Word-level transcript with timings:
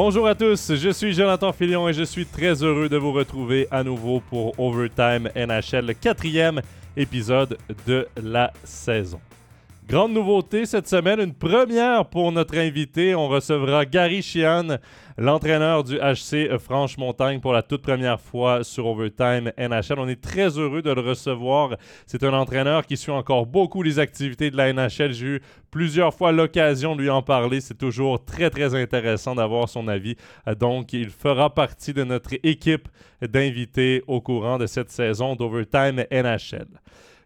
Bonjour 0.00 0.28
à 0.28 0.36
tous, 0.36 0.76
je 0.76 0.90
suis 0.90 1.12
Jonathan 1.12 1.52
Filion 1.52 1.88
et 1.88 1.92
je 1.92 2.04
suis 2.04 2.24
très 2.24 2.62
heureux 2.62 2.88
de 2.88 2.96
vous 2.96 3.10
retrouver 3.10 3.66
à 3.72 3.82
nouveau 3.82 4.20
pour 4.20 4.56
Overtime 4.56 5.28
NHL, 5.34 5.86
le 5.86 5.92
quatrième 5.92 6.62
épisode 6.96 7.58
de 7.84 8.06
la 8.22 8.52
saison. 8.62 9.18
Grande 9.88 10.12
nouveauté 10.12 10.66
cette 10.66 10.86
semaine, 10.86 11.18
une 11.18 11.32
première 11.32 12.04
pour 12.10 12.30
notre 12.30 12.58
invité. 12.58 13.14
On 13.14 13.26
recevra 13.26 13.86
Gary 13.86 14.20
Sheehan, 14.20 14.76
l'entraîneur 15.16 15.82
du 15.82 15.96
HC 15.96 16.58
Franche-Montagne, 16.58 17.40
pour 17.40 17.54
la 17.54 17.62
toute 17.62 17.80
première 17.80 18.20
fois 18.20 18.64
sur 18.64 18.84
Overtime 18.84 19.50
NHL. 19.56 19.98
On 19.98 20.06
est 20.06 20.20
très 20.20 20.58
heureux 20.58 20.82
de 20.82 20.90
le 20.90 21.00
recevoir. 21.00 21.78
C'est 22.06 22.22
un 22.22 22.34
entraîneur 22.34 22.84
qui 22.84 22.98
suit 22.98 23.12
encore 23.12 23.46
beaucoup 23.46 23.82
les 23.82 23.98
activités 23.98 24.50
de 24.50 24.58
la 24.58 24.74
NHL. 24.74 25.14
J'ai 25.14 25.26
eu 25.26 25.42
plusieurs 25.70 26.12
fois 26.12 26.32
l'occasion 26.32 26.94
de 26.94 27.00
lui 27.00 27.08
en 27.08 27.22
parler. 27.22 27.62
C'est 27.62 27.78
toujours 27.78 28.22
très, 28.22 28.50
très 28.50 28.74
intéressant 28.74 29.36
d'avoir 29.36 29.70
son 29.70 29.88
avis. 29.88 30.16
Donc, 30.60 30.92
il 30.92 31.08
fera 31.08 31.54
partie 31.54 31.94
de 31.94 32.04
notre 32.04 32.34
équipe 32.42 32.88
d'invités 33.22 34.04
au 34.06 34.20
courant 34.20 34.58
de 34.58 34.66
cette 34.66 34.90
saison 34.90 35.34
d'Overtime 35.34 36.04
NHL. 36.10 36.68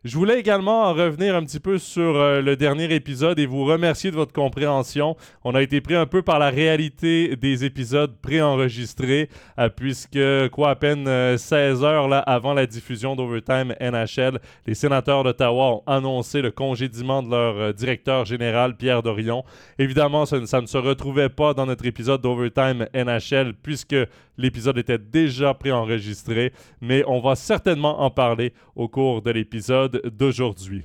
Je 0.05 0.19
voulais 0.19 0.41
également 0.41 0.93
revenir 0.93 1.37
un 1.37 1.45
petit 1.45 1.61
peu 1.61 1.79
sur 1.79 2.17
euh, 2.17 2.41
le 2.41 2.57
dernier 2.57 2.93
épisode 2.93 3.39
et 3.39 3.47
vous 3.47 3.65
remercier 3.65 4.11
de 4.11 4.17
votre 4.17 4.33
compréhension. 4.33 5.17
On 5.45 5.55
a 5.55 5.63
été 5.63 5.81
pris 5.81 5.95
un 5.95 6.07
peu 6.07 6.23
par 6.23 6.41
la 6.41 6.51
réalité 6.51 7.37
des 7.37 7.65
épisodes 7.65 8.13
préenregistrés, 8.21 9.29
euh, 9.61 9.69
puisque, 9.69 10.19
quoi, 10.51 10.71
à 10.71 10.75
peine 10.75 11.05
16 11.39 11.85
euh, 11.85 11.87
heures 11.87 12.09
là, 12.09 12.19
avant 12.19 12.53
la 12.53 12.67
diffusion 12.67 13.15
d'Overtime 13.15 13.77
NHL, 13.81 14.41
les 14.67 14.75
sénateurs 14.75 15.23
d'Ottawa 15.23 15.75
ont 15.75 15.83
annoncé 15.87 16.43
le 16.43 16.51
congédiement 16.51 17.23
de 17.23 17.31
leur 17.31 17.73
directeur 17.73 18.25
général, 18.25 18.77
Pierre 18.77 19.05
Dorion. 19.05 19.45
Évidemment, 19.79 20.27
ça, 20.27 20.45
ça 20.47 20.61
ne 20.61 20.67
se 20.67 20.79
retrouvait 20.79 21.29
pas 21.29 21.55
dans 21.55 21.67
notre 21.67 21.87
épisode 21.87 22.23
d'Overtime 22.23 22.89
NHL, 22.93 23.55
puisque 23.63 23.95
l'épisode 24.37 24.79
était 24.79 24.99
déjà 24.99 25.55
préenregistré, 25.55 26.53
mais 26.81 27.05
on 27.07 27.21
va 27.21 27.37
certainement 27.37 28.01
en 28.03 28.11
parler 28.11 28.53
au 28.75 28.89
cours 28.89 29.23
de 29.23 29.31
l'épisode 29.31 29.92
d'aujourd'hui. 30.05 30.85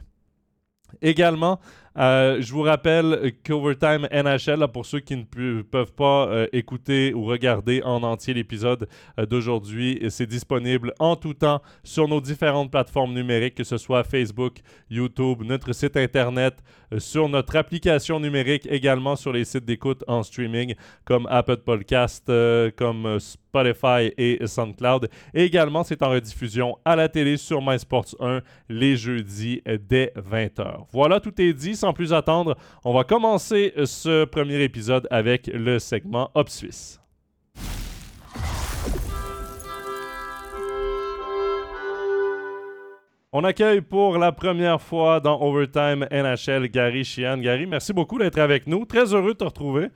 Également, 1.02 1.60
euh, 1.98 2.38
je 2.42 2.54
vous 2.54 2.62
rappelle 2.62 3.34
qu'Overtime 3.44 4.08
NHL, 4.12 4.68
pour 4.72 4.86
ceux 4.86 5.00
qui 5.00 5.16
ne 5.16 5.62
peuvent 5.64 5.94
pas 5.94 6.28
euh, 6.28 6.48
écouter 6.54 7.14
ou 7.14 7.26
regarder 7.26 7.82
en 7.84 8.04
entier 8.04 8.34
l'épisode 8.34 8.88
euh, 9.20 9.26
d'aujourd'hui, 9.26 10.00
c'est 10.10 10.28
disponible 10.28 10.94
en 11.00 11.16
tout 11.16 11.34
temps 11.34 11.62
sur 11.84 12.08
nos 12.08 12.22
différentes 12.22 12.72
plateformes 12.72 13.14
numériques, 13.14 13.56
que 13.56 13.64
ce 13.64 13.78
soit 13.78 14.04
Facebook, 14.04 14.60
YouTube, 14.90 15.44
notre 15.44 15.74
site 15.74 15.98
Internet, 15.98 16.64
sur 17.00 17.28
notre 17.30 17.56
application 17.56 18.20
numérique, 18.20 18.68
également 18.70 19.16
sur 19.16 19.34
les 19.34 19.44
sites 19.44 19.66
d'écoute 19.66 20.04
en 20.08 20.24
streaming 20.24 20.76
comme 21.04 21.28
Apple 21.30 21.58
Podcast, 21.58 22.32
comme 22.78 23.20
Spotify 23.20 23.47
et 24.18 24.40
SoundCloud. 24.46 25.10
Et 25.34 25.44
également, 25.44 25.84
c'est 25.84 26.02
en 26.02 26.10
rediffusion 26.10 26.78
à 26.86 26.96
la 26.96 27.10
télé 27.10 27.38
sur 27.38 27.62
MySports 27.62 28.16
1 28.20 28.42
les 28.70 28.96
jeudis 28.96 29.62
dès 29.90 30.14
20h. 30.16 30.86
Voilà, 30.92 31.20
tout 31.20 31.42
est 31.42 31.54
dit 31.54 31.76
sans 31.76 31.94
plus 31.94 32.14
attendre, 32.14 32.56
on 32.86 32.94
va 32.94 33.04
commencer 33.04 33.74
ce 33.86 34.26
premier 34.26 34.62
épisode 34.64 35.08
avec 35.12 35.48
le 35.48 35.80
segment 35.80 36.30
Hop 36.36 36.50
Suisse. 36.50 37.00
On 43.34 43.44
accueille 43.44 43.82
pour 43.82 44.18
la 44.18 44.32
première 44.32 44.82
fois 44.82 45.20
dans 45.20 45.40
Overtime 45.42 46.08
NHL 46.10 46.70
Gary 46.70 47.04
Sheehan. 47.04 47.38
Gary, 47.38 47.68
merci 47.68 47.92
beaucoup 47.92 48.18
d'être 48.18 48.40
avec 48.40 48.68
nous. 48.68 48.86
Très 48.86 49.14
heureux 49.14 49.34
de 49.34 49.38
te 49.38 49.44
retrouver. 49.44 49.90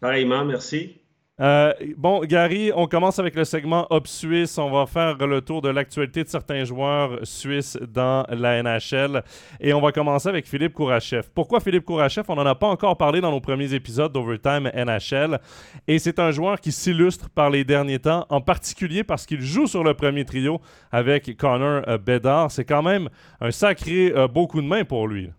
Pareillement, 0.00 0.44
merci. 0.44 1.00
Euh, 1.40 1.72
bon, 1.96 2.20
Gary, 2.24 2.72
on 2.74 2.86
commence 2.86 3.18
avec 3.18 3.36
le 3.36 3.44
segment 3.44 3.86
Hop 3.90 4.08
Suisse. 4.08 4.58
On 4.58 4.70
va 4.70 4.86
faire 4.86 5.16
le 5.16 5.40
tour 5.40 5.62
de 5.62 5.68
l'actualité 5.68 6.24
de 6.24 6.28
certains 6.28 6.64
joueurs 6.64 7.20
suisses 7.22 7.78
dans 7.80 8.24
la 8.28 8.62
NHL. 8.62 9.22
Et 9.60 9.72
on 9.72 9.80
va 9.80 9.92
commencer 9.92 10.28
avec 10.28 10.48
Philippe 10.48 10.72
Kourachev. 10.72 11.28
Pourquoi 11.34 11.60
Philippe 11.60 11.84
Kourachev? 11.84 12.24
On 12.28 12.34
n'en 12.34 12.46
a 12.46 12.54
pas 12.54 12.66
encore 12.66 12.96
parlé 12.96 13.20
dans 13.20 13.30
nos 13.30 13.40
premiers 13.40 13.72
épisodes 13.72 14.12
d'Overtime 14.12 14.70
NHL. 14.74 15.38
Et 15.86 15.98
c'est 15.98 16.18
un 16.18 16.32
joueur 16.32 16.60
qui 16.60 16.72
s'illustre 16.72 17.30
par 17.30 17.50
les 17.50 17.64
derniers 17.64 18.00
temps, 18.00 18.26
en 18.30 18.40
particulier 18.40 19.04
parce 19.04 19.24
qu'il 19.24 19.40
joue 19.40 19.66
sur 19.66 19.84
le 19.84 19.94
premier 19.94 20.24
trio 20.24 20.60
avec 20.90 21.36
Connor 21.36 21.82
euh, 21.86 21.98
Bedard. 21.98 22.50
C'est 22.50 22.64
quand 22.64 22.82
même 22.82 23.08
un 23.40 23.52
sacré 23.52 24.12
euh, 24.14 24.26
beau 24.26 24.48
coup 24.48 24.60
de 24.60 24.66
main 24.66 24.84
pour 24.84 25.06
lui. 25.06 25.30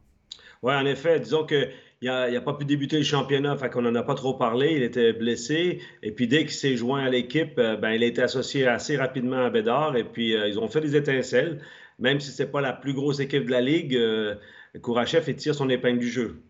Oui, 0.61 0.73
en 0.73 0.85
effet. 0.85 1.19
Disons 1.19 1.45
que 1.45 1.69
il 2.01 2.07
n'a 2.07 2.41
pas 2.41 2.53
pu 2.53 2.65
débuter 2.65 2.97
le 2.97 3.03
championnat, 3.03 3.57
fait 3.57 3.69
qu'on 3.69 3.81
n'en 3.81 3.95
a 3.95 4.03
pas 4.03 4.15
trop 4.15 4.33
parlé. 4.33 4.73
Il 4.75 4.83
était 4.83 5.13
blessé. 5.13 5.81
Et 6.01 6.11
puis 6.11 6.27
dès 6.27 6.39
qu'il 6.39 6.51
s'est 6.51 6.77
joint 6.77 7.03
à 7.03 7.09
l'équipe, 7.09 7.57
euh, 7.59 7.75
ben, 7.75 7.91
il 7.91 8.03
a 8.03 8.05
été 8.05 8.21
associé 8.21 8.67
assez 8.67 8.95
rapidement 8.95 9.45
à 9.45 9.49
Bédard. 9.49 9.97
Et 9.97 10.05
puis 10.05 10.35
euh, 10.35 10.47
ils 10.47 10.59
ont 10.59 10.67
fait 10.67 10.81
des 10.81 10.95
étincelles. 10.95 11.61
Même 11.99 12.19
si 12.19 12.31
ce 12.31 12.43
n'est 12.43 12.49
pas 12.49 12.61
la 12.61 12.71
plus 12.71 12.93
grosse 12.93 13.19
équipe 13.19 13.45
de 13.45 13.51
la 13.51 13.61
Ligue, 13.61 13.95
euh, 13.95 14.35
Kourachev 14.81 15.33
tire 15.35 15.53
son 15.53 15.69
épingle 15.69 15.99
du 15.99 16.09
jeu. 16.09 16.41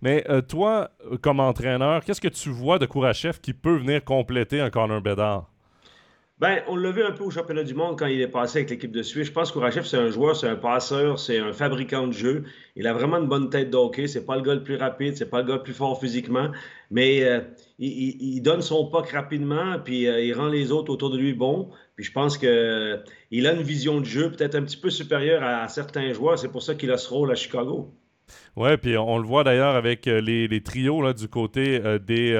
Mais 0.00 0.24
toi, 0.48 0.90
comme 1.20 1.38
entraîneur, 1.38 2.02
qu'est-ce 2.02 2.20
que 2.20 2.28
tu 2.28 2.48
vois 2.48 2.78
de 2.78 2.86
Kourachev 2.86 3.38
qui 3.42 3.52
peut 3.52 3.76
venir 3.76 4.02
compléter 4.02 4.58
un 4.58 4.70
Connor 4.70 5.02
Bédard? 5.02 5.50
Ben, 6.38 6.60
on 6.68 6.76
l'a 6.76 6.90
vu 6.90 7.02
un 7.02 7.12
peu 7.12 7.24
au 7.24 7.30
championnat 7.30 7.62
du 7.62 7.72
monde 7.72 7.98
quand 7.98 8.04
il 8.04 8.20
est 8.20 8.28
passé 8.28 8.58
avec 8.58 8.68
l'équipe 8.68 8.92
de 8.92 9.02
Suisse. 9.02 9.28
Je 9.28 9.32
pense 9.32 9.50
qu'Ourachev, 9.50 9.86
c'est 9.86 9.96
un 9.96 10.10
joueur, 10.10 10.36
c'est 10.36 10.48
un 10.48 10.56
passeur, 10.56 11.18
c'est 11.18 11.38
un 11.38 11.54
fabricant 11.54 12.06
de 12.06 12.12
jeu. 12.12 12.44
Il 12.74 12.86
a 12.86 12.92
vraiment 12.92 13.16
une 13.16 13.26
bonne 13.26 13.48
tête 13.48 13.70
d'hockey. 13.70 14.06
C'est 14.06 14.26
pas 14.26 14.36
le 14.36 14.42
gars 14.42 14.54
le 14.54 14.62
plus 14.62 14.76
rapide, 14.76 15.16
c'est 15.16 15.30
pas 15.30 15.40
le 15.40 15.48
gars 15.48 15.54
le 15.54 15.62
plus 15.62 15.72
fort 15.72 15.98
physiquement, 15.98 16.50
mais 16.90 17.24
euh, 17.24 17.40
il, 17.78 18.42
donne 18.42 18.60
son 18.60 18.90
puck 18.90 19.08
rapidement, 19.08 19.78
puis 19.82 20.06
euh, 20.06 20.20
il 20.20 20.34
rend 20.34 20.48
les 20.48 20.72
autres 20.72 20.92
autour 20.92 21.08
de 21.08 21.16
lui 21.16 21.32
bons. 21.32 21.70
Puis 21.94 22.04
je 22.04 22.12
pense 22.12 22.36
qu'il 22.36 22.50
euh, 22.50 22.98
a 22.98 23.52
une 23.52 23.62
vision 23.62 24.02
de 24.02 24.04
jeu 24.04 24.30
peut-être 24.30 24.56
un 24.56 24.62
petit 24.62 24.76
peu 24.76 24.90
supérieure 24.90 25.42
à, 25.42 25.66
certains 25.68 26.12
joueurs. 26.12 26.38
C'est 26.38 26.52
pour 26.52 26.62
ça 26.62 26.74
qu'il 26.74 26.90
a 26.90 26.98
ce 26.98 27.08
rôle 27.08 27.32
à 27.32 27.34
Chicago. 27.34 27.94
Oui, 28.56 28.76
puis 28.76 28.98
on, 28.98 29.16
le 29.16 29.26
voit 29.26 29.42
d'ailleurs 29.42 29.74
avec 29.74 30.04
les, 30.04 30.48
les, 30.48 30.62
trios 30.62 31.00
là, 31.00 31.14
du 31.14 31.28
côté 31.28 31.80
des 32.06 32.34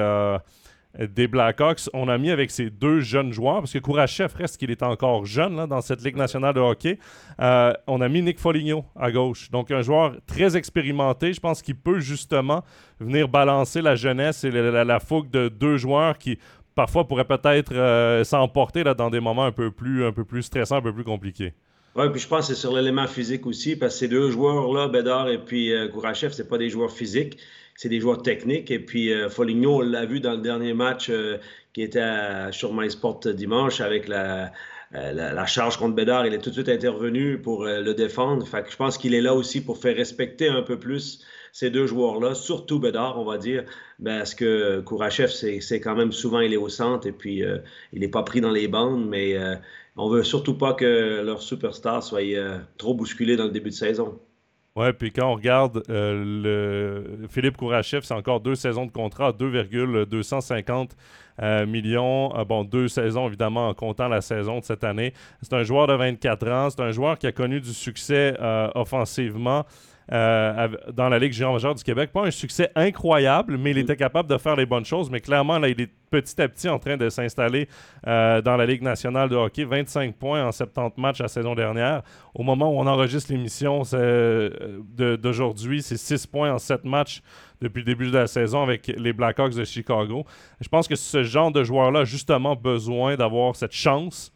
des 0.99 1.27
Blackhawks, 1.27 1.89
on 1.93 2.07
a 2.07 2.17
mis 2.17 2.31
avec 2.31 2.49
ces 2.49 2.69
deux 2.69 3.01
jeunes 3.01 3.31
joueurs, 3.31 3.59
parce 3.59 3.73
que 3.73 3.79
Kourachev 3.79 4.33
reste 4.35 4.57
qu'il 4.57 4.71
est 4.71 4.83
encore 4.83 5.25
jeune 5.25 5.67
dans 5.67 5.81
cette 5.81 6.03
Ligue 6.03 6.15
nationale 6.15 6.53
de 6.53 6.59
hockey. 6.59 6.97
Euh, 7.39 7.73
on 7.85 8.01
a 8.01 8.09
mis 8.09 8.21
Nick 8.21 8.39
Foligno 8.39 8.85
à 8.95 9.11
gauche. 9.11 9.51
Donc, 9.51 9.71
un 9.71 9.81
joueur 9.81 10.15
très 10.25 10.57
expérimenté. 10.57 11.33
Je 11.33 11.39
pense 11.39 11.61
qu'il 11.61 11.75
peut 11.75 11.99
justement 11.99 12.63
venir 12.99 13.27
balancer 13.27 13.81
la 13.81 13.95
jeunesse 13.95 14.43
et 14.43 14.51
la, 14.51 14.99
fougue 14.99 15.29
de 15.29 15.49
deux 15.49 15.77
joueurs 15.77 16.17
qui, 16.17 16.39
parfois, 16.73 17.07
pourraient 17.07 17.25
peut-être 17.25 17.73
euh, 17.73 18.23
s'emporter 18.23 18.83
dans 18.83 19.09
des 19.09 19.19
moments 19.19 19.45
un 19.45 19.51
peu, 19.51 19.69
plus, 19.69 20.05
un 20.05 20.11
peu 20.11 20.25
plus 20.25 20.43
stressants, 20.43 20.77
un 20.77 20.81
peu 20.81 20.93
plus 20.93 21.03
compliqués. 21.03 21.53
Oui, 21.95 22.05
puis 22.11 22.21
je 22.21 22.27
pense 22.27 22.47
que 22.47 22.53
c'est 22.53 22.59
sur 22.59 22.73
l'élément 22.73 23.07
physique 23.07 23.47
aussi, 23.47 23.75
parce 23.75 23.93
que 23.93 23.99
ces 23.99 24.07
deux 24.07 24.29
joueurs-là, 24.29 24.87
Bédard 24.87 25.29
et 25.29 25.39
puis 25.39 25.73
euh, 25.73 25.87
Kourachev, 25.87 26.31
ce 26.31 26.43
pas 26.43 26.59
des 26.59 26.69
joueurs 26.69 26.91
physiques 26.91 27.39
c'est 27.77 27.89
des 27.89 28.01
joueurs 28.01 28.21
techniques. 28.23 28.71
Et 28.71 28.79
puis, 28.79 29.13
euh, 29.13 29.29
Foligno, 29.29 29.77
on 29.77 29.81
l'a 29.81 30.05
vu 30.05 30.19
dans 30.19 30.31
le 30.31 30.39
dernier 30.39 30.73
match 30.73 31.09
euh, 31.09 31.37
qui 31.73 31.83
était 31.83 32.51
sur 32.51 32.73
MySport 32.73 33.19
dimanche 33.19 33.81
avec 33.81 34.07
la, 34.07 34.51
euh, 34.95 35.13
la, 35.13 35.45
charge 35.45 35.77
contre 35.77 35.95
Bédard. 35.95 36.25
Il 36.25 36.33
est 36.33 36.39
tout 36.39 36.49
de 36.49 36.55
suite 36.55 36.69
intervenu 36.69 37.39
pour 37.39 37.65
le 37.65 37.93
défendre. 37.93 38.45
Fait 38.47 38.63
que 38.63 38.71
je 38.71 38.75
pense 38.75 38.97
qu'il 38.97 39.13
est 39.13 39.21
là 39.21 39.35
aussi 39.35 39.63
pour 39.63 39.77
faire 39.77 39.95
respecter 39.95 40.49
un 40.49 40.63
peu 40.63 40.79
plus 40.79 41.23
ces 41.53 41.69
deux 41.69 41.85
joueurs-là, 41.85 42.35
surtout 42.35 42.79
Bédard, 42.79 43.19
on 43.19 43.25
va 43.25 43.37
dire, 43.37 43.63
parce 44.03 44.35
que 44.35 44.79
Kourachev, 44.81 45.29
c'est 45.29 45.79
quand 45.79 45.95
même 45.95 46.11
souvent, 46.11 46.39
il 46.39 46.53
est 46.53 46.57
au 46.57 46.69
centre 46.69 47.07
et 47.07 47.11
puis 47.11 47.43
il 47.93 47.99
n'est 47.99 48.07
pas 48.09 48.21
pris 48.23 48.41
dans 48.41 48.51
les 48.51 48.67
bandes, 48.67 49.07
mais 49.07 49.35
on 49.95 50.09
veut 50.09 50.23
surtout 50.23 50.55
pas 50.55 50.73
que 50.73 51.21
leur 51.23 51.41
superstar 51.41 52.03
soit 52.03 52.21
trop 52.77 52.93
bousculé 52.93 53.37
dans 53.37 53.45
le 53.45 53.51
début 53.51 53.69
de 53.69 53.75
saison. 53.75 54.19
Ouais, 54.77 54.93
puis 54.93 55.11
quand 55.11 55.31
on 55.31 55.33
regarde 55.33 55.81
euh, 55.89 57.23
le 57.23 57.27
Philippe 57.29 57.57
Kourachev, 57.57 58.01
c'est 58.03 58.13
encore 58.13 58.41
deux 58.41 58.53
saisons 58.53 58.85
de 58.85 58.91
contrat, 58.91 59.31
2,250 59.31 60.95
euh, 61.41 61.65
millions. 61.65 62.31
Euh, 62.37 62.45
bon, 62.45 62.63
deux 62.63 62.87
saisons 62.87 63.27
évidemment 63.27 63.69
en 63.69 63.73
comptant 63.73 64.07
la 64.07 64.21
saison 64.21 64.59
de 64.59 64.63
cette 64.63 64.83
année. 64.83 65.13
C'est 65.41 65.53
un 65.53 65.63
joueur 65.63 65.87
de 65.87 65.93
24 65.93 66.47
ans, 66.51 66.69
c'est 66.69 66.83
un 66.83 66.91
joueur 66.91 67.17
qui 67.17 67.25
a 67.25 67.31
connu 67.31 67.59
du 67.59 67.73
succès 67.73 68.35
offensivement. 68.75 69.65
Euh, 70.13 70.69
dans 70.93 71.09
la 71.09 71.19
Ligue 71.19 71.33
géant 71.33 71.51
majeure 71.51 71.75
du 71.75 71.83
Québec. 71.83 72.11
Pas 72.13 72.25
un 72.25 72.31
succès 72.31 72.71
incroyable, 72.75 73.57
mais 73.57 73.71
il 73.71 73.77
était 73.77 73.97
capable 73.97 74.29
de 74.29 74.37
faire 74.37 74.55
les 74.55 74.65
bonnes 74.65 74.85
choses. 74.85 75.09
Mais 75.09 75.19
clairement, 75.19 75.59
là, 75.59 75.67
il 75.67 75.81
est 75.81 75.91
petit 76.09 76.41
à 76.41 76.47
petit 76.47 76.69
en 76.69 76.79
train 76.79 76.95
de 76.95 77.09
s'installer 77.09 77.67
euh, 78.07 78.41
dans 78.41 78.55
la 78.55 78.65
Ligue 78.65 78.81
nationale 78.81 79.27
de 79.27 79.35
hockey. 79.35 79.65
25 79.65 80.15
points 80.15 80.45
en 80.45 80.53
70 80.53 81.01
matchs 81.01 81.19
la 81.19 81.27
saison 81.27 81.55
dernière. 81.55 82.03
Au 82.33 82.43
moment 82.43 82.71
où 82.71 82.79
on 82.79 82.87
enregistre 82.87 83.33
l'émission 83.33 83.81
euh, 83.93 84.79
d'aujourd'hui, 85.17 85.81
c'est 85.81 85.97
6 85.97 86.27
points 86.27 86.53
en 86.53 86.57
7 86.57 86.85
matchs 86.85 87.21
depuis 87.61 87.79
le 87.79 87.85
début 87.85 88.07
de 88.07 88.17
la 88.17 88.27
saison 88.27 88.63
avec 88.63 88.87
les 88.87 89.11
Blackhawks 89.11 89.55
de 89.55 89.65
Chicago. 89.65 90.25
Je 90.61 90.69
pense 90.69 90.87
que 90.87 90.95
ce 90.95 91.23
genre 91.23 91.51
de 91.51 91.65
joueur-là 91.65 92.01
a 92.01 92.05
justement 92.05 92.55
besoin 92.55 93.15
d'avoir 93.15 93.57
cette 93.57 93.73
chance 93.73 94.31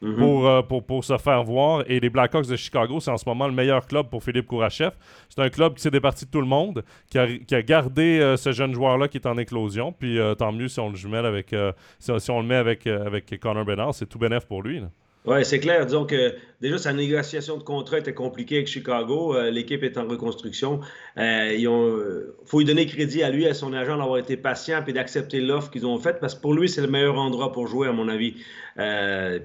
Mhm. 0.00 0.16
pour, 0.16 0.46
euh, 0.46 0.62
pour, 0.62 1.04
se 1.04 1.16
faire 1.18 1.42
voir. 1.42 1.82
Et 1.88 1.98
les 1.98 2.08
Blackhawks 2.08 2.46
de 2.46 2.56
Chicago, 2.56 3.00
c'est 3.00 3.10
en 3.10 3.16
ce 3.16 3.28
moment 3.28 3.46
le 3.46 3.52
meilleur 3.52 3.86
club 3.86 4.08
pour 4.08 4.22
Philippe 4.22 4.46
Kourachev. 4.46 4.92
C'est 5.28 5.40
un 5.42 5.50
club 5.50 5.74
qui 5.74 5.82
s'est 5.82 5.90
départi 5.90 6.24
de 6.24 6.30
tout 6.30 6.40
le 6.40 6.46
monde, 6.46 6.84
qui 7.10 7.18
a, 7.18 7.62
gardé 7.62 8.20
euh, 8.20 8.36
ce 8.36 8.52
jeune 8.52 8.74
joueur-là 8.74 9.08
qui 9.08 9.18
est 9.18 9.26
en 9.26 9.36
éclosion. 9.38 9.92
Puis 9.92 10.18
euh, 10.18 10.34
tant 10.34 10.52
mieux 10.52 10.68
si 10.68 10.78
on 10.78 10.90
le 10.90 10.96
jumelle 10.96 11.26
avec, 11.26 11.54
si, 11.98 12.12
si, 12.18 12.30
on 12.30 12.42
met 12.42 12.54
avec, 12.54 12.86
avec 12.86 13.38
Connor 13.40 13.64
Bedard, 13.64 13.94
c'est 13.94 14.06
tout 14.06 14.18
bénéf 14.18 14.46
pour 14.46 14.62
lui. 14.62 14.80
Oui, 15.26 15.44
c'est 15.44 15.58
clair. 15.58 15.84
Disons 15.84 16.06
que 16.06 16.34
déjà, 16.60 16.78
sa 16.78 16.92
négociation 16.92 17.56
de 17.58 17.62
contrat 17.62 17.98
était 17.98 18.14
compliquée 18.14 18.56
avec 18.56 18.68
Chicago. 18.68 19.34
Euh, 19.34 19.50
l'équipe 19.50 19.82
est 19.82 19.98
en 19.98 20.06
reconstruction. 20.06 20.80
Euh, 21.18 21.54
il 21.58 21.66
euh, 21.66 22.36
faut 22.44 22.60
lui 22.60 22.64
donner 22.64 22.86
crédit 22.86 23.22
à 23.22 23.30
lui, 23.30 23.46
à 23.46 23.52
son 23.52 23.72
agent, 23.72 23.98
d'avoir 23.98 24.18
été 24.18 24.36
patient 24.36 24.82
et 24.86 24.92
d'accepter 24.92 25.40
l'offre 25.40 25.70
qu'ils 25.70 25.86
ont 25.86 25.98
faite 25.98 26.18
parce 26.20 26.34
que 26.34 26.40
pour 26.40 26.54
lui, 26.54 26.68
c'est 26.68 26.80
le 26.80 26.88
meilleur 26.88 27.18
endroit 27.18 27.52
pour 27.52 27.66
jouer, 27.66 27.88
à 27.88 27.92
mon 27.92 28.08
avis. 28.08 28.34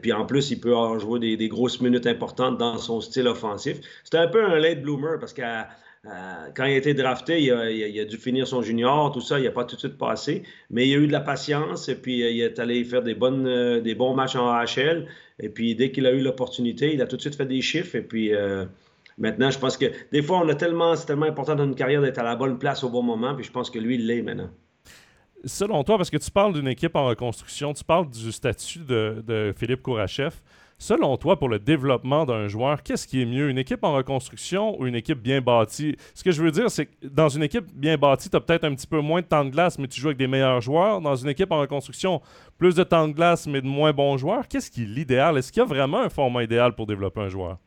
puis 0.01 0.13
en 0.13 0.25
plus, 0.25 0.51
il 0.51 0.59
peut 0.59 0.71
avoir 0.71 0.99
joué 0.99 1.19
des, 1.35 1.49
grosses 1.49 1.81
minutes 1.81 2.07
importantes 2.07 2.57
dans 2.57 2.77
son 2.77 3.01
style 3.01 3.27
offensif. 3.27 3.79
C'était 4.03 4.17
un 4.17 4.27
peu 4.27 4.45
un 4.45 4.59
late 4.59 4.81
bloomer 4.81 5.19
parce 5.19 5.33
qu'à 5.33 5.67
euh, 6.05 6.49
quand 6.53 6.65
il 6.65 6.73
a 6.73 6.77
été 6.77 6.93
drafté, 6.93 7.41
il 7.41 7.99
a, 7.99 8.05
dû 8.05 8.17
finir 8.17 8.45
son 8.45 8.61
junior, 8.61 9.11
tout 9.13 9.21
ça, 9.21 9.39
il 9.39 9.45
n'a 9.45 9.51
pas 9.51 9.63
tout 9.63 9.75
de 9.75 9.79
suite 9.79 9.97
passé, 9.97 10.43
mais 10.69 10.87
il 10.87 10.95
a 10.95 10.97
eu 10.97 11.07
de 11.07 11.13
la 11.13 11.21
patience 11.21 11.87
et 11.87 11.95
puis 11.95 12.19
il 12.19 12.41
est 12.41 12.59
allé 12.59 12.83
faire 12.83 13.03
des, 13.03 13.15
bonnes, 13.15 13.81
des 13.81 13.95
bons 13.95 14.13
matchs 14.13 14.35
en 14.35 14.49
AHL. 14.49 15.07
Et 15.39 15.49
puis 15.49 15.75
dès 15.75 15.91
qu'il 15.91 16.05
a 16.05 16.11
eu 16.11 16.21
l'opportunité, 16.21 16.93
il 16.93 17.01
a 17.01 17.07
tout 17.07 17.17
de 17.17 17.21
suite 17.21 17.35
fait 17.35 17.45
des 17.45 17.61
chiffres. 17.61 17.95
Et 17.95 18.01
puis 18.01 18.31
maintenant, 19.17 19.49
je 19.51 19.59
pense 19.59 19.77
que 19.77 19.85
des 20.11 20.21
fois, 20.21 20.39
on 20.39 20.49
a 20.49 20.55
tellement, 20.55 20.95
c'est 20.95 21.05
tellement 21.05 21.25
important 21.25 21.55
dans 21.55 21.65
une 21.65 21.75
carrière 21.75 22.01
d'être 22.01 22.19
à 22.19 22.23
la 22.23 22.35
bonne 22.35 22.57
place 22.57 22.83
au 22.83 22.89
bon 22.89 23.03
moment. 23.03 23.35
Puis 23.35 23.45
je 23.45 23.51
pense 23.51 23.69
que 23.69 23.79
lui, 23.79 23.95
il 23.95 24.07
l'est 24.07 24.21
maintenant. 24.21 24.49
Selon 25.45 25.83
toi, 25.83 25.97
parce 25.97 26.09
que 26.09 26.17
tu 26.17 26.31
parles 26.31 26.53
d'une 26.53 26.69
équipe 26.69 26.95
en 26.95 27.05
reconstruction, 27.05 27.73
tu 27.73 27.83
parles 27.83 28.09
du 28.09 28.31
statut 28.31 28.79
de, 28.79 29.21
de 29.27 29.53
Philippe 29.57 29.81
Kourachev. 29.81 30.33
Selon 30.83 31.15
toi, 31.15 31.39
pour 31.39 31.47
le 31.47 31.59
développement 31.59 32.25
d'un 32.25 32.49
joueur, 32.49 32.83
qu'est-ce 32.83 33.07
qui 33.07 33.21
est 33.21 33.25
mieux, 33.25 33.49
une 33.49 33.57
équipe 33.57 33.85
en 33.85 33.93
reconstruction 33.93 34.77
ou 34.77 34.85
une 34.85 34.95
équipe 34.95 35.21
bien 35.21 35.39
bâtie? 35.39 35.95
Ce 36.13 36.25
que 36.25 36.31
je 36.31 36.43
veux 36.43 36.51
dire, 36.51 36.69
c'est 36.69 36.87
que 36.87 37.07
dans 37.07 37.29
une 37.29 37.41
équipe 37.41 37.67
bien 37.73 37.97
bâtie, 37.97 38.29
tu 38.29 38.35
as 38.35 38.41
peut-être 38.41 38.65
un 38.65 38.75
petit 38.75 38.85
peu 38.85 38.99
moins 38.99 39.21
de 39.21 39.25
temps 39.25 39.45
de 39.45 39.49
glace, 39.49 39.79
mais 39.79 39.87
tu 39.87 40.01
joues 40.01 40.09
avec 40.09 40.17
des 40.17 40.27
meilleurs 40.27 40.59
joueurs. 40.59 40.99
Dans 40.99 41.15
une 41.15 41.29
équipe 41.29 41.53
en 41.53 41.61
reconstruction, 41.61 42.21
plus 42.57 42.75
de 42.75 42.83
temps 42.83 43.07
de 43.07 43.13
glace, 43.13 43.47
mais 43.47 43.61
de 43.61 43.65
moins 43.65 43.93
bons 43.93 44.17
joueurs. 44.17 44.45
Qu'est-ce 44.49 44.69
qui 44.69 44.83
est 44.83 44.85
l'idéal? 44.85 45.37
Est-ce 45.37 45.53
qu'il 45.53 45.61
y 45.61 45.63
a 45.63 45.65
vraiment 45.65 45.99
un 45.99 46.09
format 46.09 46.43
idéal 46.43 46.75
pour 46.75 46.85
développer 46.85 47.21
un 47.21 47.29
joueur? 47.29 47.59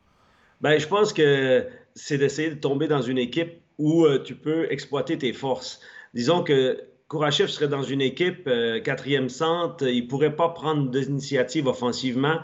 Ben, 0.61 0.77
je 0.77 0.85
pense 0.87 1.11
que 1.11 1.65
c'est 1.95 2.19
d'essayer 2.19 2.51
de 2.51 2.59
tomber 2.59 2.87
dans 2.87 3.01
une 3.01 3.17
équipe 3.17 3.53
où 3.79 4.05
euh, 4.05 4.21
tu 4.23 4.35
peux 4.35 4.71
exploiter 4.71 5.17
tes 5.17 5.33
forces. 5.33 5.81
Disons 6.13 6.43
que 6.43 6.83
Kourachev 7.07 7.47
serait 7.47 7.67
dans 7.67 7.81
une 7.81 8.01
équipe 8.01 8.47
euh, 8.47 8.79
quatrième 8.79 9.29
centre, 9.29 9.87
il 9.87 10.07
pourrait 10.07 10.35
pas 10.35 10.49
prendre 10.49 10.91
d'initiative 10.91 11.65
offensivement 11.65 12.37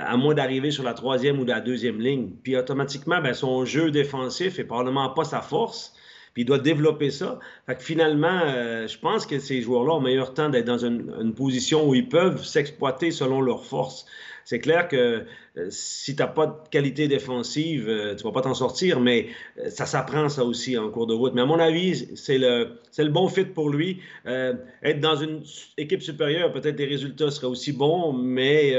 à 0.00 0.16
moins 0.16 0.34
d'arriver 0.34 0.70
sur 0.70 0.82
la 0.82 0.94
troisième 0.94 1.38
ou 1.40 1.44
la 1.44 1.60
deuxième 1.60 2.00
ligne. 2.00 2.30
Puis 2.42 2.56
automatiquement, 2.56 3.20
ben, 3.20 3.34
son 3.34 3.64
jeu 3.64 3.90
défensif 3.90 4.58
est 4.58 4.64
probablement 4.64 5.10
pas 5.10 5.24
sa 5.24 5.40
force. 5.40 5.94
Puis 6.34 6.42
il 6.42 6.46
doit 6.46 6.58
développer 6.58 7.10
ça. 7.10 7.38
Fait 7.66 7.74
que 7.74 7.82
finalement, 7.82 8.42
euh, 8.44 8.86
je 8.86 8.98
pense 8.98 9.26
que 9.26 9.38
ces 9.40 9.62
joueurs-là 9.62 9.94
ont 9.94 10.00
meilleur 10.00 10.32
temps 10.32 10.48
d'être 10.48 10.66
dans 10.66 10.84
une, 10.84 11.34
position 11.34 11.88
où 11.88 11.94
ils 11.94 12.08
peuvent 12.08 12.44
s'exploiter 12.44 13.10
selon 13.10 13.40
leurs 13.40 13.64
forces. 13.64 14.06
C'est 14.44 14.60
clair 14.60 14.88
que 14.88 15.24
euh, 15.56 15.66
si 15.70 16.14
tu 16.14 16.22
n'as 16.22 16.28
pas 16.28 16.46
de 16.46 16.54
qualité 16.70 17.08
défensive, 17.08 17.88
euh, 17.88 18.14
tu 18.14 18.24
ne 18.24 18.30
vas 18.30 18.32
pas 18.32 18.42
t'en 18.42 18.54
sortir, 18.54 19.00
mais 19.00 19.28
ça 19.68 19.86
s'apprend 19.86 20.28
ça 20.28 20.44
aussi 20.44 20.78
en 20.78 20.88
cours 20.90 21.06
de 21.08 21.14
route. 21.14 21.34
Mais 21.34 21.42
à 21.42 21.46
mon 21.46 21.58
avis, 21.58 22.08
c'est 22.14 22.38
le, 22.38 22.78
le 22.96 23.08
bon 23.08 23.28
fit 23.28 23.44
pour 23.44 23.68
lui. 23.68 24.00
être 24.24 25.00
dans 25.00 25.16
une 25.16 25.42
équipe 25.78 26.02
supérieure, 26.02 26.52
peut-être 26.52 26.78
les 26.78 26.86
résultats 26.86 27.30
seraient 27.32 27.48
aussi 27.48 27.72
bons, 27.72 28.12
mais 28.12 28.76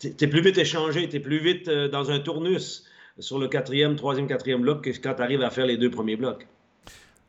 tu 0.00 0.24
es 0.24 0.26
plus 0.26 0.40
vite 0.40 0.58
échangé, 0.58 1.08
tu 1.08 1.16
es 1.16 1.20
plus 1.20 1.38
vite 1.38 1.68
euh, 1.68 1.88
dans 1.88 2.10
un 2.10 2.18
tournus 2.20 2.84
sur 3.18 3.38
le 3.38 3.48
quatrième, 3.48 3.96
troisième, 3.96 4.26
quatrième 4.26 4.62
bloc 4.62 4.82
que 4.82 4.90
quand 4.90 5.14
tu 5.14 5.22
arrives 5.22 5.42
à 5.42 5.50
faire 5.50 5.66
les 5.66 5.76
deux 5.76 5.90
premiers 5.90 6.16
blocs. 6.16 6.46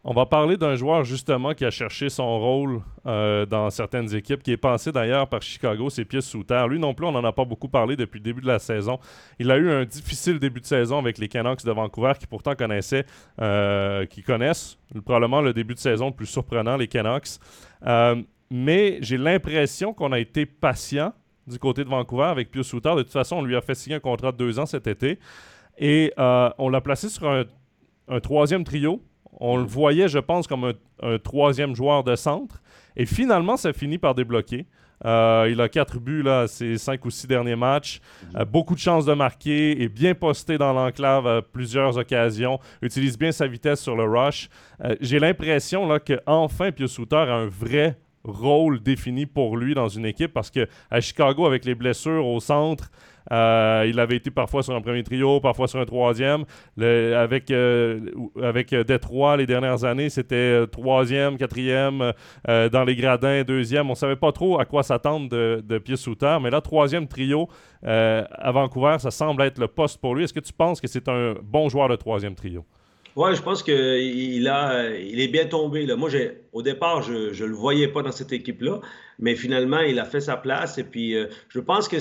On 0.03 0.13
va 0.13 0.25
parler 0.25 0.57
d'un 0.57 0.73
joueur 0.73 1.03
justement 1.03 1.53
qui 1.53 1.63
a 1.63 1.69
cherché 1.69 2.09
son 2.09 2.39
rôle 2.39 2.81
euh, 3.05 3.45
dans 3.45 3.69
certaines 3.69 4.15
équipes, 4.15 4.41
qui 4.41 4.51
est 4.51 4.57
passé 4.57 4.91
d'ailleurs 4.91 5.27
par 5.27 5.43
Chicago, 5.43 5.91
ses 5.91 6.05
pieds 6.05 6.21
sous 6.21 6.43
terre. 6.43 6.67
Lui 6.67 6.79
non 6.79 6.95
plus, 6.95 7.05
on 7.05 7.11
n'en 7.11 7.23
a 7.23 7.31
pas 7.31 7.45
beaucoup 7.45 7.67
parlé 7.67 7.95
depuis 7.95 8.17
le 8.17 8.23
début 8.23 8.41
de 8.41 8.47
la 8.47 8.57
saison. 8.57 8.99
Il 9.37 9.51
a 9.51 9.57
eu 9.57 9.69
un 9.69 9.85
difficile 9.85 10.39
début 10.39 10.59
de 10.59 10.65
saison 10.65 10.97
avec 10.97 11.19
les 11.19 11.27
Canucks 11.27 11.63
de 11.63 11.71
Vancouver, 11.71 12.13
qui 12.19 12.25
pourtant 12.25 12.55
connaissaient, 12.55 13.05
qui 14.09 14.23
connaissent 14.23 14.79
probablement 15.05 15.41
le 15.41 15.53
début 15.53 15.75
de 15.75 15.79
saison 15.79 16.07
le 16.07 16.15
plus 16.15 16.25
surprenant, 16.25 16.77
les 16.77 16.87
Canucks. 16.87 17.37
mais 18.49 18.97
j'ai 19.01 19.17
l'impression 19.17 19.93
qu'on 19.93 20.13
a 20.13 20.19
été 20.19 20.47
patient 20.47 21.13
du 21.47 21.59
côté 21.59 21.83
de 21.83 21.89
Vancouver 21.89 22.25
avec 22.25 22.51
Pius 22.51 22.67
Souter. 22.67 22.93
De 22.95 23.03
toute 23.03 23.11
façon, 23.11 23.37
on 23.37 23.43
lui 23.43 23.55
a 23.55 23.61
fait 23.61 23.75
signer 23.75 23.95
un 23.95 23.99
contrat 23.99 24.31
de 24.31 24.37
deux 24.37 24.59
ans 24.59 24.65
cet 24.65 24.87
été. 24.87 25.19
Et 25.77 26.13
euh, 26.17 26.49
on 26.57 26.69
l'a 26.69 26.81
placé 26.81 27.09
sur 27.09 27.29
un, 27.29 28.19
troisième 28.19 28.63
trio. 28.63 29.01
On 29.39 29.57
le 29.57 29.63
voyait, 29.63 30.07
je 30.07 30.19
pense, 30.19 30.47
comme 30.47 30.73
un, 31.01 31.17
troisième 31.17 31.75
joueur 31.75 32.03
de 32.03 32.15
centre. 32.15 32.61
Et 32.95 33.05
finalement, 33.05 33.57
ça 33.57 33.73
finit 33.73 33.97
par 33.97 34.13
débloquer. 34.13 34.67
Euh, 35.03 35.49
il 35.49 35.59
a 35.59 35.67
quatre 35.67 35.97
buts 35.97 36.21
là, 36.21 36.45
ces 36.47 36.77
cinq 36.77 37.05
ou 37.05 37.09
six 37.09 37.25
derniers 37.25 37.55
matchs. 37.55 38.01
Euh, 38.35 38.45
beaucoup 38.45 38.75
de 38.75 38.79
chances 38.79 39.05
de 39.05 39.13
marquer, 39.13 39.81
est 39.81 39.89
bien 39.89 40.13
posté 40.13 40.59
dans 40.59 40.73
l'enclave 40.73 41.25
à 41.25 41.41
plusieurs 41.41 41.97
occasions, 41.97 42.59
utilise 42.83 43.17
bien 43.17 43.31
sa 43.31 43.47
vitesse 43.47 43.81
sur 43.81 43.95
le 43.95 44.03
rush. 44.03 44.47
J'ai 44.99 45.17
l'impression 45.17 45.89
qu'enfin 46.05 46.71
Pius 46.71 46.91
Souter 46.91 47.15
a 47.15 47.33
un 47.33 47.47
vrai 47.47 47.97
rôle 48.23 48.81
défini 48.81 49.25
pour 49.25 49.57
lui 49.57 49.73
dans 49.73 49.87
une 49.87 50.05
équipe 50.05 50.33
parce 50.33 50.51
que 50.51 50.67
à 50.89 51.01
Chicago, 51.01 51.45
avec 51.45 51.65
les 51.65 51.75
blessures 51.75 52.25
au 52.25 52.39
centre, 52.39 52.91
euh, 53.31 53.85
il 53.87 53.99
avait 53.99 54.15
été 54.15 54.31
parfois 54.31 54.63
sur 54.63 54.75
un 54.75 54.81
premier 54.81 55.03
trio, 55.03 55.39
parfois 55.39 55.67
sur 55.67 55.79
un 55.79 55.85
troisième. 55.85 56.45
avec, 56.79 57.51
euh, 57.51 57.99
avec 58.41 58.73
Détroit, 58.73 59.37
les 59.37 59.45
dernières 59.45 59.83
années, 59.83 60.09
c'était 60.09 60.35
euh, 60.35 60.65
troisième, 60.65 61.37
quatrième, 61.37 62.13
dans 62.47 62.83
les 62.85 62.95
gradins, 62.95 63.43
deuxième. 63.43 63.87
On 63.87 63.91
ne 63.91 63.95
savait 63.95 64.15
pas 64.15 64.31
trop 64.31 64.59
à 64.59 64.65
quoi 64.65 64.83
s'attendre 64.83 65.29
de, 65.29 65.63
de 65.65 65.77
pied 65.77 65.95
sous 65.95 66.15
terre. 66.15 66.39
Mais 66.41 66.49
là, 66.49 66.61
troisième 66.61 67.07
trio 67.07 67.47
à 67.83 68.51
Vancouver, 68.51 68.97
ça 68.99 69.11
semble 69.11 69.41
être 69.43 69.59
le 69.59 69.67
poste 69.67 69.99
pour 69.99 70.15
lui. 70.15 70.23
Est-ce 70.23 70.33
que 70.33 70.39
tu 70.39 70.53
penses 70.53 70.81
que 70.81 70.87
c'est 70.87 71.07
un 71.07 71.35
bon 71.43 71.69
joueur 71.69 71.89
de 71.89 71.95
troisième 71.95 72.35
trio? 72.35 72.65
Oui, 73.17 73.35
je 73.35 73.41
pense 73.41 73.61
qu'il 73.61 73.75
il 73.75 74.47
est 74.47 75.27
bien 75.27 75.45
tombé. 75.45 75.85
Là. 75.85 75.95
Moi, 75.97 76.09
au 76.53 76.61
départ, 76.61 77.01
je 77.01 77.43
ne 77.43 77.47
le 77.47 77.55
voyais 77.55 77.89
pas 77.89 78.01
dans 78.03 78.11
cette 78.11 78.31
équipe-là, 78.31 78.79
mais 79.19 79.35
finalement, 79.35 79.79
il 79.79 79.99
a 79.99 80.05
fait 80.05 80.21
sa 80.21 80.37
place. 80.37 80.77
Et 80.77 80.83
puis, 80.85 81.15
euh, 81.15 81.27
je 81.49 81.59
pense 81.59 81.89
que 81.89 81.97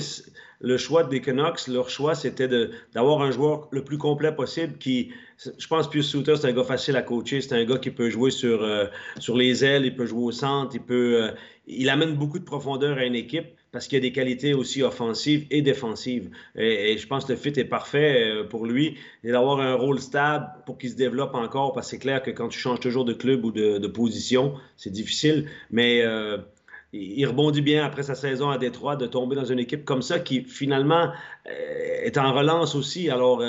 le 0.61 0.77
choix 0.77 1.03
des 1.03 1.19
Canucks, 1.19 1.67
leur 1.67 1.89
choix, 1.89 2.15
c'était 2.15 2.47
d'avoir 2.93 3.21
un 3.21 3.31
joueur 3.31 3.67
le 3.71 3.83
plus 3.83 3.97
complet 3.97 4.33
possible 4.33 4.77
qui, 4.77 5.11
je 5.37 5.67
pense, 5.67 5.89
Pius 5.89 6.07
Souter, 6.07 6.35
c'est 6.37 6.47
un 6.47 6.53
gars 6.53 6.63
facile 6.63 6.95
à 6.95 7.01
coacher. 7.01 7.41
C'est 7.41 7.55
un 7.55 7.65
gars 7.65 7.77
qui 7.77 7.91
peut 7.91 8.09
jouer 8.09 8.31
sur, 8.31 8.63
euh, 8.63 8.85
sur 9.19 9.35
les 9.35 9.65
ailes, 9.65 9.85
il 9.85 9.95
peut 9.95 10.05
jouer 10.05 10.23
au 10.23 10.31
centre, 10.31 10.75
il 10.75 10.81
peut, 10.81 11.23
euh, 11.23 11.31
il 11.67 11.89
amène 11.89 12.15
beaucoup 12.15 12.39
de 12.39 12.45
profondeur 12.45 12.97
à 12.97 13.05
une 13.05 13.15
équipe 13.15 13.47
parce 13.71 13.87
qu'il 13.87 13.97
y 13.97 14.01
a 14.01 14.01
des 14.01 14.11
qualités 14.11 14.53
aussi 14.53 14.83
offensives 14.83 15.47
et 15.49 15.61
défensives. 15.61 16.29
Et, 16.55 16.97
je 16.97 17.07
pense 17.07 17.25
que 17.25 17.33
le 17.33 17.37
fit 17.37 17.53
est 17.55 17.65
parfait 17.65 18.21
euh, 18.21 18.43
pour 18.43 18.65
lui. 18.65 18.97
Et 19.23 19.31
d'avoir 19.31 19.59
un 19.59 19.75
rôle 19.75 19.99
stable 19.99 20.47
pour 20.65 20.77
qu'il 20.77 20.89
se 20.89 20.95
développe 20.95 21.35
encore, 21.35 21.73
parce 21.73 21.87
que 21.87 21.91
c'est 21.91 21.99
clair 21.99 22.21
que 22.21 22.31
quand 22.31 22.49
tu 22.49 22.59
changes 22.59 22.79
toujours 22.79 23.05
de 23.05 23.13
club 23.13 23.45
ou 23.45 23.51
de, 23.51 23.87
position, 23.87 24.55
c'est 24.77 24.91
difficile. 24.91 25.47
Mais 25.69 26.01
euh, 26.01 26.37
il 26.91 27.25
rebondit 27.25 27.61
bien 27.61 27.85
après 27.85 28.03
sa 28.03 28.15
saison 28.15 28.49
à 28.49 28.57
Détroit 28.57 28.97
de 28.97 29.05
tomber 29.05 29.35
dans 29.35 29.45
une 29.45 29.59
équipe 29.59 29.85
comme 29.85 30.01
ça 30.01 30.19
qui 30.19 30.43
finalement 30.43 31.11
euh, 31.47 32.03
est 32.03 32.17
en 32.17 32.33
relance 32.33 32.75
aussi. 32.75 33.09
Alors, 33.09 33.41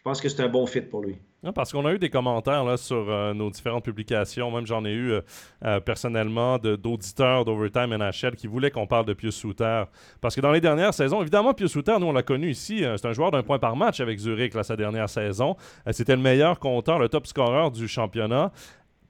je 0.00 0.04
pense 0.04 0.22
que 0.22 0.30
c'est 0.30 0.42
un 0.42 0.48
bon 0.48 0.64
fit 0.64 0.80
pour 0.80 1.02
lui 1.02 1.18
parce 1.54 1.72
qu'on 1.72 1.86
a 1.86 1.92
eu 1.92 1.98
des 1.98 2.10
commentaires 2.10 2.64
là, 2.64 2.76
sur 2.76 3.08
euh, 3.08 3.32
nos 3.32 3.50
différentes 3.50 3.84
publications. 3.84 4.50
Même 4.50 4.66
j'en 4.66 4.84
ai 4.84 4.92
eu 4.92 5.12
euh, 5.12 5.20
euh, 5.64 5.80
personnellement 5.80 6.58
d'auditeurs 6.58 7.44
d'Overtime 7.44 7.96
NHL 7.96 8.36
qui 8.36 8.46
voulaient 8.46 8.70
qu'on 8.70 8.86
parle 8.86 9.06
de 9.06 9.14
Pius 9.14 9.34
Souter. 9.34 9.84
Parce 10.20 10.34
que 10.34 10.40
dans 10.40 10.52
les 10.52 10.60
dernières 10.60 10.94
saisons, 10.94 11.20
évidemment, 11.22 11.54
Pius 11.54 11.72
Souter, 11.72 11.96
nous 11.98 12.06
on 12.06 12.12
l'a 12.12 12.22
connu 12.22 12.50
ici, 12.50 12.84
c'est 12.96 13.06
un 13.06 13.12
joueur 13.12 13.30
d'un 13.30 13.42
point 13.42 13.58
par 13.58 13.76
match 13.76 14.00
avec 14.00 14.18
Zurich 14.18 14.52
sa 14.62 14.76
dernière 14.76 15.08
saison. 15.08 15.56
C'était 15.90 16.16
le 16.16 16.22
meilleur 16.22 16.58
compteur, 16.58 16.98
le 16.98 17.08
top 17.08 17.26
scorer 17.26 17.70
du 17.70 17.88
championnat. 17.88 18.52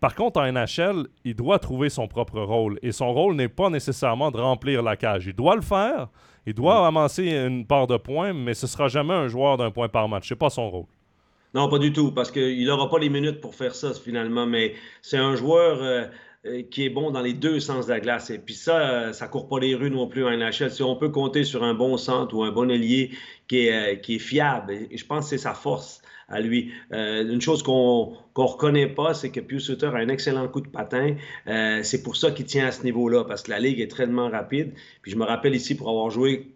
Par 0.01 0.15
contre, 0.15 0.41
en 0.41 0.51
NHL, 0.51 1.09
il 1.25 1.35
doit 1.35 1.59
trouver 1.59 1.91
son 1.91 2.09
propre 2.09 2.41
rôle. 2.41 2.79
Et 2.83 2.93
son 2.93 3.13
rôle 3.13 3.35
n'est 3.35 3.49
pas 3.49 3.69
nécessairement 3.69 4.31
de 4.31 4.39
remplir 4.39 4.83
la 4.83 4.97
cage. 4.97 5.27
Il 5.27 5.35
doit 5.35 5.57
le 5.57 5.61
faire, 5.61 6.09
il 6.47 6.55
doit 6.55 6.87
amasser 6.87 7.31
une 7.31 7.67
part 7.67 7.87
de 7.87 7.97
points, 7.97 8.33
mais 8.33 8.55
ce 8.55 8.67
sera 8.67 8.89
jamais 8.89 9.15
un 9.15 9.29
joueur 9.29 9.57
d'un 9.57 9.71
point 9.71 9.89
par 9.89 10.09
match. 10.09 10.29
C'est 10.29 10.37
pas 10.37 10.51
son 10.51 10.71
rôle. 10.71 10.87
Non, 11.55 11.69
pas 11.69 11.79
du 11.79 11.93
tout, 11.93 12.13
parce 12.13 12.31
qu'il 12.31 12.65
n'aura 12.65 12.89
pas 12.89 12.99
les 12.99 13.09
minutes 13.09 13.41
pour 13.41 13.55
faire 13.55 13.75
ça 13.75 13.93
finalement, 13.93 14.47
mais 14.47 14.75
c'est 15.03 15.17
un 15.17 15.35
joueur 15.35 15.83
euh, 15.83 16.05
euh, 16.47 16.63
qui 16.71 16.85
est 16.85 16.91
bon 16.91 17.11
dans 17.11 17.21
les 17.21 17.33
deux 17.33 17.59
sens 17.59 17.87
de 17.87 17.93
la 17.93 18.01
glace. 18.01 18.31
Et 18.31 18.39
puis 18.39 18.55
ça, 18.55 18.79
euh, 18.79 19.13
ça 19.13 19.27
court 19.27 19.49
pas 19.49 19.59
les 19.59 19.75
rues 19.75 19.91
non 19.91 20.07
plus 20.07 20.25
en 20.25 20.31
NHL. 20.31 20.71
Si 20.71 20.83
on 20.83 20.95
peut 20.95 21.09
compter 21.09 21.43
sur 21.43 21.65
un 21.65 21.75
bon 21.75 21.97
centre 21.97 22.37
ou 22.37 22.45
un 22.45 22.53
bon 22.53 22.71
ailier 22.71 23.11
qui 23.49 23.67
est, 23.67 24.01
qui 24.01 24.17
est 24.17 24.21
fiable, 24.21 24.73
et 24.73 24.97
je 24.97 25.05
pense 25.05 25.25
que 25.25 25.31
c'est 25.31 25.39
sa 25.39 25.55
force 25.55 26.03
à 26.31 26.41
lui. 26.41 26.73
une 26.91 27.41
chose 27.41 27.63
qu'on 27.63 28.17
ne 28.39 28.43
reconnaît 28.43 28.89
pas, 28.89 29.15
c'est 29.15 29.31
que 29.31 29.41
Pius 29.41 29.65
Sutter 29.65 29.87
a 29.87 29.97
un 29.97 30.09
excellent 30.09 30.49
coup 30.49 30.61
de 30.61 30.69
patin. 30.69 31.17
c'est 31.83 32.03
pour 32.03 32.17
ça 32.17 32.31
qu'il 32.31 32.47
tient 32.47 32.67
à 32.67 32.73
ce 32.73 32.85
niveau-là, 32.85 33.25
parce 33.25 33.43
que 33.43 33.51
la 33.51 33.59
ligue 33.59 33.81
est 33.81 33.95
tellement 33.95 34.29
rapide. 34.31 34.73
Puis 35.03 35.13
je 35.13 35.17
me 35.17 35.25
rappelle 35.25 35.55
ici 35.55 35.75
pour 35.75 35.89
avoir 35.89 36.11
joué 36.11 36.55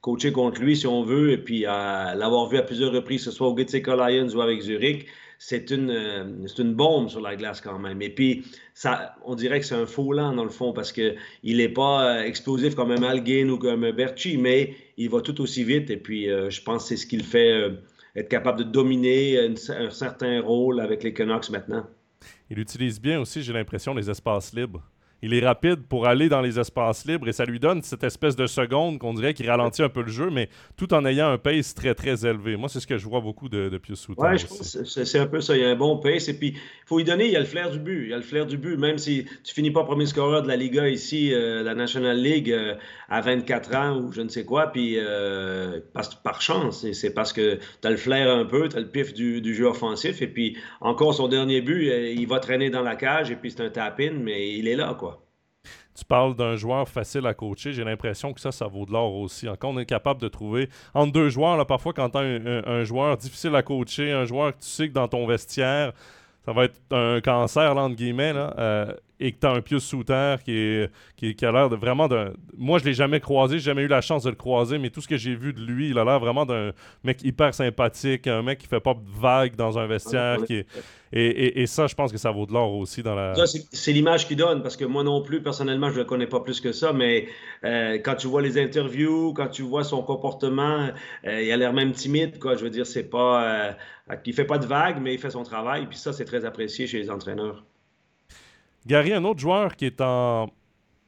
coacher 0.00 0.32
contre 0.32 0.60
lui 0.60 0.76
si 0.76 0.86
on 0.86 1.02
veut, 1.02 1.32
et 1.32 1.38
puis 1.38 1.62
l'avoir 1.62 2.48
vu 2.48 2.58
à 2.58 2.62
plusieurs 2.62 2.92
reprises, 2.92 3.24
que 3.24 3.30
ce 3.30 3.36
soit 3.36 3.48
au 3.48 3.56
Gitzica 3.56 3.96
Lions 3.96 4.28
ou 4.34 4.40
avec 4.40 4.60
Zurich, 4.60 5.06
c'est 5.38 5.70
une, 5.70 5.90
euh, 5.90 6.64
bombe 6.72 7.08
sur 7.08 7.20
la 7.20 7.36
glace 7.36 7.60
quand 7.60 7.78
même. 7.78 8.00
Et 8.02 8.10
puis, 8.10 8.44
ça, 8.74 9.14
on 9.24 9.34
dirait 9.34 9.60
que 9.60 9.66
c'est 9.66 9.74
un 9.74 9.86
faux 9.86 10.12
lent 10.12 10.34
dans 10.34 10.44
le 10.44 10.50
fond 10.50 10.72
parce 10.72 10.92
qu'il 10.92 11.16
n'est 11.44 11.68
pas 11.68 12.18
euh, 12.18 12.22
explosif 12.22 12.74
comme 12.74 12.90
un 12.90 13.00
Malgain 13.00 13.48
ou 13.48 13.58
comme 13.58 13.84
un 13.84 13.92
Berchi, 13.92 14.36
mais 14.36 14.74
il 14.96 15.10
va 15.10 15.20
tout 15.20 15.40
aussi 15.40 15.64
vite. 15.64 15.90
Et 15.90 15.96
puis, 15.96 16.30
euh, 16.30 16.50
je 16.50 16.62
pense 16.62 16.84
que 16.84 16.88
c'est 16.90 16.96
ce 16.96 17.06
qui 17.06 17.16
le 17.16 17.24
fait 17.24 17.70
être 18.16 18.28
capable 18.28 18.58
de 18.58 18.64
dominer 18.64 19.38
un 19.38 19.90
certain 19.90 20.40
rôle 20.40 20.80
avec 20.80 21.02
les 21.02 21.12
Canucks 21.12 21.50
maintenant. 21.50 21.86
Il 22.50 22.58
utilise 22.58 23.00
bien 23.00 23.20
aussi, 23.20 23.42
j'ai 23.42 23.52
l'impression, 23.52 23.94
les 23.94 24.08
espaces 24.08 24.52
libres 24.54 24.82
il 25.22 25.34
est 25.34 25.44
rapide 25.44 25.82
pour 25.88 26.06
aller 26.06 26.28
dans 26.28 26.40
les 26.40 26.58
espaces 26.58 27.06
libres 27.06 27.28
et 27.28 27.32
ça 27.32 27.44
lui 27.44 27.58
donne 27.58 27.82
cette 27.82 28.04
espèce 28.04 28.36
de 28.36 28.46
seconde 28.46 28.98
qu'on 28.98 29.14
dirait 29.14 29.34
qu'il 29.34 29.48
ralentit 29.48 29.82
un 29.82 29.88
peu 29.88 30.02
le 30.02 30.10
jeu, 30.10 30.30
mais 30.30 30.48
tout 30.76 30.92
en 30.92 31.04
ayant 31.04 31.28
un 31.28 31.38
pace 31.38 31.74
très 31.74 31.94
très 31.94 32.26
élevé. 32.26 32.56
Moi, 32.56 32.68
c'est 32.68 32.80
ce 32.80 32.86
que 32.86 32.98
je 32.98 33.08
vois 33.08 33.20
beaucoup 33.20 33.48
de, 33.48 33.68
de 33.68 33.78
Pius 33.78 33.98
Souter. 33.98 34.22
Oui, 34.22 34.38
je 34.38 34.46
pense 34.46 34.76
c'est 34.84 35.18
un 35.18 35.26
peu 35.26 35.40
ça. 35.40 35.56
Il 35.56 35.62
y 35.62 35.64
a 35.64 35.70
un 35.70 35.76
bon 35.76 35.98
pace 35.98 36.28
et 36.28 36.38
puis 36.38 36.48
il 36.48 36.86
faut 36.86 36.98
lui 36.98 37.04
donner, 37.04 37.26
il 37.26 37.32
y 37.32 37.36
a 37.36 37.40
le 37.40 37.46
flair 37.46 37.70
du 37.70 37.78
but. 37.78 38.04
Il 38.04 38.10
y 38.10 38.12
a 38.12 38.16
le 38.16 38.22
flair 38.22 38.46
du 38.46 38.58
but, 38.58 38.76
même 38.76 38.98
si 38.98 39.24
tu 39.42 39.54
finis 39.54 39.70
pas 39.70 39.84
premier 39.84 40.06
scoreur 40.06 40.42
de 40.42 40.48
la 40.48 40.56
Liga 40.56 40.88
ici, 40.88 41.32
euh, 41.32 41.62
la 41.62 41.74
National 41.74 42.20
League, 42.20 42.50
euh, 42.50 42.74
à 43.08 43.20
24 43.20 43.74
ans 43.74 43.98
ou 43.98 44.12
je 44.12 44.20
ne 44.20 44.28
sais 44.28 44.44
quoi, 44.44 44.68
puis 44.68 44.96
euh, 44.98 45.80
par, 46.22 46.42
chance. 46.42 46.86
C'est 46.92 47.14
parce 47.14 47.32
que 47.32 47.58
tu 47.80 47.88
as 47.88 47.90
le 47.90 47.96
flair 47.96 48.30
un 48.30 48.44
peu, 48.44 48.68
tu 48.68 48.76
as 48.76 48.80
le 48.80 48.88
pif 48.88 49.14
du, 49.14 49.40
du, 49.40 49.54
jeu 49.54 49.66
offensif 49.66 50.20
et 50.20 50.26
puis 50.26 50.56
encore 50.80 51.14
son 51.14 51.28
dernier 51.28 51.60
but, 51.60 51.90
il 52.16 52.26
va 52.26 52.40
traîner 52.40 52.68
dans 52.68 52.82
la 52.82 52.96
cage 52.96 53.30
et 53.30 53.36
puis 53.36 53.50
c'est 53.50 53.62
un 53.62 53.70
tap-in, 53.70 54.12
mais 54.12 54.52
il 54.52 54.68
est 54.68 54.76
là, 54.76 54.94
quoi 54.98 55.15
tu 55.96 56.04
parles 56.04 56.36
d'un 56.36 56.56
joueur 56.56 56.88
facile 56.88 57.26
à 57.26 57.34
coacher. 57.34 57.72
J'ai 57.72 57.84
l'impression 57.84 58.32
que 58.32 58.40
ça, 58.40 58.52
ça 58.52 58.66
vaut 58.66 58.84
de 58.84 58.92
l'or 58.92 59.14
aussi. 59.14 59.48
Encore, 59.48 59.70
on 59.70 59.78
est 59.78 59.86
capable 59.86 60.20
de 60.20 60.28
trouver 60.28 60.68
entre 60.94 61.12
deux 61.12 61.28
joueurs, 61.28 61.56
là, 61.56 61.64
parfois, 61.64 61.92
quand 61.92 62.10
tu 62.10 62.18
as 62.18 62.20
un, 62.20 62.84
joueur 62.84 63.16
difficile 63.16 63.54
à 63.54 63.62
coacher, 63.62 64.12
un 64.12 64.24
joueur 64.24 64.52
que 64.52 64.62
tu 64.62 64.68
sais 64.68 64.88
que 64.88 64.92
dans 64.92 65.08
ton 65.08 65.26
vestiaire, 65.26 65.92
ça 66.44 66.52
va 66.52 66.64
être 66.64 66.80
un 66.90 67.20
cancer, 67.20 67.76
entre 67.76 67.96
guillemets, 67.96 68.32
là, 68.32 68.54
euh, 68.58 68.92
et 69.18 69.32
que 69.32 69.40
tu 69.40 69.46
as 69.46 69.50
un 69.50 69.60
Pius 69.60 69.82
Souter 69.82 70.36
qui, 70.44 70.52
est, 70.52 70.90
qui, 71.16 71.44
a 71.44 71.52
l'air 71.52 71.70
de 71.70 71.76
vraiment 71.76 72.08
d'un. 72.08 72.32
Moi, 72.56 72.78
je 72.78 72.84
l'ai 72.84 72.94
jamais 72.94 73.20
croisé, 73.20 73.58
j'ai 73.58 73.64
jamais 73.64 73.82
eu 73.82 73.88
la 73.88 74.00
chance 74.00 74.24
de 74.24 74.30
le 74.30 74.36
croiser, 74.36 74.78
mais 74.78 74.90
tout 74.90 75.00
ce 75.00 75.08
que 75.08 75.16
j'ai 75.16 75.34
vu 75.34 75.52
de 75.52 75.60
lui, 75.60 75.90
il 75.90 75.98
a 75.98 76.04
l'air 76.04 76.20
vraiment 76.20 76.44
d'un 76.44 76.72
mec 77.02 77.22
hyper 77.24 77.54
sympathique, 77.54 78.26
un 78.26 78.42
mec 78.42 78.58
qui 78.58 78.66
fait 78.66 78.80
pas 78.80 78.94
de 78.94 79.20
vagues 79.20 79.56
dans 79.56 79.78
un 79.78 79.86
vestiaire. 79.86 80.38
Et, 81.12 81.66
ça, 81.66 81.86
je 81.86 81.94
pense 81.94 82.12
que 82.12 82.18
ça 82.18 82.30
vaut 82.30 82.46
de 82.46 82.52
l'or 82.52 82.74
aussi 82.74 83.02
dans 83.02 83.14
la. 83.14 83.34
C'est 83.46 83.92
l'image 83.92 84.26
qu'il 84.26 84.36
donne, 84.36 84.62
parce 84.62 84.76
que 84.76 84.84
moi 84.84 85.02
non 85.02 85.22
plus, 85.22 85.42
personnellement, 85.42 85.88
je 85.88 85.94
ne 85.94 85.98
le 86.00 86.04
connais 86.04 86.26
pas 86.26 86.40
plus 86.40 86.60
que 86.60 86.72
ça, 86.72 86.92
mais 86.92 87.28
euh, 87.64 87.94
quand 87.94 88.16
tu 88.16 88.26
vois 88.26 88.42
les 88.42 88.58
interviews, 88.58 89.32
quand 89.32 89.48
tu 89.48 89.62
vois 89.62 89.84
son 89.84 90.02
comportement, 90.02 90.90
euh, 91.26 91.42
il 91.42 91.50
a 91.50 91.56
l'air 91.56 91.72
même 91.72 91.92
timide, 91.92 92.38
quoi. 92.38 92.56
Je 92.56 92.64
veux 92.64 92.70
dire, 92.70 92.86
c'est 92.86 93.08
pas. 93.08 93.70
Euh, 94.10 94.32
fait 94.34 94.44
pas 94.44 94.58
de 94.58 94.66
vagues, 94.66 94.98
mais 95.00 95.14
il 95.14 95.18
fait 95.18 95.30
son 95.30 95.42
travail, 95.42 95.86
puis 95.86 95.96
ça, 95.96 96.12
c'est 96.12 96.26
très 96.26 96.44
apprécié 96.44 96.86
chez 96.86 96.98
les 96.98 97.10
entraîneurs. 97.10 97.64
Gary, 98.86 99.12
un 99.12 99.24
autre 99.24 99.40
joueur 99.40 99.74
qui 99.74 99.86
est 99.86 100.00
en 100.00 100.48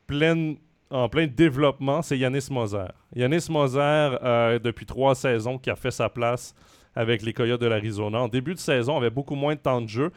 plein, 0.08 0.54
en 0.90 1.08
plein 1.08 1.28
développement, 1.28 2.02
c'est 2.02 2.18
Yanis 2.18 2.49
Moser. 2.50 2.88
Yanis 3.14 3.47
Moser, 3.49 3.78
euh, 3.80 4.58
depuis 4.58 4.85
trois 4.85 5.14
saisons, 5.14 5.58
qui 5.58 5.70
a 5.70 5.76
fait 5.76 5.92
sa 5.92 6.08
place 6.08 6.56
avec 6.97 7.23
les 7.23 7.32
Coyotes 7.32 7.61
de 7.61 7.66
l'Arizona. 7.66 8.20
En 8.20 8.26
début 8.26 8.54
de 8.54 8.58
saison, 8.58 8.97
avait 8.97 9.11
beaucoup 9.11 9.37
moins 9.37 9.54
de 9.54 9.61
temps 9.61 9.80
de 9.80 9.88
jeu. 9.88 10.11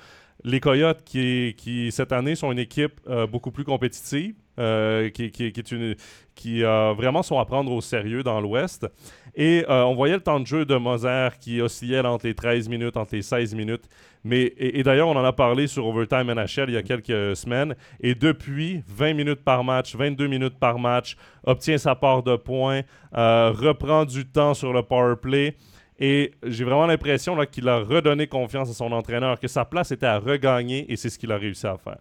Les 0.44 0.60
Coyotes, 0.60 1.03
qui, 1.03 1.89
cette 1.91 2.12
année, 2.12 2.34
sont 2.34 2.51
une 2.51 2.58
équipe 2.58 3.00
euh, 3.08 3.27
beaucoup 3.27 3.51
plus 3.51 3.63
compétitive, 3.63 4.34
euh, 4.58 5.10
qui 5.10 6.62
vraiment 6.63 7.22
sont 7.22 7.38
à 7.38 7.46
prendre 7.46 7.72
au 7.72 7.82
sérieux 7.82 8.24
dans 8.24 8.41
l'Ouest. 8.41 8.88
Et 9.36 9.64
on 9.68 9.96
voyait 9.96 10.16
le 10.16 10.22
temps 10.22 10.40
de 10.40 10.48
jeu 10.48 10.66
de 10.66 10.76
Moser 10.76 11.30
qui 11.40 11.62
oscillait 11.62 12.00
entre 12.02 12.28
les 12.28 12.36
13 12.36 12.68
minutes, 12.70 12.98
entre 12.98 13.16
les 13.16 13.22
16 13.22 13.56
minutes. 13.56 13.86
Mais, 14.24 14.54
et, 14.58 14.84
d'ailleurs, 14.84 15.08
on 15.08 15.16
en 15.16 15.24
a 15.24 15.34
parlé 15.34 15.68
sur 15.68 15.86
Overtime 15.88 16.32
NHL 16.32 16.66
il 16.68 16.74
y 16.74 16.78
a 16.78 16.84
quelques 16.84 17.36
semaines. 17.36 17.76
Et 18.00 18.14
depuis, 18.14 18.84
20 18.88 19.14
minutes 19.14 19.44
par 19.44 19.64
match, 19.64 19.96
22 19.96 20.28
minutes 20.28 20.60
par 20.60 20.78
match, 20.78 21.18
obtient 21.44 21.78
sa 21.78 21.96
part 21.96 22.22
de 22.22 22.36
points, 22.36 22.82
euh, 23.18 23.52
reprend 23.52 24.06
du 24.06 24.26
temps 24.28 24.54
sur 24.54 24.74
le 24.74 24.84
power 24.84 25.16
play. 25.20 25.56
Et 26.00 26.32
j'ai 26.44 26.64
vraiment 26.64 26.86
l'impression 26.86 27.38
qu'il 27.46 27.68
a 27.68 27.78
redonné 27.78 28.28
confiance 28.28 28.70
à 28.70 28.74
son 28.74 28.92
entraîneur, 28.92 29.40
que 29.40 29.48
sa 29.48 29.66
place 29.66 29.92
était 29.92 30.08
à 30.08 30.20
regagner 30.20 30.92
et 30.92 30.96
c'est 30.96 31.10
ce 31.10 31.18
qu'il 31.18 31.32
a 31.32 31.38
réussi 31.38 31.68
à 31.68 31.78
faire. 31.78 32.00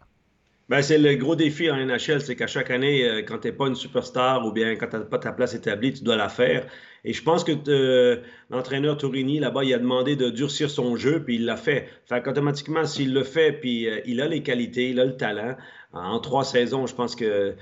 Ben, 0.71 0.83
c'est 0.83 0.99
le 0.99 1.17
gros 1.17 1.35
défi 1.35 1.71
en 1.71 1.77
NHL, 1.77 2.21
c'est 2.21 2.37
qu'à 2.37 2.47
chaque 2.47 2.71
année, 2.71 3.05
euh, 3.05 3.23
quand 3.27 3.39
tu 3.39 3.49
n'es 3.49 3.53
pas 3.53 3.67
une 3.67 3.75
superstar 3.75 4.47
ou 4.47 4.53
bien 4.53 4.77
quand 4.77 4.87
tu 4.87 4.97
n'as 4.97 5.03
pas 5.03 5.19
ta 5.19 5.33
place 5.33 5.53
établie, 5.53 5.93
tu 5.93 6.05
dois 6.05 6.17
la 6.17 6.29
faire. 6.29 6.65
Et 7.05 7.13
je 7.13 7.23
pense 7.23 7.45
que 7.45 7.53
euh, 7.69 8.17
l'entraîneur 8.51 8.97
Torini, 8.97 9.39
là-bas, 9.41 9.65
il 9.65 9.73
a 9.75 9.79
demandé 9.79 10.17
de 10.17 10.31
durcir 10.31 10.71
son 10.71 10.97
jeu, 10.97 11.23
puis 11.23 11.37
il 11.37 11.45
l'a 11.45 11.57
fait. 11.57 11.89
Fait 12.07 12.23
qu'automatiquement, 12.23 12.85
s'il 12.85 13.15
le 13.15 13.25
fait, 13.25 13.53
puis 13.53 13.89
euh, 13.89 14.01
il 14.07 14.21
a 14.21 14.29
les 14.29 14.43
qualités, 14.43 14.91
il 14.91 15.01
a 15.01 15.05
le 15.05 15.17
talent, 15.17 15.57
en 15.93 16.19
trois 16.21 16.45
saisons, 16.45 16.87
je 16.87 16.95
pense 16.95 17.17
que 17.17 17.55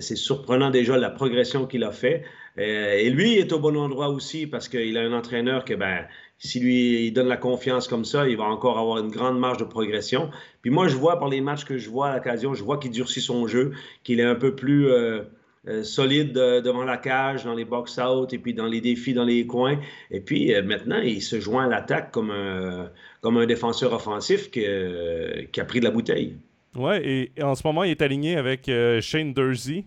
c'est 0.00 0.16
surprenant 0.16 0.70
déjà 0.70 0.96
la 0.96 1.10
progression 1.10 1.66
qu'il 1.66 1.84
a 1.84 1.90
fait. 1.90 2.24
et 2.56 3.10
lui 3.10 3.34
est 3.34 3.52
au 3.52 3.58
bon 3.58 3.76
endroit 3.76 4.08
aussi 4.08 4.46
parce 4.46 4.70
qu'il 4.70 4.96
a 4.96 5.02
un 5.02 5.12
entraîneur 5.12 5.66
que, 5.66 5.74
ben, 5.74 6.06
si 6.38 6.60
lui 6.60 7.06
il 7.08 7.12
donne 7.12 7.28
la 7.28 7.36
confiance 7.36 7.86
comme 7.86 8.06
ça, 8.06 8.26
il 8.26 8.38
va 8.38 8.44
encore 8.44 8.78
avoir 8.78 8.96
une 8.96 9.10
grande 9.10 9.38
marge 9.38 9.58
de 9.58 9.64
progression. 9.64 10.30
Puis 10.62 10.70
moi, 10.70 10.88
je 10.88 10.96
vois 10.96 11.18
par 11.18 11.28
les 11.28 11.42
matchs 11.42 11.66
que 11.66 11.76
je 11.76 11.90
vois 11.90 12.08
à 12.08 12.16
l'occasion, 12.16 12.54
je 12.54 12.64
vois 12.64 12.78
qu'il 12.78 12.90
durcit 12.90 13.20
son 13.20 13.46
jeu, 13.46 13.72
qu'il 14.02 14.18
est 14.18 14.24
un 14.24 14.34
peu 14.34 14.54
plus 14.54 14.88
euh, 15.66 15.80
euh, 15.80 15.82
solide 15.82 16.36
euh, 16.36 16.60
devant 16.60 16.84
la 16.84 16.96
cage, 16.96 17.44
dans 17.44 17.54
les 17.54 17.64
box-out 17.64 18.32
et 18.32 18.38
puis 18.38 18.54
dans 18.54 18.66
les 18.66 18.80
défis 18.80 19.14
dans 19.14 19.24
les 19.24 19.46
coins. 19.46 19.78
Et 20.10 20.20
puis 20.20 20.52
maintenant, 20.62 21.00
il 21.00 21.22
se 21.22 21.40
joint 21.40 21.66
à 21.66 21.68
l'attaque 21.68 22.10
comme 22.10 22.30
un, 22.30 22.90
comme 23.20 23.36
un 23.36 23.46
défenseur 23.46 23.92
offensif 23.92 24.50
qui, 24.50 24.64
qui, 25.52 25.60
a 25.60 25.64
pris 25.64 25.80
de 25.80 25.84
la 25.84 25.90
bouteille. 25.90 26.36
Ouais, 26.74 27.02
et, 27.04 27.42
en 27.42 27.54
ce 27.54 27.66
moment, 27.66 27.84
il 27.84 27.90
est 27.90 28.02
aligné 28.02 28.36
avec 28.36 28.70
Shane 29.00 29.32
Dursey. 29.32 29.84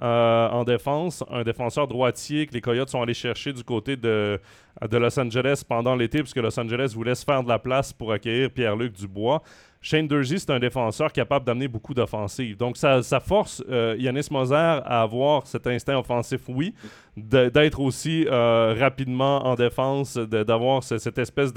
en 0.00 0.64
défense, 0.64 1.24
un 1.30 1.42
défenseur 1.42 1.88
droitier 1.88 2.46
que 2.46 2.54
les 2.54 2.60
Coyotes 2.60 2.88
sont 2.88 3.02
allés 3.02 3.14
chercher 3.14 3.52
du 3.52 3.64
côté 3.64 3.96
de, 3.96 4.40
de 4.88 4.96
Los 4.96 5.18
Angeles 5.18 5.62
pendant 5.68 5.96
l'été, 5.96 6.18
puisque 6.20 6.36
Los 6.36 6.58
Angeles 6.58 6.92
voulait 6.94 7.14
se 7.14 7.24
faire 7.24 7.42
de 7.42 7.48
la 7.48 7.58
place 7.58 7.92
pour 7.92 8.12
accueillir 8.12 8.50
Pierre-Luc 8.50 8.92
Dubois. 8.92 9.42
Shane 9.80 10.08
Dursey, 10.08 10.38
c'est 10.38 10.50
un 10.50 10.58
défenseur 10.58 11.12
capable 11.12 11.44
d'amener 11.44 11.68
beaucoup 11.68 11.94
d'offensives. 11.94 12.56
Donc, 12.56 12.76
ça, 12.76 13.02
force 13.20 13.62
euh, 13.70 13.94
Yanis 13.98 14.26
Moser 14.30 14.54
à 14.54 15.02
avoir 15.02 15.46
cet 15.46 15.66
instinct 15.66 15.96
offensif, 15.96 16.40
oui, 16.48 16.74
d'être 17.16 17.80
aussi 17.80 18.26
euh, 18.28 18.74
rapidement 18.78 19.46
en 19.46 19.54
défense, 19.54 20.16
d'avoir 20.16 20.82
cette 20.82 21.18
espèce 21.18 21.52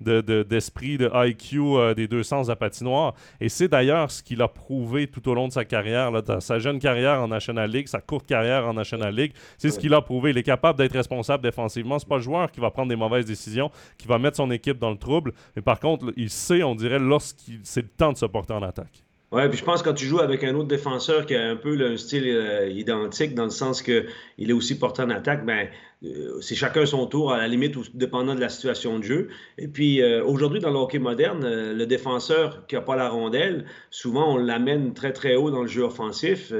d'esprit 0.00 0.98
de, 0.98 1.10
IQ 1.28 1.60
euh, 1.60 1.94
des 1.94 2.08
deux 2.08 2.22
sens 2.22 2.48
à 2.48 2.56
patinoire. 2.56 3.14
Et 3.40 3.48
c'est 3.48 3.68
d'ailleurs 3.68 4.10
ce 4.10 4.22
qu'il 4.22 4.42
a 4.42 4.48
prouvé 4.48 5.06
tout 5.06 5.26
au 5.28 5.34
long 5.34 5.48
de 5.48 5.52
sa 5.52 5.64
carrière, 5.64 6.10
là, 6.10 6.22
sa 6.40 6.58
jeune 6.58 6.78
carrière 6.78 7.20
en 7.20 7.28
National 7.28 7.70
League, 7.70 7.88
sa 7.88 8.00
courte 8.00 8.26
carrière 8.26 8.66
en 8.66 8.74
National 8.74 9.14
League. 9.14 9.32
C'est 9.58 9.70
ce 9.70 9.78
qu'il 9.78 9.94
a 9.94 10.00
prouvé. 10.00 10.30
Il 10.30 10.38
est 10.38 10.42
capable 10.42 10.78
d'être 10.78 10.92
responsable 10.92 11.42
défensivement. 11.42 11.98
C'est 11.98 12.08
pas 12.08 12.16
le 12.16 12.22
joueur 12.22 12.50
qui 12.50 12.60
va 12.60 12.70
prendre 12.70 12.88
des 12.88 12.96
mauvaises 12.96 13.26
décisions, 13.26 13.70
qui 13.98 14.08
va 14.08 14.18
mettre 14.18 14.36
son 14.36 14.50
équipe 14.50 14.78
dans 14.78 14.90
le 14.90 14.98
trouble. 14.98 15.32
Mais 15.54 15.62
par 15.62 15.80
contre, 15.80 16.12
il 16.16 16.30
sait, 16.30 16.62
on 16.62 16.74
dirait, 16.74 16.98
lorsqu'il 16.98 17.65
c'est 17.66 17.82
le 17.82 17.88
temps 17.88 18.12
de 18.12 18.16
se 18.16 18.26
porter 18.26 18.54
en 18.54 18.62
attaque. 18.62 19.02
Oui, 19.32 19.42
puis 19.48 19.58
je 19.58 19.64
pense 19.64 19.82
que 19.82 19.88
quand 19.88 19.94
tu 19.94 20.06
joues 20.06 20.20
avec 20.20 20.44
un 20.44 20.54
autre 20.54 20.68
défenseur 20.68 21.26
qui 21.26 21.34
a 21.34 21.50
un 21.50 21.56
peu 21.56 21.76
un 21.84 21.96
style 21.96 22.28
euh, 22.28 22.68
identique, 22.68 23.34
dans 23.34 23.44
le 23.44 23.50
sens 23.50 23.82
qu'il 23.82 24.04
est 24.38 24.52
aussi 24.52 24.78
porté 24.78 25.02
en 25.02 25.10
attaque, 25.10 25.44
ben, 25.44 25.66
euh, 26.04 26.40
c'est 26.40 26.54
chacun 26.54 26.86
son 26.86 27.06
tour, 27.06 27.32
à 27.32 27.38
la 27.38 27.48
limite, 27.48 27.74
dépendant 27.96 28.36
de 28.36 28.40
la 28.40 28.48
situation 28.48 29.00
de 29.00 29.04
jeu. 29.04 29.28
Et 29.58 29.66
puis, 29.66 30.00
euh, 30.00 30.24
aujourd'hui, 30.24 30.60
dans 30.60 30.70
le 30.70 30.76
hockey 30.76 31.00
moderne, 31.00 31.44
le 31.44 31.86
défenseur 31.86 32.66
qui 32.68 32.76
n'a 32.76 32.82
pas 32.82 32.94
la 32.94 33.08
rondelle, 33.08 33.66
souvent, 33.90 34.34
on 34.34 34.36
l'amène 34.36 34.94
très, 34.94 35.12
très 35.12 35.34
haut 35.34 35.50
dans 35.50 35.62
le 35.62 35.68
jeu 35.68 35.82
offensif 35.82 36.52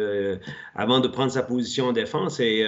avant 0.75 0.99
de 0.99 1.07
prendre 1.07 1.31
sa 1.31 1.45
position 1.45 1.87
en 1.87 1.93
défense. 1.93 2.41
Et 2.41 2.67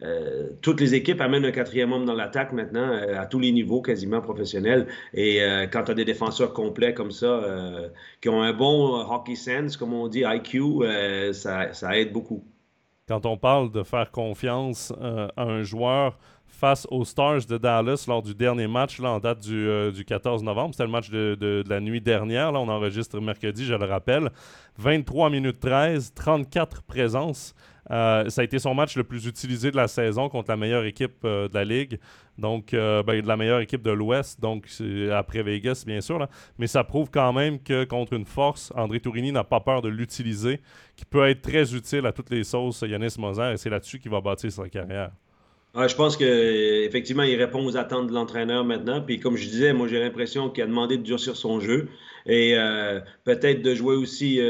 euh, 0.00 0.50
toutes 0.62 0.80
les 0.80 0.94
équipes 0.94 1.20
amènent 1.20 1.44
un 1.44 1.50
quatrième 1.50 1.92
homme 1.92 2.04
dans 2.04 2.14
l'attaque 2.14 2.52
maintenant, 2.52 2.88
euh, 2.88 3.20
à 3.20 3.26
tous 3.26 3.40
les 3.40 3.50
niveaux 3.50 3.82
quasiment 3.82 4.20
professionnels. 4.20 4.86
Et 5.12 5.42
euh, 5.42 5.66
quand 5.66 5.84
tu 5.84 5.90
as 5.90 5.94
des 5.94 6.04
défenseurs 6.04 6.52
complets 6.52 6.94
comme 6.94 7.10
ça, 7.10 7.42
qui 8.20 8.28
ont 8.28 8.42
un 8.42 8.52
bon 8.52 9.00
hockey 9.10 9.34
sense, 9.34 9.76
comme 9.76 9.92
on 9.92 10.08
dit, 10.08 10.22
IQ, 10.24 10.84
ça, 11.32 11.98
aide 11.98 12.12
beaucoup. 12.12 12.44
Quand 13.08 13.26
on 13.26 13.36
parle 13.36 13.72
de 13.72 13.82
faire 13.82 14.10
confiance 14.10 14.92
à 15.36 15.42
un 15.42 15.62
joueur 15.62 16.18
face 16.46 16.86
aux 16.90 17.04
Stars 17.04 17.46
de 17.46 17.56
Dallas 17.58 18.04
lors 18.08 18.22
du 18.22 18.34
dernier 18.34 18.66
match 18.66 18.98
là, 19.00 19.10
en 19.10 19.20
date 19.20 19.40
du, 19.40 20.04
14 20.06 20.42
novembre. 20.42 20.74
C'était 20.74 20.84
le 20.84 20.90
match 20.90 21.10
de, 21.10 21.36
de, 21.38 21.62
la 21.68 21.80
nuit 21.80 22.00
dernière. 22.00 22.52
Là, 22.52 22.60
on 22.60 22.68
enregistre 22.68 23.20
mercredi, 23.20 23.64
je 23.64 23.74
le 23.74 23.84
rappelle. 23.84 24.30
23 24.78 25.30
minutes 25.30 25.60
13, 25.60 26.12
34 26.14 26.82
présences. 26.82 27.54
Euh, 27.90 28.28
ça 28.28 28.42
a 28.42 28.44
été 28.44 28.58
son 28.58 28.74
match 28.74 28.96
le 28.96 29.04
plus 29.04 29.26
utilisé 29.26 29.70
de 29.70 29.76
la 29.76 29.88
saison 29.88 30.28
contre 30.28 30.50
la 30.50 30.56
meilleure 30.56 30.84
équipe 30.84 31.24
euh, 31.24 31.48
de 31.48 31.54
la 31.54 31.64
Ligue. 31.64 31.98
Donc, 32.36 32.72
euh, 32.72 33.02
ben, 33.02 33.20
de 33.20 33.26
la 33.26 33.36
meilleure 33.36 33.60
équipe 33.60 33.82
de 33.82 33.90
l'Ouest, 33.90 34.40
donc 34.40 34.66
après 35.12 35.42
Vegas, 35.42 35.82
bien 35.86 36.00
sûr. 36.00 36.26
Mais 36.58 36.66
ça 36.66 36.84
prouve 36.84 37.10
quand 37.10 37.32
même 37.32 37.60
que 37.60 37.84
contre 37.84 38.12
une 38.12 38.26
force, 38.26 38.72
André 38.76 39.00
Tourini 39.00 39.32
n'a 39.32 39.44
pas 39.44 39.60
peur 39.60 39.82
de 39.82 39.88
l'utiliser, 39.88 40.60
qui 40.96 41.04
peut 41.04 41.28
être 41.28 41.42
très 41.42 41.74
utile 41.74 42.06
à 42.06 42.12
toutes 42.12 42.30
les 42.30 42.44
sauces 42.44 42.84
Yanis 42.86 43.16
Moser, 43.18 43.52
et 43.52 43.56
c'est 43.56 43.70
là-dessus 43.70 43.98
qu'il 43.98 44.10
va 44.10 44.20
bâtir 44.20 44.52
sa 44.52 44.68
carrière. 44.68 45.10
je 45.74 45.94
pense 45.96 46.16
qu'effectivement, 46.16 47.24
il 47.24 47.34
répond 47.36 47.64
aux 47.64 47.76
attentes 47.76 48.06
de 48.06 48.12
l'entraîneur 48.12 48.64
maintenant. 48.64 49.00
Puis 49.00 49.18
comme 49.18 49.36
je 49.36 49.48
disais, 49.48 49.72
moi, 49.72 49.88
j'ai 49.88 49.98
l'impression 49.98 50.48
qu'il 50.48 50.62
a 50.62 50.66
demandé 50.66 50.96
de 50.96 51.02
durcir 51.02 51.34
son 51.36 51.58
jeu 51.58 51.88
et 52.24 52.56
euh, 52.56 53.00
peut-être 53.24 53.62
de 53.62 53.74
jouer 53.74 53.96
aussi 53.96 54.40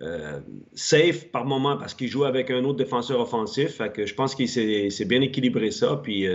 euh, 0.00 0.06
euh, 0.06 0.40
safe 0.74 1.30
par 1.30 1.46
moment 1.46 1.76
parce 1.76 1.94
qu'il 1.94 2.08
joue 2.08 2.24
avec 2.24 2.50
un 2.50 2.64
autre 2.64 2.78
défenseur 2.78 3.20
offensif. 3.20 3.80
Je 3.96 4.14
pense 4.14 4.34
qu'il 4.34 4.48
s'est 4.48 5.04
bien 5.06 5.20
équilibré 5.20 5.70
ça. 5.70 6.00
Puis 6.02 6.26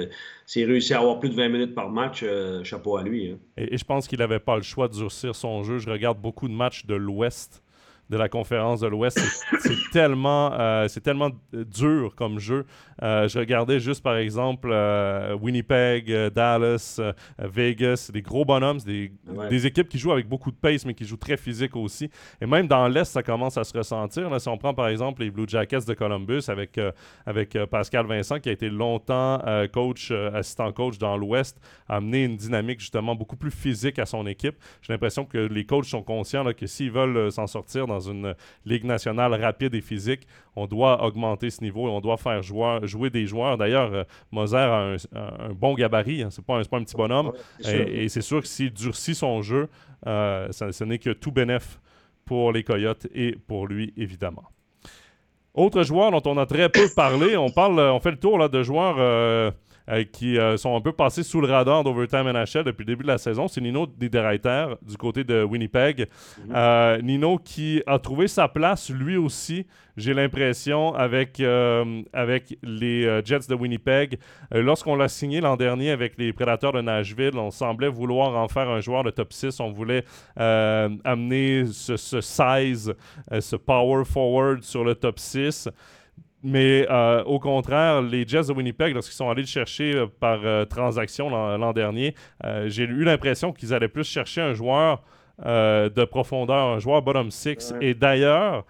s'il 0.45 0.65
réussit 0.65 0.93
à 0.93 0.99
avoir 0.99 1.19
plus 1.19 1.29
de 1.29 1.35
20 1.35 1.49
minutes 1.49 1.75
par 1.75 1.89
match, 1.89 2.25
chapeau 2.63 2.97
à 2.97 3.03
lui. 3.03 3.31
Hein. 3.31 3.37
Et, 3.57 3.73
et, 3.73 3.77
je 3.77 3.85
pense 3.85 4.07
qu'il 4.07 4.19
n'avait 4.19 4.39
pas 4.39 4.55
le 4.55 4.63
choix 4.63 4.87
de 4.87 4.93
durcir 4.93 5.35
son 5.35 5.63
jeu. 5.63 5.77
Je 5.77 5.89
regarde 5.89 6.19
beaucoup 6.19 6.47
de 6.47 6.53
matchs 6.53 6.85
de 6.85 6.95
l'Ouest 6.95 7.63
de 8.11 8.17
la 8.17 8.27
conférence 8.27 8.81
de 8.81 8.87
l'Ouest. 8.87 9.19
C'est 9.59 9.89
tellement, 9.93 10.51
euh, 10.53 10.87
c'est 10.89 10.99
tellement 10.99 11.29
dur 11.53 12.13
comme 12.15 12.39
jeu. 12.39 12.65
Euh, 13.01 13.29
je 13.29 13.39
regardais 13.39 13.79
juste, 13.79 14.03
par 14.03 14.17
exemple, 14.17 14.69
euh, 14.71 15.33
Winnipeg, 15.35 16.11
Dallas, 16.35 16.99
Vegas, 17.39 18.11
des 18.13 18.21
gros 18.21 18.43
bonhommes, 18.43 18.79
des, 18.79 19.13
des, 19.49 19.65
équipes 19.65 19.87
qui 19.87 19.97
jouent 19.97 20.11
avec 20.11 20.27
beaucoup 20.27 20.51
de 20.51 20.57
pace, 20.57 20.85
mais 20.85 20.93
qui 20.93 21.05
jouent 21.05 21.15
très 21.15 21.37
physique 21.37 21.75
aussi. 21.77 22.09
Et 22.41 22.45
même 22.45 22.67
dans 22.67 22.85
l'Est, 22.89 23.05
ça 23.05 23.23
commence 23.23 23.57
à 23.57 23.63
se 23.63 23.75
ressentir. 23.77 24.29
Là, 24.29 24.39
si 24.39 24.49
on 24.49 24.57
prend, 24.57 24.73
par 24.73 24.89
exemple, 24.89 25.21
les 25.21 25.31
Blue 25.31 25.45
Jackets 25.47 25.85
de 25.87 25.93
Columbus 25.93 26.43
avec, 26.49 26.77
avec 27.25 27.57
Pascal 27.71 28.05
Vincent, 28.05 28.39
qui 28.39 28.49
a 28.49 28.51
été 28.51 28.69
longtemps 28.69 29.41
coach, 29.71 30.11
assistant 30.11 30.73
coach 30.73 30.97
dans 30.97 31.15
l'Ouest, 31.15 31.61
a 31.87 31.95
amené 31.95 32.25
une 32.25 32.35
dynamique 32.35 32.81
justement 32.81 33.15
beaucoup 33.15 33.37
plus 33.37 33.51
physique 33.51 33.99
à 33.99 34.05
son 34.05 34.27
équipe. 34.27 34.55
J'ai 34.81 34.91
l'impression 34.91 35.23
que 35.23 35.37
les 35.37 35.65
coachs 35.65 35.85
sont 35.85 36.03
conscients 36.03 36.43
là, 36.43 36.53
que 36.53 36.67
s'ils 36.67 36.91
veulent 36.91 37.31
s'en 37.31 37.47
sortir 37.47 37.87
dans 37.87 38.00
une 38.01 38.35
ligue 38.65 38.85
nationale 38.85 39.33
rapide 39.33 39.75
et 39.75 39.81
physique, 39.81 40.27
on 40.55 40.67
doit 40.67 41.03
augmenter 41.03 41.49
ce 41.49 41.61
niveau 41.61 41.87
et 41.87 41.91
on 41.91 42.01
doit 42.01 42.17
faire 42.17 42.41
jouer 42.41 43.09
des 43.09 43.25
joueurs. 43.25 43.57
D'ailleurs, 43.57 43.93
euh, 43.93 44.03
Moser 44.31 44.57
a 44.57 44.95
un, 45.15 45.53
bon 45.53 45.73
gabarit, 45.73 46.23
hein. 46.23 46.29
c'est 46.31 46.43
pas, 46.43 46.61
pas, 46.63 46.77
un 46.77 46.83
petit 46.83 46.95
bonhomme. 46.95 47.31
et, 47.65 48.09
c'est 48.09 48.21
sûr 48.21 48.41
que 48.41 48.47
s'il 48.47 48.73
durcit 48.73 49.15
son 49.15 49.41
jeu, 49.41 49.69
euh, 50.07 50.47
ce 50.51 50.83
n'est 50.83 50.99
que 50.99 51.11
tout 51.11 51.31
bénéf 51.31 51.79
pour 52.25 52.51
les 52.51 52.63
Coyotes 52.63 53.07
et 53.13 53.35
pour 53.47 53.67
lui, 53.67 53.93
évidemment. 53.97 54.43
Autre 55.53 55.83
joueur 55.83 56.11
dont 56.11 56.21
on 56.25 56.37
a 56.37 56.45
très 56.45 56.69
peu 56.69 56.87
parlé, 56.95 57.35
on 57.35 57.49
parle, 57.49 57.79
on 57.79 57.99
fait 57.99 58.11
le 58.11 58.17
tour 58.17 58.37
là, 58.37 58.47
de 58.47 58.63
joueurs 58.63 58.95
euh, 58.99 59.51
euh, 59.91 60.03
qui 60.03 60.37
euh, 60.37 60.55
sont 60.57 60.75
un 60.75 60.79
peu 60.81 60.93
passés 60.93 61.23
sous 61.23 61.41
le 61.41 61.47
radar 61.47 61.83
d'Overtime 61.83 62.31
NHL 62.31 62.63
depuis 62.63 62.83
le 62.83 62.93
début 62.93 63.03
de 63.03 63.09
la 63.09 63.17
saison. 63.17 63.47
C'est 63.47 63.59
Nino 63.59 63.87
Niederreiter 63.99 64.67
du 64.81 64.95
côté 64.95 65.23
de 65.23 65.43
Winnipeg. 65.43 66.07
Mhm. 66.45 66.53
Euh, 66.55 67.01
Nino 67.01 67.37
qui 67.37 67.83
a 67.85 67.99
trouvé 67.99 68.27
sa 68.27 68.47
place 68.47 68.89
lui 68.89 69.17
aussi, 69.17 69.65
j'ai 69.97 70.13
l'impression, 70.13 70.95
avec, 70.95 71.41
avec 72.13 72.57
les 72.63 73.21
Jets 73.25 73.47
de 73.49 73.55
Winnipeg. 73.55 74.17
Lorsqu'on 74.51 74.95
l'a 74.95 75.09
signé 75.09 75.41
l'an 75.41 75.57
dernier 75.57 75.91
avec 75.91 76.17
les 76.17 76.31
Prédateurs 76.31 76.71
de 76.71 76.81
Nashville, 76.81 77.37
on 77.37 77.51
semblait 77.51 77.89
vouloir 77.89 78.35
en 78.35 78.47
faire 78.47 78.69
un 78.69 78.79
joueur 78.79 79.03
de 79.03 79.09
top 79.09 79.33
6. 79.33 79.59
On 79.59 79.71
voulait 79.71 80.05
amener 80.37 81.65
ce, 81.65 81.97
ce 81.97 82.21
size, 82.21 82.93
ce 83.37 83.55
power 83.57 84.05
forward 84.05 84.63
sur 84.63 84.85
le 84.85 84.95
top 84.95 85.19
6. 85.19 85.69
Mais 86.43 86.87
euh, 86.89 87.23
au 87.23 87.39
contraire, 87.39 88.01
les 88.01 88.27
Jets 88.27 88.47
de 88.47 88.53
Winnipeg, 88.53 88.93
lorsqu'ils 88.93 89.15
sont 89.15 89.29
allés 89.29 89.43
le 89.43 89.47
chercher 89.47 89.95
euh, 89.95 90.07
par 90.07 90.39
euh, 90.43 90.65
transaction 90.65 91.29
l'an 91.29 91.73
dernier, 91.73 92.15
j'ai 92.65 92.83
eu 92.83 93.03
l'impression 93.03 93.53
qu'ils 93.53 93.73
allaient 93.73 93.87
plus 93.87 94.07
chercher 94.07 94.41
un 94.41 94.53
joueur 94.53 95.03
de 95.39 96.05
profondeur, 96.05 96.67
un 96.67 96.79
joueur 96.79 97.01
bottom 97.01 97.31
six. 97.31 97.73
Et 97.81 97.93
d'ailleurs, 97.93 98.65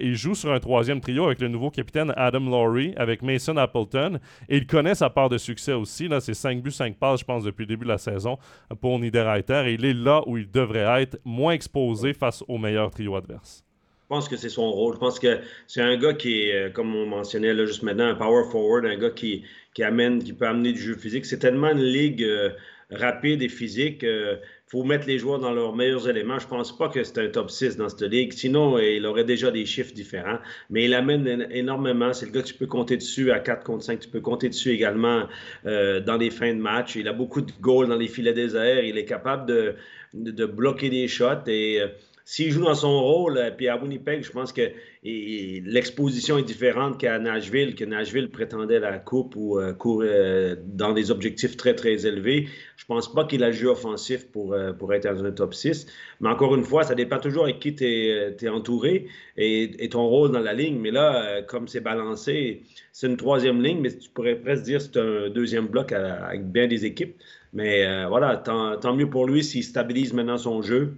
il 0.00 0.14
joue 0.14 0.34
sur 0.34 0.52
un 0.52 0.58
troisième 0.58 1.00
trio 1.00 1.26
avec 1.26 1.40
le 1.40 1.48
nouveau 1.48 1.70
capitaine 1.70 2.12
Adam 2.16 2.40
Laurie, 2.40 2.94
avec 2.96 3.22
Mason 3.22 3.56
Appleton. 3.56 4.18
Et 4.48 4.56
il 4.56 4.66
connaît 4.66 4.94
sa 4.94 5.10
part 5.10 5.28
de 5.28 5.38
succès 5.38 5.72
aussi. 5.72 6.08
Là, 6.08 6.20
c'est 6.20 6.34
5 6.34 6.62
buts, 6.62 6.70
5 6.70 6.96
passes, 6.96 7.20
je 7.20 7.24
pense, 7.24 7.44
depuis 7.44 7.62
le 7.62 7.68
début 7.68 7.84
de 7.84 7.90
la 7.90 7.98
saison 7.98 8.38
pour 8.80 8.98
Niederreiter. 8.98 9.62
Et 9.66 9.74
il 9.74 9.84
est 9.84 9.94
là 9.94 10.22
où 10.26 10.36
il 10.36 10.50
devrait 10.50 11.02
être, 11.02 11.18
moins 11.24 11.52
exposé 11.52 12.12
face 12.12 12.42
au 12.48 12.58
meilleur 12.58 12.90
trio 12.90 13.14
adverse. 13.14 13.64
Je 14.10 14.16
pense 14.16 14.28
que 14.28 14.36
c'est 14.36 14.48
son 14.48 14.72
rôle. 14.72 14.94
Je 14.94 14.98
pense 14.98 15.20
que 15.20 15.38
c'est 15.68 15.82
un 15.82 15.96
gars 15.96 16.14
qui 16.14 16.42
est, 16.42 16.52
euh, 16.52 16.70
comme 16.70 16.96
on 16.96 17.06
mentionnait 17.06 17.54
là, 17.54 17.64
juste 17.64 17.84
maintenant, 17.84 18.08
un 18.08 18.16
power 18.16 18.42
forward, 18.50 18.84
un 18.84 18.96
gars 18.96 19.10
qui, 19.10 19.44
qui 19.72 19.84
amène, 19.84 20.20
qui 20.20 20.32
peut 20.32 20.48
amener 20.48 20.72
du 20.72 20.80
jeu 20.80 20.96
physique. 20.96 21.24
C'est 21.24 21.38
tellement 21.38 21.70
une 21.70 21.84
ligue 21.84 22.24
euh, 22.24 22.50
rapide 22.90 23.40
et 23.40 23.48
physique. 23.48 24.00
Il 24.02 24.08
euh, 24.08 24.36
faut 24.66 24.82
mettre 24.82 25.06
les 25.06 25.16
joueurs 25.20 25.38
dans 25.38 25.52
leurs 25.52 25.76
meilleurs 25.76 26.08
éléments. 26.08 26.40
Je 26.40 26.48
pense 26.48 26.76
pas 26.76 26.88
que 26.88 27.04
c'est 27.04 27.18
un 27.18 27.28
top 27.28 27.52
6 27.52 27.76
dans 27.76 27.88
cette 27.88 28.02
ligue. 28.02 28.32
Sinon, 28.32 28.80
il 28.80 29.06
aurait 29.06 29.22
déjà 29.22 29.52
des 29.52 29.64
chiffres 29.64 29.94
différents. 29.94 30.40
Mais 30.70 30.86
il 30.86 30.94
amène 30.94 31.46
énormément. 31.52 32.12
C'est 32.12 32.26
le 32.26 32.32
gars 32.32 32.42
que 32.42 32.48
tu 32.48 32.54
peux 32.54 32.66
compter 32.66 32.96
dessus 32.96 33.30
à 33.30 33.38
4 33.38 33.62
contre 33.62 33.84
5. 33.84 34.00
Tu 34.00 34.08
peux 34.08 34.20
compter 34.20 34.48
dessus 34.48 34.72
également 34.72 35.28
dans 35.64 36.16
les 36.18 36.30
fins 36.30 36.52
de 36.52 36.60
match. 36.60 36.96
Il 36.96 37.06
a 37.06 37.12
beaucoup 37.12 37.42
de 37.42 37.52
goals 37.60 37.86
dans 37.86 37.96
les 37.96 38.08
filets 38.08 38.34
déserts. 38.34 38.82
Il 38.82 38.98
est 38.98 39.04
capable 39.04 39.46
de, 39.46 39.76
de, 40.14 40.32
de 40.32 40.46
bloquer 40.46 40.90
des 40.90 41.06
shots 41.06 41.46
et 41.46 41.80
s'il 42.24 42.52
joue 42.52 42.64
dans 42.64 42.74
son 42.74 43.00
rôle, 43.02 43.38
euh, 43.38 43.50
puis 43.50 43.68
à 43.68 43.76
Winnipeg, 43.76 44.22
je 44.22 44.30
pense 44.30 44.52
que 44.52 44.62
l'exposition 45.02 46.38
est 46.38 46.42
différente 46.42 46.98
qu'à 46.98 47.18
Nashville, 47.18 47.74
que 47.74 47.84
Nashville 47.84 48.30
prétendait 48.30 48.78
la 48.78 48.98
coupe 48.98 49.34
ou 49.36 49.58
euh, 49.58 49.72
courait 49.72 50.08
euh, 50.08 50.56
dans 50.64 50.92
des 50.92 51.10
objectifs 51.10 51.56
très, 51.56 51.74
très 51.74 52.06
élevés. 52.06 52.48
Je 52.76 52.84
pense 52.84 53.12
pas 53.12 53.24
qu'il 53.24 53.42
a 53.42 53.50
jeu 53.50 53.68
offensif 53.68 54.26
pour, 54.30 54.56
pour 54.78 54.94
être 54.94 55.12
dans 55.12 55.24
un 55.24 55.30
top 55.30 55.54
6. 55.54 55.86
Mais 56.20 56.28
encore 56.28 56.54
une 56.54 56.64
fois, 56.64 56.84
ça 56.84 56.94
dépend 56.94 57.18
toujours 57.18 57.44
avec 57.44 57.58
qui 57.58 57.74
tu 57.74 57.84
es, 57.84 58.48
entouré 58.48 59.06
et, 59.36 59.88
ton 59.90 60.06
rôle 60.06 60.32
dans 60.32 60.40
la 60.40 60.54
ligne. 60.54 60.78
Mais 60.78 60.90
là, 60.90 61.42
comme 61.42 61.68
c'est 61.68 61.80
balancé, 61.80 62.62
c'est 62.92 63.06
une 63.06 63.16
troisième 63.16 63.62
ligne, 63.62 63.80
mais 63.80 63.90
tu 63.96 64.08
pourrais 64.08 64.36
presque 64.36 64.64
dire 64.64 64.78
que 64.78 64.84
c'est 64.84 64.98
un 64.98 65.30
deuxième 65.30 65.66
bloc 65.66 65.92
avec 65.92 66.50
bien 66.50 66.66
des 66.66 66.84
équipes. 66.84 67.16
Mais 67.52 68.06
voilà, 68.06 68.36
tant 68.36 68.96
mieux 68.96 69.10
pour 69.10 69.26
lui 69.26 69.44
s'il 69.44 69.62
stabilise 69.62 70.12
maintenant 70.12 70.38
son 70.38 70.62
jeu 70.62 70.94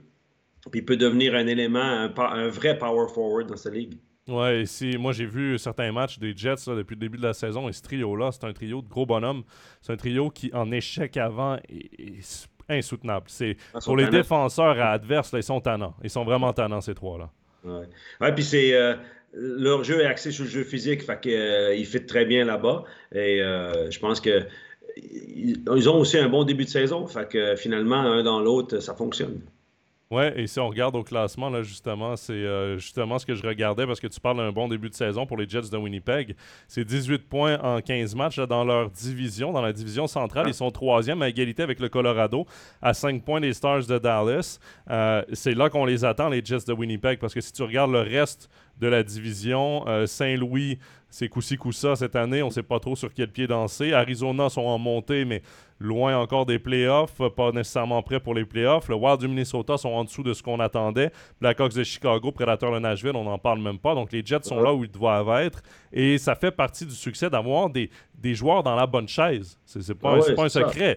puis 0.70 0.80
il 0.80 0.84
peut 0.84 0.96
devenir 0.96 1.34
un 1.34 1.46
élément, 1.46 2.08
un, 2.16 2.48
vrai 2.48 2.78
power 2.78 3.06
forward 3.12 3.48
dans 3.48 3.56
cette 3.56 3.74
ligue. 3.74 3.94
Ouais, 4.28 4.64
si 4.66 4.96
moi 4.98 5.12
j'ai 5.12 5.26
vu 5.26 5.58
certains 5.58 5.90
matchs 5.90 6.20
des 6.20 6.32
Jets 6.36 6.66
depuis 6.68 6.94
le 6.94 7.00
début 7.00 7.18
de 7.18 7.24
la 7.24 7.32
saison 7.32 7.68
et 7.68 7.72
ce 7.72 7.82
trio-là, 7.82 8.30
c'est 8.30 8.44
un 8.44 8.52
trio 8.52 8.80
de 8.80 8.88
gros 8.88 9.04
bonhommes. 9.04 9.42
C'est 9.80 9.92
un 9.92 9.96
trio 9.96 10.30
qui, 10.30 10.50
en 10.54 10.70
échec 10.70 11.16
avant, 11.16 11.56
est, 11.68 12.48
insoutenable. 12.68 13.26
C'est 13.28 13.56
ah, 13.74 13.78
pour 13.84 13.96
les 13.96 14.06
défenseurs 14.06 14.80
adverses, 14.80 15.32
ils 15.32 15.42
sont 15.42 15.60
tannants. 15.60 15.94
Ils 16.04 16.10
sont 16.10 16.24
vraiment 16.24 16.52
tannants, 16.52 16.80
ces 16.80 16.94
trois-là. 16.94 17.30
Ouais. 17.64 17.88
ouais 18.20 18.32
puis 18.32 18.44
c'est. 18.44 18.74
Euh, 18.74 18.94
leur 19.34 19.82
jeu 19.82 20.00
est 20.00 20.06
axé 20.06 20.30
sur 20.30 20.44
le 20.44 20.50
jeu 20.50 20.62
physique, 20.62 21.02
fait 21.02 21.20
qu'ils 21.20 21.32
euh, 21.32 21.84
fit 21.84 22.04
très 22.04 22.24
bien 22.24 22.44
là-bas. 22.44 22.84
Et 23.12 23.42
euh, 23.42 23.90
je 23.90 23.98
pense 23.98 24.20
que 24.20 24.46
ils 24.96 25.88
ont 25.88 25.98
aussi 25.98 26.18
un 26.18 26.28
bon 26.28 26.44
début 26.44 26.64
de 26.64 26.70
saison, 26.70 27.06
fait 27.06 27.26
que 27.26 27.56
finalement, 27.56 27.96
un 27.96 28.22
dans 28.22 28.40
l'autre, 28.40 28.80
ça 28.80 28.94
fonctionne. 28.94 29.40
Oui, 30.12 30.24
et 30.36 30.46
si 30.46 30.60
on 30.60 30.68
regarde 30.68 30.94
au 30.94 31.02
classement, 31.02 31.48
là, 31.48 31.62
justement, 31.62 32.16
c'est 32.16 32.34
euh, 32.34 32.76
justement 32.76 33.18
ce 33.18 33.24
que 33.24 33.34
je 33.34 33.42
regardais 33.42 33.86
parce 33.86 33.98
que 33.98 34.08
tu 34.08 34.20
parles 34.20 34.36
d'un 34.36 34.52
bon 34.52 34.68
début 34.68 34.90
de 34.90 34.94
saison 34.94 35.24
pour 35.24 35.38
les 35.38 35.48
Jets 35.48 35.70
de 35.72 35.76
Winnipeg. 35.78 36.36
C'est 36.68 36.84
18 36.84 37.26
points 37.30 37.58
en 37.62 37.80
15 37.80 38.14
matchs 38.14 38.38
dans 38.40 38.62
leur 38.62 38.90
division. 38.90 39.52
Dans 39.52 39.62
la 39.62 39.72
division 39.72 40.06
centrale, 40.06 40.48
ils 40.48 40.54
sont 40.54 40.70
troisième 40.70 41.22
à 41.22 41.30
égalité 41.30 41.62
avec 41.62 41.80
le 41.80 41.88
Colorado 41.88 42.44
à 42.82 42.92
5 42.92 43.24
points 43.24 43.40
des 43.40 43.54
Stars 43.54 43.86
de 43.86 43.96
Dallas. 43.96 44.58
Euh, 44.90 45.22
c'est 45.32 45.54
là 45.54 45.70
qu'on 45.70 45.86
les 45.86 46.04
attend, 46.04 46.28
les 46.28 46.44
Jets 46.44 46.66
de 46.66 46.74
Winnipeg, 46.74 47.18
parce 47.18 47.32
que 47.32 47.40
si 47.40 47.50
tu 47.50 47.62
regardes 47.62 47.92
le 47.92 48.02
reste 48.02 48.50
de 48.82 48.88
la 48.88 49.02
division. 49.02 49.84
Euh, 49.86 50.06
Saint-Louis, 50.06 50.78
c'est 51.12 51.28
coup-ci, 51.28 51.58
coup-ça 51.58 51.94
cette 51.94 52.16
année. 52.16 52.42
On 52.42 52.46
ne 52.46 52.52
sait 52.52 52.62
pas 52.62 52.80
trop 52.80 52.96
sur 52.96 53.12
quel 53.12 53.28
pied 53.28 53.46
danser. 53.46 53.92
Arizona 53.92 54.48
sont 54.48 54.62
en 54.62 54.78
montée, 54.78 55.26
mais 55.26 55.42
loin 55.78 56.16
encore 56.16 56.46
des 56.46 56.58
playoffs, 56.58 57.20
pas 57.36 57.52
nécessairement 57.52 58.02
prêts 58.02 58.18
pour 58.18 58.32
les 58.32 58.46
playoffs. 58.46 58.88
Le 58.88 58.94
Wild 58.94 59.20
du 59.20 59.28
Minnesota 59.28 59.76
sont 59.76 59.90
en 59.90 60.04
dessous 60.04 60.22
de 60.22 60.32
ce 60.32 60.42
qu'on 60.42 60.58
attendait. 60.58 61.10
Blackhawks 61.38 61.74
de 61.74 61.84
Chicago, 61.84 62.32
Predator 62.32 62.72
de 62.72 62.78
Nashville, 62.78 63.14
on 63.14 63.24
n'en 63.24 63.36
parle 63.36 63.60
même 63.60 63.78
pas. 63.78 63.94
Donc 63.94 64.10
les 64.10 64.24
Jets 64.24 64.44
sont 64.44 64.58
là 64.62 64.72
où 64.72 64.84
ils 64.84 64.90
doivent 64.90 65.28
être. 65.42 65.62
Et 65.92 66.16
ça 66.16 66.34
fait 66.34 66.50
partie 66.50 66.86
du 66.86 66.94
succès 66.94 67.28
d'avoir 67.28 67.68
des, 67.68 67.90
des 68.14 68.34
joueurs 68.34 68.62
dans 68.62 68.74
la 68.74 68.86
bonne 68.86 69.08
chaise. 69.08 69.58
C'est 69.66 69.94
pas, 69.94 70.18
ah 70.18 70.32
pas 70.32 70.44
un 70.44 70.48
secret. 70.48 70.96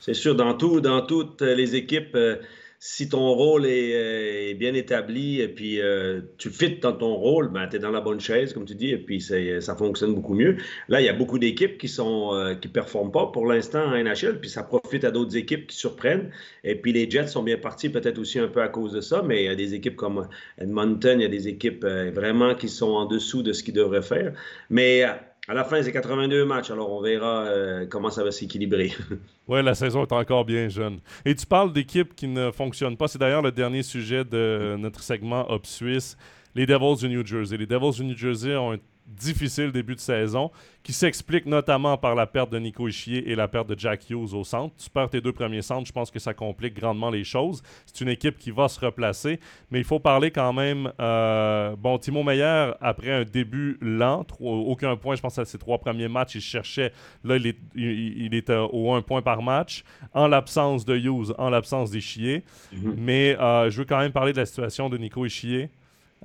C'est 0.00 0.14
sûr. 0.14 0.34
Dans, 0.34 0.54
tout, 0.54 0.80
dans 0.80 1.02
toutes 1.02 1.42
les 1.42 1.76
équipes. 1.76 2.14
Euh, 2.14 2.36
si 2.78 3.08
ton 3.08 3.32
rôle 3.32 3.66
est, 3.66 4.52
euh, 4.52 4.54
bien 4.54 4.74
établi 4.74 5.40
et 5.40 5.48
puis 5.48 5.80
euh, 5.80 6.20
tu 6.38 6.50
fites 6.50 6.82
dans 6.82 6.92
ton 6.92 7.14
rôle, 7.14 7.50
ben, 7.50 7.66
tu 7.66 7.76
es 7.76 7.78
dans 7.78 7.90
la 7.90 8.00
bonne 8.00 8.20
chaise, 8.20 8.52
comme 8.52 8.64
tu 8.64 8.74
dis, 8.74 8.90
et 8.90 8.98
puis 8.98 9.20
ça 9.20 9.76
fonctionne 9.76 10.14
beaucoup 10.14 10.34
mieux. 10.34 10.56
Là, 10.88 11.00
il 11.00 11.04
y 11.04 11.08
a 11.08 11.14
beaucoup 11.14 11.38
d'équipes 11.38 11.78
qui 11.78 11.88
sont 11.88 12.34
euh, 12.34 12.54
qui 12.54 12.68
performent 12.68 13.12
pas 13.12 13.26
pour 13.28 13.46
l'instant 13.46 13.84
en 13.84 13.96
NHL, 13.96 14.40
puis 14.40 14.50
ça 14.50 14.62
profite 14.62 15.04
à 15.04 15.10
d'autres 15.10 15.36
équipes 15.36 15.66
qui 15.66 15.76
surprennent. 15.76 16.30
Et 16.62 16.74
puis 16.74 16.92
les 16.92 17.10
Jets 17.10 17.28
sont 17.28 17.42
bien 17.42 17.58
partis, 17.58 17.88
peut-être 17.88 18.18
aussi 18.18 18.38
un 18.38 18.48
peu 18.48 18.62
à 18.62 18.68
cause 18.68 18.92
de 18.92 19.00
ça, 19.00 19.22
mais 19.22 19.44
il 19.44 19.46
y 19.46 19.48
a 19.48 19.54
des 19.54 19.74
équipes 19.74 19.96
comme 19.96 20.28
Edmonton, 20.58 21.20
il 21.20 21.22
y 21.22 21.26
a 21.26 21.28
des 21.28 21.48
équipes 21.48 21.84
vraiment 21.84 22.54
qui 22.54 22.68
sont 22.68 22.90
en 22.90 23.06
dessous 23.06 23.42
de 23.42 23.52
ce 23.52 23.62
qu'ils 23.62 23.74
devraient 23.74 24.02
faire. 24.02 24.34
Mais 24.68 25.04
à 25.46 25.54
la 25.54 25.64
fin, 25.64 25.82
c'est 25.82 25.92
82 25.92 26.44
matchs, 26.44 26.70
alors 26.70 26.90
on 26.90 27.02
verra 27.02 27.44
euh, 27.44 27.86
comment 27.86 28.10
ça 28.10 28.24
va 28.24 28.30
s'équilibrer. 28.30 28.92
oui, 29.48 29.62
la 29.62 29.74
saison 29.74 30.02
est 30.02 30.12
encore 30.12 30.44
bien 30.44 30.68
jeune. 30.68 31.00
Et 31.24 31.34
tu 31.34 31.44
parles 31.44 31.72
d'équipes 31.72 32.14
qui 32.14 32.28
ne 32.28 32.50
fonctionnent 32.50 32.96
pas. 32.96 33.08
C'est 33.08 33.18
d'ailleurs 33.18 33.42
le 33.42 33.52
dernier 33.52 33.82
sujet 33.82 34.24
de 34.24 34.76
notre 34.78 35.02
segment 35.02 35.50
Up 35.52 35.66
Suisse. 35.66 36.16
Les 36.54 36.66
Devils 36.66 36.96
du 37.00 37.08
New 37.08 37.26
Jersey. 37.26 37.56
Les 37.58 37.66
Devils 37.66 37.96
du 37.98 38.04
New 38.04 38.16
Jersey 38.16 38.56
ont 38.56 38.72
un 38.72 38.78
difficile 39.06 39.70
début 39.70 39.94
de 39.94 40.00
saison, 40.00 40.50
qui 40.82 40.92
s'explique 40.92 41.46
notamment 41.46 41.96
par 41.96 42.14
la 42.14 42.26
perte 42.26 42.50
de 42.50 42.58
Nico 42.58 42.88
Ischier 42.88 43.30
et 43.30 43.34
la 43.34 43.48
perte 43.48 43.68
de 43.68 43.78
Jack 43.78 44.08
Hughes 44.08 44.34
au 44.34 44.44
centre. 44.44 44.74
Tu 44.76 44.88
perds 44.90 45.10
tes 45.10 45.20
deux 45.20 45.32
premiers 45.32 45.62
centres, 45.62 45.86
je 45.86 45.92
pense 45.92 46.10
que 46.10 46.18
ça 46.18 46.34
complique 46.34 46.74
grandement 46.74 47.10
les 47.10 47.24
choses. 47.24 47.62
C'est 47.86 48.02
une 48.02 48.08
équipe 48.08 48.38
qui 48.38 48.50
va 48.50 48.68
se 48.68 48.80
replacer, 48.80 49.40
mais 49.70 49.78
il 49.78 49.84
faut 49.84 49.98
parler 49.98 50.30
quand 50.30 50.52
même. 50.52 50.92
Euh, 51.00 51.76
bon, 51.76 51.98
Timo 51.98 52.22
Meyer, 52.22 52.72
après 52.80 53.12
un 53.12 53.24
début 53.24 53.78
lent, 53.80 54.26
aucun 54.40 54.96
point, 54.96 55.16
je 55.16 55.22
pense 55.22 55.38
à 55.38 55.44
ses 55.44 55.58
trois 55.58 55.78
premiers 55.78 56.08
matchs, 56.08 56.36
il 56.36 56.40
cherchait. 56.40 56.92
Là, 57.24 57.36
il 57.36 57.46
est, 57.46 57.58
il, 57.74 58.34
est 58.34 58.50
au 58.50 58.92
un 58.92 59.02
point 59.02 59.22
par 59.22 59.42
match, 59.42 59.84
en 60.12 60.28
l'absence 60.28 60.84
de 60.84 60.96
Hughes, 60.96 61.34
en 61.38 61.50
l'absence 61.50 61.90
d'Ischier. 61.90 62.44
Mm-hmm. 62.74 62.94
Mais 62.96 63.36
euh, 63.38 63.70
je 63.70 63.78
veux 63.78 63.84
quand 63.84 63.98
même 63.98 64.12
parler 64.12 64.32
de 64.32 64.38
la 64.38 64.46
situation 64.46 64.88
de 64.88 64.98
Nico 64.98 65.24
Ischier. 65.24 65.70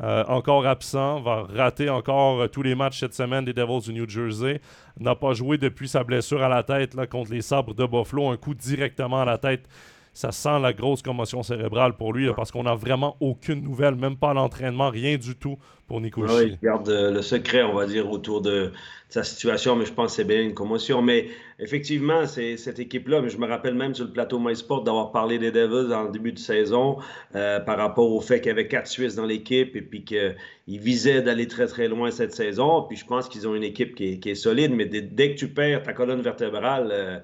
Euh, 0.01 0.23
encore 0.27 0.65
absent, 0.65 1.19
va 1.19 1.43
rater 1.53 1.89
encore 1.89 2.41
euh, 2.41 2.47
tous 2.47 2.61
les 2.61 2.73
matchs 2.73 2.99
cette 3.01 3.13
semaine 3.13 3.43
des 3.43 3.51
Devils 3.53 3.81
du 3.81 3.93
New 3.93 4.07
Jersey. 4.07 4.61
N'a 4.97 5.15
pas 5.15 5.33
joué 5.33 5.57
depuis 5.57 5.89
sa 5.89 6.05
blessure 6.05 6.41
à 6.41 6.47
la 6.47 6.63
tête 6.63 6.95
contre 7.07 7.31
les 7.31 7.41
sabres 7.41 7.73
de 7.73 7.85
Buffalo. 7.85 8.29
Un 8.29 8.37
coup 8.37 8.53
directement 8.53 9.21
à 9.21 9.25
la 9.25 9.37
tête 9.37 9.67
ça 10.13 10.31
sent 10.31 10.59
la 10.61 10.73
grosse 10.73 11.01
commotion 11.01 11.43
cérébrale 11.43 11.93
pour 11.95 12.13
lui 12.13 12.29
parce 12.35 12.51
qu'on 12.51 12.63
n'a 12.63 12.75
vraiment 12.75 13.15
aucune 13.19 13.61
nouvelle, 13.61 13.95
même 13.95 14.17
pas 14.17 14.33
l'entraînement, 14.33 14.89
rien 14.89 15.17
du 15.17 15.35
tout 15.35 15.57
pour 15.87 16.01
Nico 16.01 16.21
Oui, 16.21 16.51
il 16.51 16.59
garde 16.61 16.89
euh, 16.89 17.11
le 17.11 17.21
secret, 17.21 17.63
on 17.63 17.73
va 17.73 17.85
dire, 17.85 18.09
autour 18.09 18.41
de, 18.41 18.71
sa 19.09 19.23
situation, 19.23 19.75
mais 19.75 19.85
je 19.85 19.93
pense 19.93 20.11
que 20.11 20.17
c'est 20.17 20.23
bien 20.23 20.39
une 20.39 20.53
commotion. 20.53 21.01
Mais 21.01 21.29
effectivement, 21.57 22.27
c'est 22.27 22.57
cette 22.57 22.77
équipe-là, 22.77 23.21
mais 23.21 23.29
je 23.29 23.39
me 23.39 23.47
rappelle 23.47 23.73
même 23.73 23.95
sur 23.95 24.05
le 24.05 24.11
plateau 24.11 24.39
MySport 24.39 24.83
d'avoir 24.83 25.11
parlé 25.11 25.39
des 25.39 25.51
Devils 25.51 25.91
en 25.93 26.05
début 26.05 26.31
de 26.31 26.37
saison 26.37 26.99
euh, 27.35 27.59
par 27.59 27.77
rapport 27.77 28.11
au 28.11 28.21
fait 28.21 28.39
qu'il 28.39 28.49
y 28.49 28.51
avait 28.51 28.67
quatre 28.67 28.87
Suisses 28.87 29.15
dans 29.15 29.25
l'équipe 29.25 29.75
et 29.75 29.81
puis 29.81 30.03
qu'ils 30.03 30.35
visaient 30.67 31.23
d'aller 31.23 31.47
très 31.47 31.65
très 31.65 31.87
loin 31.87 32.11
cette 32.11 32.33
saison. 32.33 32.83
Puis 32.83 32.97
je 32.97 33.05
pense 33.05 33.27
qu'ils 33.27 33.47
ont 33.47 33.55
une 33.55 33.63
équipe 33.63 33.95
qui 33.95 34.19
est, 34.23 34.35
solide, 34.35 34.71
mais 34.73 34.85
dès, 34.85 35.33
que 35.33 35.39
tu 35.39 35.47
perds 35.47 35.81
ta 35.81 35.93
colonne 35.93 36.21
vertébrale, 36.21 36.89
euh, 36.91 37.19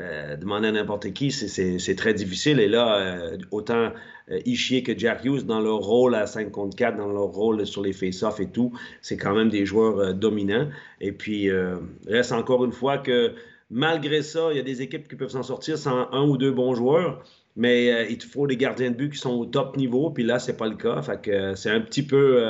euh, 0.00 0.36
demander 0.36 0.68
à 0.68 0.72
n'importe 0.72 1.12
qui, 1.12 1.32
c'est 1.32 1.96
très 1.96 2.14
difficile. 2.14 2.60
Et 2.60 2.68
là, 2.68 2.98
euh, 2.98 3.38
autant 3.50 3.90
euh, 4.30 4.38
Ishier 4.46 4.84
que 4.84 4.96
Jack 4.96 5.24
Hughes, 5.24 5.44
dans 5.44 5.60
leur 5.60 5.78
rôle 5.78 6.14
à 6.14 6.28
5 6.28 6.52
contre 6.52 6.76
4, 6.76 6.96
dans 6.96 7.08
leur 7.08 7.26
rôle 7.26 7.66
sur 7.66 7.82
les 7.82 7.92
face-offs 7.92 8.38
et 8.38 8.48
tout, 8.48 8.72
c'est 9.02 9.16
quand 9.16 9.34
même 9.34 9.48
des 9.48 9.66
joueurs 9.66 10.14
dominants. 10.14 10.68
Et 11.00 11.10
puis, 11.10 11.50
reste 12.06 12.32
encore 12.32 12.64
une 12.64 12.72
fois 12.72 12.98
que 12.98 13.32
malgré 13.70 14.22
ça, 14.22 14.48
il 14.52 14.56
y 14.56 14.60
a 14.60 14.62
des 14.62 14.82
équipes 14.82 15.08
qui 15.08 15.16
peuvent 15.16 15.30
s'en 15.30 15.42
sortir 15.42 15.76
sans 15.76 16.08
un 16.12 16.28
ou 16.28 16.36
deux 16.36 16.52
bons 16.52 16.74
joueurs. 16.74 17.24
Mais 17.56 18.06
il 18.08 18.22
faut 18.22 18.46
des 18.46 18.56
gardiens 18.56 18.92
de 18.92 18.96
but 18.96 19.10
qui 19.10 19.18
sont 19.18 19.34
au 19.34 19.46
top 19.46 19.76
niveau, 19.76 20.10
puis 20.10 20.22
là, 20.22 20.38
c'est 20.38 20.56
pas 20.56 20.68
le 20.68 20.76
cas. 20.76 21.02
Fait 21.02 21.20
que 21.20 21.56
c'est 21.56 21.70
un 21.70 21.80
petit 21.80 22.04
peu. 22.04 22.40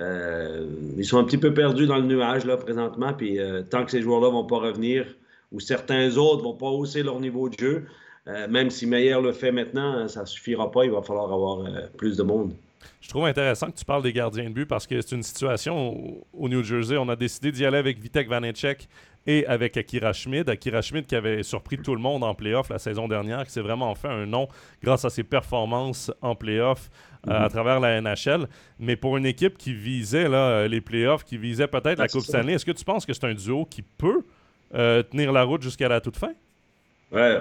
ils 0.00 1.04
sont 1.04 1.18
un 1.18 1.24
petit 1.24 1.38
peu 1.38 1.54
perdus 1.54 1.86
dans 1.86 1.98
le 1.98 2.06
nuage 2.06 2.44
là 2.44 2.56
présentement. 2.56 3.12
Puis 3.12 3.38
tant 3.70 3.84
que 3.84 3.92
ces 3.92 4.02
joueurs-là 4.02 4.30
vont 4.30 4.44
pas 4.44 4.58
revenir, 4.58 5.06
ou 5.54 5.60
certains 5.60 6.16
autres 6.16 6.42
vont 6.42 6.56
pas 6.56 6.68
hausser 6.68 7.02
leur 7.02 7.20
niveau 7.20 7.48
de 7.48 7.56
jeu. 7.56 7.86
Euh, 8.26 8.48
même 8.48 8.70
si 8.70 8.86
Meyer 8.86 9.20
le 9.22 9.32
fait 9.32 9.52
maintenant, 9.52 10.08
ça 10.08 10.22
ne 10.22 10.26
suffira 10.26 10.70
pas. 10.70 10.84
Il 10.84 10.90
va 10.90 11.02
falloir 11.02 11.32
avoir 11.32 11.60
euh, 11.60 11.86
plus 11.96 12.16
de 12.16 12.22
monde. 12.22 12.54
Je 13.00 13.08
trouve 13.08 13.26
intéressant 13.26 13.70
que 13.70 13.76
tu 13.76 13.84
parles 13.84 14.02
des 14.02 14.12
gardiens 14.12 14.44
de 14.44 14.54
but 14.54 14.66
parce 14.66 14.86
que 14.86 15.00
c'est 15.00 15.14
une 15.14 15.22
situation 15.22 16.24
au, 16.32 16.48
New 16.48 16.62
Jersey. 16.62 16.96
On 16.96 17.08
a 17.08 17.16
décidé 17.16 17.52
d'y 17.52 17.64
aller 17.64 17.76
avec 17.76 17.98
Vitek 18.00 18.28
Vanecek 18.28 18.88
et 19.26 19.46
avec 19.46 19.76
Akira 19.76 20.12
Schmid. 20.12 20.48
Akira 20.48 20.82
Schmid 20.82 21.06
qui 21.06 21.14
avait 21.14 21.42
surpris 21.42 21.78
tout 21.78 21.94
le 21.94 22.00
monde 22.00 22.24
en 22.24 22.34
playoff 22.34 22.70
la 22.70 22.78
saison 22.78 23.06
dernière, 23.06 23.44
qui 23.44 23.52
s'est 23.52 23.60
vraiment 23.60 23.94
fait 23.94 24.08
un 24.08 24.26
nom 24.26 24.48
grâce 24.82 25.04
à 25.04 25.10
ses 25.10 25.22
performances 25.22 26.10
en 26.20 26.34
playoff 26.34 26.90
euh, 27.28 27.30
à 27.30 27.44
mhm. 27.44 27.48
travers 27.50 27.80
la 27.80 28.00
NHL. 28.00 28.48
Mais 28.78 28.96
pour 28.96 29.18
une 29.18 29.26
équipe 29.26 29.56
qui 29.58 29.74
visait 29.74 30.28
là, 30.28 30.66
les 30.66 30.80
playoffs, 30.80 31.24
qui 31.24 31.36
visait 31.36 31.68
peut-être 31.68 31.98
la 31.98 32.08
Coupe 32.08 32.22
Stanley, 32.22 32.54
est-ce 32.54 32.66
que 32.66 32.72
tu 32.72 32.84
penses 32.84 33.06
que 33.06 33.12
c'est 33.12 33.24
un 33.24 33.34
duo 33.34 33.66
qui 33.66 33.82
peut 33.82 34.22
euh, 34.74 35.02
tenir 35.02 35.32
la 35.32 35.44
route 35.44 35.62
jusqu'à 35.62 35.88
la 35.88 36.00
toute 36.00 36.16
fin? 36.16 36.32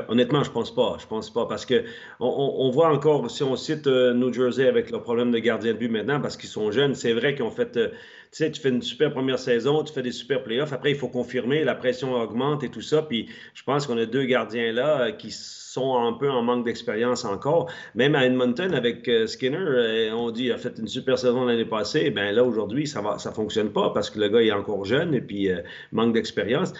Honnêtement, 0.08 0.44
je 0.44 0.52
pense 0.52 0.74
pas. 0.74 0.98
Je 1.00 1.08
pense 1.08 1.32
pas 1.34 1.48
parce 1.48 1.66
que 1.66 1.84
on, 2.20 2.70
voit 2.70 2.94
encore, 2.94 3.30
si 3.32 3.42
on 3.42 3.56
cite 3.56 3.88
euh, 3.88 4.14
New 4.14 4.32
Jersey 4.32 4.68
avec 4.68 4.92
le 4.92 5.00
problème 5.00 5.32
de 5.32 5.40
gardien 5.40 5.74
de 5.74 5.78
but 5.80 5.90
maintenant, 5.90 6.22
parce 6.22 6.38
qu'ils 6.38 6.50
sont 6.50 6.72
jeunes, 6.72 6.94
c'est 6.94 7.14
vrai 7.14 7.34
qu'ils 7.34 7.44
ont 7.44 7.52
fait, 7.52 7.76
euh, 7.78 7.90
sais, 8.38 8.52
tu 8.52 8.62
fais 8.62 8.70
une 8.70 8.82
super 8.82 9.12
première 9.12 9.40
saison, 9.40 9.84
tu 9.84 9.94
fais 9.94 10.02
des 10.02 10.12
super 10.12 10.44
playoffs, 10.44 10.74
après 10.74 10.92
il 10.92 10.98
faut 10.98 11.08
confirmer, 11.08 11.64
la 11.64 11.76
pression 11.76 12.14
augmente 12.14 12.64
et 12.64 12.70
tout 12.70 12.82
ça. 12.82 13.02
Puis 13.02 13.30
je 13.54 13.64
pense 13.64 13.88
qu'on 13.88 13.98
a 13.98 14.06
deux 14.06 14.26
gardiens 14.26 14.72
là 14.72 15.12
qui 15.12 15.30
sont 15.32 15.98
un 15.98 16.14
peu 16.14 16.30
en 16.30 16.42
manque 16.42 16.66
d'expérience 16.66 17.26
encore. 17.26 17.72
Même 17.96 18.16
à 18.16 18.26
Edmonton 18.26 18.74
avec 18.74 19.10
Skinner, 19.28 20.12
on 20.14 20.32
dit 20.32 20.46
il 20.46 20.52
a 20.52 20.58
fait 20.58 20.78
une 20.78 20.88
super 20.88 21.18
saison 21.18 21.46
l'année 21.46 21.66
passée. 21.66 22.10
Ben 22.12 22.34
là 22.34 22.44
aujourd'hui 22.44 22.88
ça 22.88 23.02
va, 23.02 23.18
ça 23.18 23.32
fonctionne 23.32 23.72
pas 23.72 23.92
parce 23.92 24.10
que 24.10 24.20
le 24.20 24.30
gars 24.30 24.42
est 24.42 24.52
encore 24.52 24.86
jeune 24.86 25.14
et 25.14 25.22
puis 25.22 25.50
manque 25.92 26.14
d'expérience. 26.14 26.74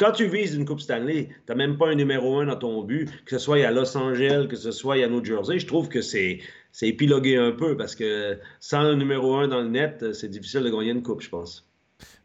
Quand 0.00 0.12
tu 0.12 0.26
vises 0.26 0.54
une 0.54 0.64
Coupe 0.64 0.80
Stanley, 0.80 1.28
tu 1.28 1.34
n'as 1.50 1.54
même 1.54 1.76
pas 1.76 1.88
un 1.88 1.94
numéro 1.94 2.38
un 2.38 2.46
dans 2.46 2.56
ton 2.56 2.82
but, 2.82 3.10
que 3.26 3.32
ce 3.32 3.38
soit 3.38 3.62
à 3.66 3.70
Los 3.70 3.94
Angeles, 3.98 4.46
que 4.48 4.56
ce 4.56 4.70
soit 4.70 4.94
à 4.94 5.06
New 5.06 5.22
Jersey. 5.22 5.58
Je 5.58 5.66
trouve 5.66 5.90
que 5.90 6.00
c'est, 6.00 6.38
épilogué 6.80 7.36
un 7.36 7.52
peu 7.52 7.76
parce 7.76 7.94
que 7.94 8.38
sans 8.60 8.78
un 8.78 8.96
numéro 8.96 9.34
un 9.36 9.46
dans 9.46 9.60
le 9.60 9.68
net, 9.68 10.14
c'est 10.14 10.30
difficile 10.30 10.62
de 10.62 10.70
gagner 10.70 10.92
une 10.92 11.02
Coupe, 11.02 11.20
je 11.20 11.28
pense. 11.28 11.70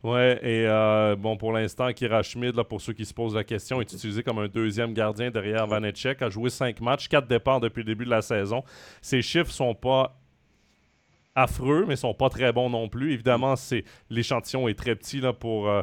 Ouais, 0.04 0.40
et 0.42 0.66
euh, 0.66 1.18
bon, 1.18 1.36
pour 1.36 1.52
l'instant, 1.52 1.92
Kira 1.92 2.24
Schmid, 2.24 2.56
là, 2.56 2.64
pour 2.64 2.80
ceux 2.80 2.94
qui 2.94 3.04
se 3.04 3.14
posent 3.14 3.36
la 3.36 3.44
question, 3.44 3.82
est 3.82 3.92
utilisé 3.92 4.24
comme 4.24 4.40
un 4.40 4.48
deuxième 4.48 4.94
gardien 4.94 5.30
derrière 5.30 5.68
Vanetchek, 5.68 6.22
a 6.22 6.30
joué 6.30 6.50
cinq 6.50 6.80
matchs, 6.80 7.10
quatre 7.10 7.28
départs 7.28 7.60
depuis 7.60 7.82
le 7.82 7.88
début 7.88 8.06
de 8.06 8.10
la 8.10 8.22
saison. 8.22 8.64
Ses 9.02 9.22
chiffres 9.22 9.52
sont 9.52 9.76
pas 9.76 10.18
affreux, 11.36 11.86
mais 11.86 11.98
sont 11.98 12.14
pas 12.14 12.30
très 12.30 12.54
bons 12.54 12.70
non 12.70 12.88
plus. 12.88 13.12
Évidemment, 13.12 13.58
c'est 13.58 13.84
l'échantillon 14.10 14.70
est 14.70 14.80
très 14.80 14.96
petit 14.96 15.20
là, 15.20 15.34
pour, 15.34 15.68
euh, 15.68 15.82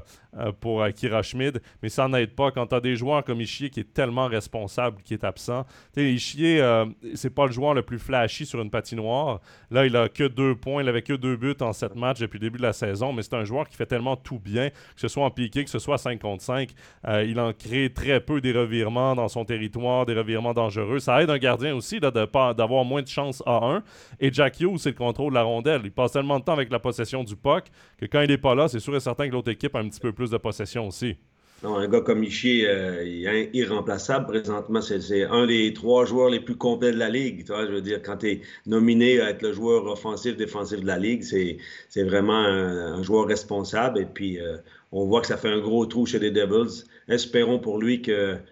pour 0.60 0.82
Akira 0.82 1.22
Schmid, 1.22 1.60
mais 1.82 1.88
ça 1.88 2.08
n'aide 2.08 2.34
pas 2.34 2.50
quand 2.50 2.66
tu 2.66 2.74
as 2.74 2.80
des 2.80 2.96
joueurs 2.96 3.22
comme 3.24 3.40
Ishier 3.40 3.70
qui 3.70 3.80
est 3.80 3.92
tellement 3.92 4.26
responsable, 4.26 5.02
qui 5.02 5.14
est 5.14 5.24
absent. 5.24 5.66
Ishier, 5.96 6.60
euh, 6.60 6.86
c'est 7.14 7.34
pas 7.34 7.46
le 7.46 7.52
joueur 7.52 7.74
le 7.74 7.82
plus 7.82 7.98
flashy 7.98 8.46
sur 8.46 8.60
une 8.60 8.70
patinoire. 8.70 9.40
Là, 9.70 9.86
il 9.86 9.96
a 9.96 10.08
que 10.08 10.24
deux 10.24 10.54
points, 10.54 10.82
il 10.82 10.88
avait 10.88 11.02
que 11.02 11.12
deux 11.12 11.36
buts 11.36 11.54
en 11.60 11.72
sept 11.72 11.94
matchs 11.94 12.20
depuis 12.20 12.38
le 12.38 12.46
début 12.46 12.58
de 12.58 12.62
la 12.62 12.72
saison, 12.72 13.12
mais 13.12 13.22
c'est 13.22 13.34
un 13.34 13.44
joueur 13.44 13.68
qui 13.68 13.76
fait 13.76 13.86
tellement 13.86 14.16
tout 14.16 14.38
bien, 14.38 14.70
que 14.70 15.00
ce 15.00 15.08
soit 15.08 15.24
en 15.24 15.30
piqué, 15.30 15.64
que 15.64 15.70
ce 15.70 15.78
soit 15.78 15.98
5 15.98 16.18
contre 16.20 16.42
5. 16.42 16.70
Euh, 17.08 17.24
il 17.24 17.38
en 17.40 17.52
crée 17.52 17.92
très 17.92 18.20
peu 18.20 18.40
des 18.40 18.52
revirements 18.52 19.14
dans 19.14 19.28
son 19.28 19.44
territoire, 19.44 20.06
des 20.06 20.14
revirements 20.14 20.54
dangereux. 20.54 20.98
Ça 20.98 21.22
aide 21.22 21.30
un 21.30 21.38
gardien 21.38 21.74
aussi 21.74 22.00
d'avoir 22.00 22.84
moins 22.84 23.02
de 23.02 23.08
chances 23.08 23.42
à 23.46 23.64
1. 23.64 23.82
Et 24.20 24.32
Jack 24.32 24.60
Hughes, 24.60 24.78
c'est 24.78 24.90
le 24.90 24.96
contrôle 24.96 25.32
de 25.32 25.34
la 25.34 25.42
rondelle. 25.42 25.82
Il 25.84 25.92
passe 25.92 26.12
tellement 26.12 26.38
de 26.38 26.44
temps 26.44 26.52
avec 26.52 26.70
la 26.70 26.78
possession 26.78 27.24
du 27.24 27.36
puck 27.36 27.64
que 27.98 28.06
quand 28.06 28.20
il 28.20 28.28
n'est 28.28 28.38
pas 28.38 28.54
là, 28.54 28.68
c'est 28.68 28.80
sûr 28.80 28.94
et 28.96 29.00
certain 29.00 29.28
que 29.28 29.32
l'autre 29.32 29.50
équipe 29.50 29.74
a 29.74 29.78
un 29.78 29.88
petit 29.88 30.00
peu 30.00 30.12
plus 30.12 30.21
de 30.30 30.38
possession 30.38 30.88
aussi. 30.88 31.16
Un 31.64 31.86
gars 31.86 32.00
comme 32.00 32.18
Michi, 32.18 32.66
euh, 32.66 33.04
est 33.04 33.50
irremplaçable 33.52 34.26
présentement. 34.26 34.80
C'est 34.80 35.24
un 35.24 35.46
des 35.46 35.72
trois 35.72 36.04
joueurs 36.04 36.28
les 36.28 36.40
plus 36.40 36.56
complets 36.56 36.90
de 36.90 36.98
la 36.98 37.08
Ligue. 37.08 37.44
Je 37.46 37.72
veux 37.72 37.80
dire, 37.80 38.02
quand 38.02 38.16
tu 38.18 38.30
es 38.30 38.40
nominé 38.66 39.20
à 39.20 39.30
être 39.30 39.42
le 39.42 39.52
joueur 39.52 39.86
offensif, 39.86 40.36
défensif 40.36 40.80
de 40.80 40.86
la 40.86 40.98
Ligue, 40.98 41.22
c'est 41.22 42.02
vraiment 42.02 42.44
un, 42.44 43.00
joueur 43.04 43.26
responsable. 43.26 44.00
Et 44.00 44.06
puis, 44.06 44.40
euh, 44.40 44.56
on 44.90 45.06
voit 45.06 45.20
que 45.20 45.28
ça 45.28 45.36
fait 45.36 45.50
un 45.50 45.60
gros 45.60 45.86
trou 45.86 46.04
chez 46.04 46.18
les 46.18 46.32
Devils. 46.32 46.84
Espérons 47.08 47.60
pour 47.60 47.78
lui 47.78 48.02
qu'il 48.02 48.42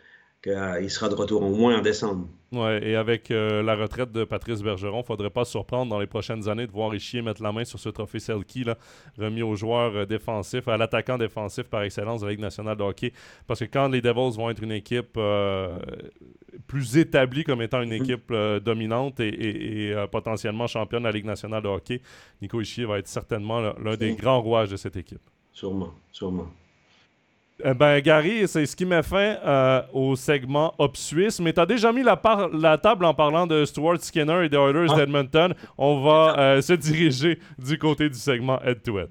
sera 0.88 1.09
de 1.09 1.14
retour 1.14 1.42
au 1.42 1.50
moins 1.50 1.78
en 1.78 1.83
décembre. 1.83 2.28
Ouais, 2.52 2.84
et 2.84 2.96
avec 2.96 3.30
euh, 3.30 3.62
la 3.62 3.76
retraite 3.76 4.10
de 4.10 4.24
Patrice 4.24 4.60
Bergeron, 4.60 4.98
il 4.98 5.00
ne 5.00 5.04
faudrait 5.04 5.30
pas 5.30 5.44
se 5.44 5.52
surprendre 5.52 5.88
dans 5.88 6.00
les 6.00 6.08
prochaines 6.08 6.48
années 6.48 6.66
de 6.66 6.72
voir 6.72 6.90
Richier 6.90 7.22
mettre 7.22 7.40
la 7.44 7.52
main 7.52 7.64
sur 7.64 7.78
ce 7.78 7.88
trophée 7.90 8.18
Selkie, 8.18 8.64
là, 8.64 8.76
remis 9.16 9.42
aux 9.42 9.54
joueurs 9.54 9.94
euh, 9.94 10.04
défensifs, 10.04 10.66
à 10.66 10.76
l'attaquant 10.76 11.16
défensif 11.16 11.64
par 11.64 11.84
excellence 11.84 12.22
de 12.22 12.26
la 12.26 12.32
Ligue 12.32 12.40
nationale 12.40 12.76
de 12.76 12.82
hockey. 12.82 13.12
Parce 13.46 13.60
que 13.60 13.66
quand 13.66 13.86
les 13.86 14.00
Devils 14.00 14.36
vont 14.36 14.50
être 14.50 14.64
une 14.64 14.72
équipe 14.72 15.14
euh, 15.16 15.78
plus 16.66 16.96
établie 16.96 17.44
comme 17.44 17.62
étant 17.62 17.82
une 17.82 17.90
mhm. 17.90 18.02
équipe 18.02 18.32
dominante 18.64 19.20
et, 19.20 19.94
potentiellement 20.10 20.66
championne 20.66 21.02
de 21.02 21.06
la 21.08 21.12
Ligue 21.12 21.26
nationale 21.26 21.62
de 21.62 21.68
hockey, 21.68 22.02
Nico 22.42 22.58
Richier 22.58 22.84
va 22.84 22.98
être 22.98 23.06
certainement 23.06 23.60
l'un 23.60 23.96
des 23.96 24.14
grands 24.14 24.40
rouages 24.40 24.70
de 24.70 24.76
cette 24.76 24.96
équipe. 24.96 25.22
Sûrement, 25.52 25.94
sûrement. 26.10 26.48
Eh 27.64 27.75
ben, 27.75 28.01
Gary, 28.01 28.46
c'est 28.46 28.64
ce 28.66 28.75
qui 28.75 28.85
met 28.85 29.03
fin 29.03 29.37
euh, 29.44 29.83
au 29.92 30.16
segment 30.16 30.75
Hop 30.79 30.96
Suisse. 30.96 31.40
Mais 31.40 31.53
tu 31.53 31.61
as 31.61 31.66
déjà 31.66 31.92
mis 31.92 32.03
la, 32.03 32.79
table 32.79 33.05
en 33.05 33.14
parlant 33.14 33.46
de 33.46 33.64
Stuart 33.64 34.01
Skinner 34.01 34.44
et 34.44 34.49
des 34.49 34.57
Oilers 34.57 34.90
ah. 34.90 34.96
d'Edmonton. 34.96 35.55
On 35.77 36.03
va 36.03 36.38
euh, 36.38 36.61
se 36.62 36.73
diriger 36.73 37.38
du 37.59 37.79
côté 37.79 38.09
du 38.09 38.18
segment 38.18 38.61
Head-to-Head. 38.62 39.11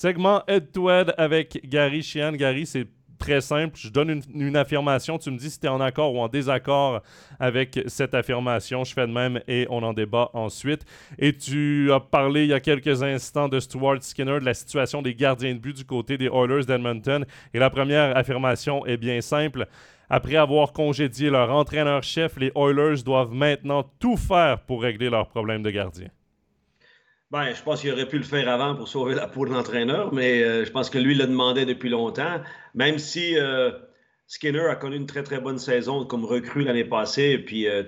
Segment 0.00 0.42
Head-to-Head 0.48 1.14
avec 1.16 1.60
Gary 1.64 2.02
Chian. 2.02 2.32
Gary, 2.32 2.66
c'est 2.66 2.86
très 3.22 3.40
simple. 3.40 3.78
Je 3.78 3.88
donne 3.88 4.20
une, 4.34 4.56
affirmation. 4.56 5.16
Tu 5.16 5.30
me 5.30 5.38
dis 5.38 5.50
si 5.50 5.60
tu 5.60 5.66
es 5.66 5.68
en 5.68 5.80
accord 5.80 6.14
ou 6.14 6.18
en 6.18 6.28
désaccord 6.28 7.02
avec 7.38 7.80
cette 7.86 8.14
affirmation. 8.14 8.84
Je 8.84 8.92
fais 8.92 9.06
de 9.06 9.12
même 9.12 9.40
et 9.46 9.66
on 9.70 9.82
en 9.82 9.92
débat 9.92 10.30
ensuite. 10.34 10.84
Et 11.18 11.32
tu 11.32 11.92
as 11.92 12.00
parlé 12.00 12.42
il 12.42 12.48
y 12.48 12.52
a 12.52 12.60
quelques 12.60 13.02
instants 13.02 13.48
de 13.48 13.60
Stuart 13.60 14.02
Skinner, 14.02 14.40
de 14.40 14.44
la 14.44 14.54
situation 14.54 15.02
des 15.02 15.14
gardiens 15.14 15.54
de 15.54 15.60
but 15.60 15.76
du 15.76 15.84
côté 15.84 16.18
des 16.18 16.26
Oilers 16.26 16.64
d'Edmonton. 16.66 17.24
Et 17.54 17.58
la 17.58 17.70
première 17.70 18.16
affirmation 18.16 18.84
est 18.86 18.96
bien 18.96 19.20
simple. 19.20 19.66
Après 20.10 20.36
avoir 20.36 20.72
congédié 20.72 21.30
leur 21.30 21.50
entraîneur-chef, 21.50 22.36
les 22.36 22.52
Oilers 22.56 23.02
doivent 23.04 23.32
maintenant 23.32 23.84
tout 24.00 24.16
faire 24.16 24.58
pour 24.60 24.82
régler 24.82 25.08
leurs 25.08 25.28
problèmes 25.28 25.62
de 25.62 25.70
gardien. 25.70 26.08
Ben, 27.32 27.54
je 27.54 27.62
pense 27.62 27.80
qu'il 27.80 27.90
aurait 27.90 28.06
pu 28.06 28.18
le 28.18 28.24
faire 28.24 28.46
avant 28.46 28.74
pour 28.74 28.88
sauver 28.88 29.14
la 29.14 29.26
peau 29.26 29.46
de 29.46 29.52
l'entraîneur, 29.52 30.12
mais 30.12 30.42
euh, 30.42 30.66
je 30.66 30.70
pense 30.70 30.90
que 30.90 30.98
lui 30.98 31.14
le 31.14 31.26
demandait 31.26 31.64
depuis 31.64 31.88
longtemps. 31.88 32.42
Même 32.74 32.98
si 32.98 33.38
euh, 33.38 33.70
Skinner 34.26 34.66
a 34.66 34.76
connu 34.76 34.96
une 34.96 35.06
très 35.06 35.22
très 35.22 35.40
bonne 35.40 35.56
saison 35.56 36.04
comme 36.04 36.26
recrue 36.26 36.62
l'année 36.62 36.84
passée, 36.84 37.38
puis 37.38 37.66
euh, 37.66 37.84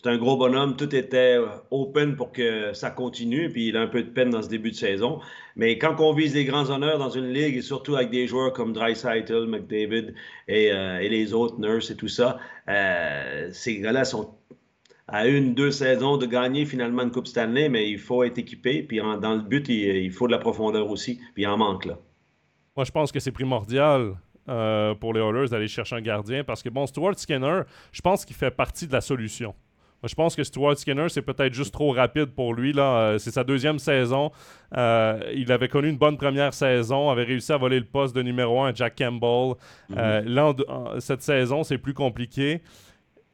c'est 0.00 0.08
un 0.08 0.16
gros 0.16 0.36
bonhomme, 0.36 0.76
tout 0.76 0.94
était 0.94 1.36
open 1.72 2.14
pour 2.14 2.30
que 2.30 2.72
ça 2.74 2.92
continue, 2.92 3.50
puis 3.50 3.70
il 3.70 3.76
a 3.76 3.80
un 3.80 3.88
peu 3.88 4.04
de 4.04 4.08
peine 4.08 4.30
dans 4.30 4.42
ce 4.42 4.48
début 4.48 4.70
de 4.70 4.76
saison. 4.76 5.18
Mais 5.56 5.78
quand 5.78 5.98
on 5.98 6.12
vise 6.12 6.36
les 6.36 6.44
grands 6.44 6.70
honneurs 6.70 7.00
dans 7.00 7.10
une 7.10 7.32
ligue, 7.32 7.56
et 7.56 7.62
surtout 7.62 7.96
avec 7.96 8.10
des 8.10 8.28
joueurs 8.28 8.52
comme 8.52 8.72
Dreisaitl, 8.72 9.46
McDavid 9.48 10.14
et, 10.46 10.66
et 10.66 11.08
les 11.08 11.34
autres, 11.34 11.58
Nurse 11.58 11.90
et 11.90 11.96
tout 11.96 12.06
ça, 12.06 12.38
ces 12.68 13.80
gars-là 13.80 14.04
sont 14.04 14.32
à 15.08 15.26
une, 15.26 15.54
deux 15.54 15.70
saisons 15.70 16.16
de 16.16 16.26
gagner 16.26 16.66
finalement 16.66 17.02
une 17.02 17.10
Coupe 17.10 17.28
Stanley, 17.28 17.68
mais 17.68 17.88
il 17.90 17.98
faut 17.98 18.24
être 18.24 18.38
équipé. 18.38 18.82
Puis 18.82 18.98
dans 18.98 19.34
le 19.34 19.42
but, 19.42 19.68
il, 19.68 20.10
faut 20.10 20.26
de 20.26 20.32
la 20.32 20.38
profondeur 20.38 20.90
aussi. 20.90 21.20
Puis 21.34 21.44
il 21.44 21.46
en 21.46 21.56
manque 21.56 21.84
là. 21.84 21.98
Moi, 22.76 22.84
je 22.84 22.90
pense 22.90 23.12
que 23.12 23.20
c'est 23.20 23.32
primordial 23.32 24.16
euh, 24.48 24.94
pour 24.94 25.14
les 25.14 25.20
Oilers 25.20 25.48
d'aller 25.48 25.68
chercher 25.68 25.96
un 25.96 26.00
gardien 26.00 26.44
parce 26.44 26.62
que, 26.62 26.68
bon, 26.68 26.86
Stuart 26.86 27.18
Skinner, 27.18 27.62
je 27.92 28.00
pense 28.00 28.24
qu'il 28.24 28.36
fait 28.36 28.50
partie 28.50 28.86
de 28.86 28.92
la 28.92 29.00
solution. 29.00 29.54
Moi, 30.02 30.08
je 30.08 30.14
pense 30.14 30.36
que 30.36 30.44
Stuart 30.44 30.76
Skinner, 30.76 31.08
c'est 31.08 31.22
peut-être 31.22 31.54
juste 31.54 31.72
trop 31.72 31.92
rapide 31.92 32.26
pour 32.26 32.52
lui. 32.52 32.74
Là. 32.74 32.98
Euh, 32.98 33.18
c'est 33.18 33.30
sa 33.30 33.44
deuxième 33.44 33.78
saison. 33.78 34.30
Euh, 34.76 35.18
il 35.34 35.50
avait 35.52 35.68
connu 35.68 35.88
une 35.88 35.96
bonne 35.96 36.18
première 36.18 36.52
saison, 36.52 37.08
avait 37.08 37.22
réussi 37.22 37.50
à 37.52 37.56
voler 37.56 37.78
le 37.78 37.86
poste 37.86 38.14
de 38.14 38.22
numéro 38.22 38.60
un 38.60 38.70
à 38.70 38.74
Jack 38.74 38.96
Campbell. 38.98 39.54
Là, 39.88 40.52
cette 40.98 41.22
saison, 41.22 41.62
c'est 41.62 41.78
plus 41.78 41.94
compliqué 41.94 42.60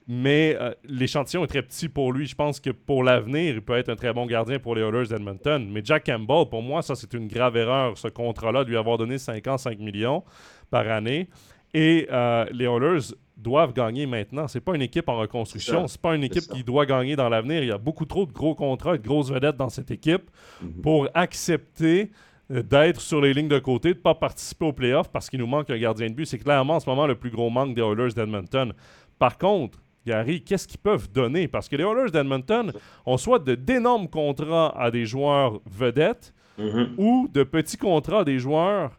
mais 0.08 0.56
euh, 0.60 0.72
l'échantillon 0.84 1.44
est 1.44 1.48
très 1.48 1.62
petit 1.62 1.88
pour 1.88 2.12
lui. 2.12 2.26
Je 2.26 2.34
pense 2.34 2.60
que 2.60 2.70
pour 2.70 3.04
l'avenir, 3.04 3.54
il 3.54 3.62
peut 3.62 3.76
être 3.76 3.88
un 3.88 3.96
très 3.96 4.12
bon 4.12 4.26
gardien 4.26 4.58
pour 4.58 4.74
les 4.74 4.82
Oilers 4.82 5.06
d'Edmonton. 5.08 5.68
Mais 5.70 5.80
Jack 5.84 6.06
Campbell, 6.06 6.48
pour 6.50 6.62
moi, 6.62 6.82
ça, 6.82 6.94
c'est 6.94 7.12
une 7.14 7.28
grave 7.28 7.56
erreur, 7.56 7.96
ce 7.96 8.08
contrat-là, 8.08 8.64
de 8.64 8.70
lui 8.70 8.76
avoir 8.76 8.98
donné 8.98 9.18
5 9.18 9.46
ans, 9.46 9.58
5 9.58 9.78
millions 9.78 10.24
par 10.70 10.88
année. 10.88 11.28
Et 11.74 12.06
euh, 12.10 12.44
les 12.52 12.64
Oilers 12.66 13.14
doivent 13.36 13.72
gagner 13.72 14.06
maintenant. 14.06 14.46
C'est 14.48 14.60
pas 14.60 14.74
une 14.74 14.82
équipe 14.82 15.08
en 15.08 15.18
reconstruction. 15.18 15.86
C'est 15.86 16.00
pas 16.00 16.14
une 16.14 16.24
équipe 16.24 16.44
qui 16.52 16.62
doit 16.62 16.86
gagner 16.86 17.16
dans 17.16 17.28
l'avenir. 17.28 17.62
Il 17.62 17.68
y 17.68 17.72
a 17.72 17.78
beaucoup 17.78 18.04
trop 18.04 18.26
de 18.26 18.32
gros 18.32 18.54
contrats 18.54 18.94
et 18.94 18.98
de 18.98 19.06
grosses 19.06 19.30
vedettes 19.30 19.56
dans 19.56 19.68
cette 19.68 19.90
équipe 19.90 20.30
mhm. 20.60 20.82
pour 20.82 21.08
accepter 21.14 22.10
euh, 22.50 22.62
d'être 22.62 23.00
sur 23.00 23.20
les 23.20 23.32
lignes 23.32 23.48
de 23.48 23.58
côté, 23.58 23.90
de 23.90 23.98
ne 23.98 24.02
pas 24.02 24.14
participer 24.14 24.66
aux 24.66 24.72
playoffs 24.72 25.10
parce 25.10 25.30
qu'il 25.30 25.40
nous 25.40 25.46
manque 25.46 25.70
un 25.70 25.78
gardien 25.78 26.08
de 26.08 26.14
but. 26.14 26.26
C'est 26.26 26.38
clairement 26.38 26.76
en 26.76 26.80
ce 26.80 26.88
moment 26.88 27.06
le 27.06 27.14
plus 27.14 27.30
gros 27.30 27.50
manque 27.50 27.74
des 27.74 27.82
Oilers 27.82 28.12
d'Edmonton. 28.14 28.72
Par 29.18 29.38
contre, 29.38 29.78
Gary, 30.06 30.42
qu'est-ce 30.42 30.66
qu'ils 30.66 30.80
peuvent 30.80 31.10
donner? 31.10 31.48
Parce 31.48 31.68
que 31.68 31.76
les 31.76 31.84
Oilers 31.84 32.10
d'Edmonton 32.10 32.72
ont 33.06 33.16
soit 33.16 33.38
d'énormes 33.38 34.08
contrats 34.08 34.74
à 34.76 34.90
des 34.90 35.06
joueurs 35.06 35.60
vedettes 35.66 36.34
mm-hmm. 36.58 36.88
ou 36.98 37.28
de 37.32 37.42
petits 37.42 37.76
contrats 37.76 38.20
à 38.20 38.24
des 38.24 38.38
joueurs 38.38 38.98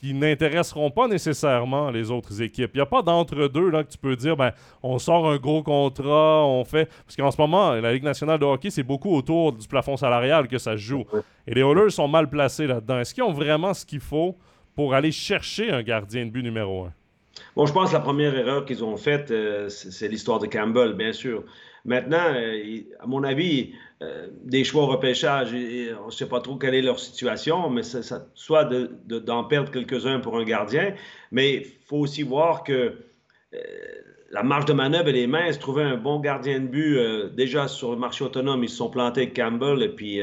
qui 0.00 0.14
n'intéresseront 0.14 0.90
pas 0.90 1.08
nécessairement 1.08 1.90
les 1.90 2.10
autres 2.10 2.40
équipes. 2.40 2.70
Il 2.74 2.76
n'y 2.76 2.82
a 2.82 2.86
pas 2.86 3.02
d'entre-deux 3.02 3.68
là 3.68 3.82
que 3.82 3.90
tu 3.90 3.98
peux 3.98 4.14
dire, 4.14 4.36
ben, 4.36 4.52
on 4.82 4.98
sort 4.98 5.28
un 5.28 5.38
gros 5.38 5.62
contrat, 5.62 6.46
on 6.46 6.64
fait... 6.64 6.88
Parce 7.04 7.16
qu'en 7.16 7.30
ce 7.32 7.40
moment, 7.40 7.72
la 7.72 7.92
Ligue 7.92 8.04
nationale 8.04 8.38
de 8.38 8.44
hockey, 8.44 8.70
c'est 8.70 8.84
beaucoup 8.84 9.12
autour 9.12 9.52
du 9.52 9.66
plafond 9.66 9.96
salarial 9.96 10.46
que 10.46 10.58
ça 10.58 10.72
se 10.72 10.82
joue. 10.82 11.04
Et 11.48 11.54
les 11.54 11.62
Oilers 11.62 11.90
sont 11.90 12.06
mal 12.06 12.30
placés 12.30 12.68
là-dedans. 12.68 13.00
Est-ce 13.00 13.12
qu'ils 13.12 13.24
ont 13.24 13.32
vraiment 13.32 13.74
ce 13.74 13.84
qu'il 13.84 14.00
faut 14.00 14.36
pour 14.76 14.94
aller 14.94 15.10
chercher 15.10 15.72
un 15.72 15.82
gardien 15.82 16.26
de 16.26 16.30
but 16.30 16.44
numéro 16.44 16.84
un? 16.84 16.92
Bon, 17.56 17.66
je 17.66 17.72
pense 17.72 17.90
que 17.90 17.94
la 17.94 18.00
première 18.00 18.36
erreur 18.36 18.64
qu'ils 18.64 18.84
ont 18.84 18.96
faite, 18.96 19.30
euh, 19.30 19.68
c'est 19.68 20.08
l'histoire 20.08 20.38
de 20.38 20.46
Campbell, 20.46 20.92
bien 20.94 21.12
sûr. 21.12 21.44
Maintenant, 21.84 22.34
euh, 22.34 22.80
à 23.00 23.06
mon 23.06 23.24
avis, 23.24 23.72
euh, 24.02 24.28
des 24.44 24.64
choix 24.64 24.84
au 24.84 24.86
repêchage, 24.86 25.52
on 26.02 26.06
ne 26.06 26.10
sait 26.10 26.28
pas 26.28 26.40
trop 26.40 26.56
quelle 26.56 26.74
est 26.74 26.82
leur 26.82 27.00
situation, 27.00 27.70
mais 27.70 27.82
ça, 27.82 28.26
soit 28.34 28.64
d'en 29.06 29.44
perdre 29.44 29.70
quelques-uns 29.70 30.20
pour 30.20 30.36
un 30.36 30.44
gardien, 30.44 30.94
mais 31.32 31.54
il 31.54 31.66
faut 31.86 31.98
aussi 31.98 32.22
voir 32.22 32.62
que 32.62 32.94
la 34.30 34.42
marge 34.42 34.66
de 34.66 34.74
manœuvre, 34.74 35.08
elle 35.08 35.16
est 35.16 35.26
mince. 35.26 35.58
Trouver 35.58 35.84
un 35.84 35.96
bon 35.96 36.20
gardien 36.20 36.60
de 36.60 36.66
but, 36.66 36.98
déjà 37.34 37.66
sur 37.66 37.92
le 37.92 37.96
marché 37.96 38.22
autonome, 38.24 38.62
ils 38.62 38.68
se 38.68 38.76
sont 38.76 38.90
plantés 38.90 39.22
avec 39.22 39.34
Campbell. 39.34 39.82
Et 39.82 39.88
puis 39.88 40.20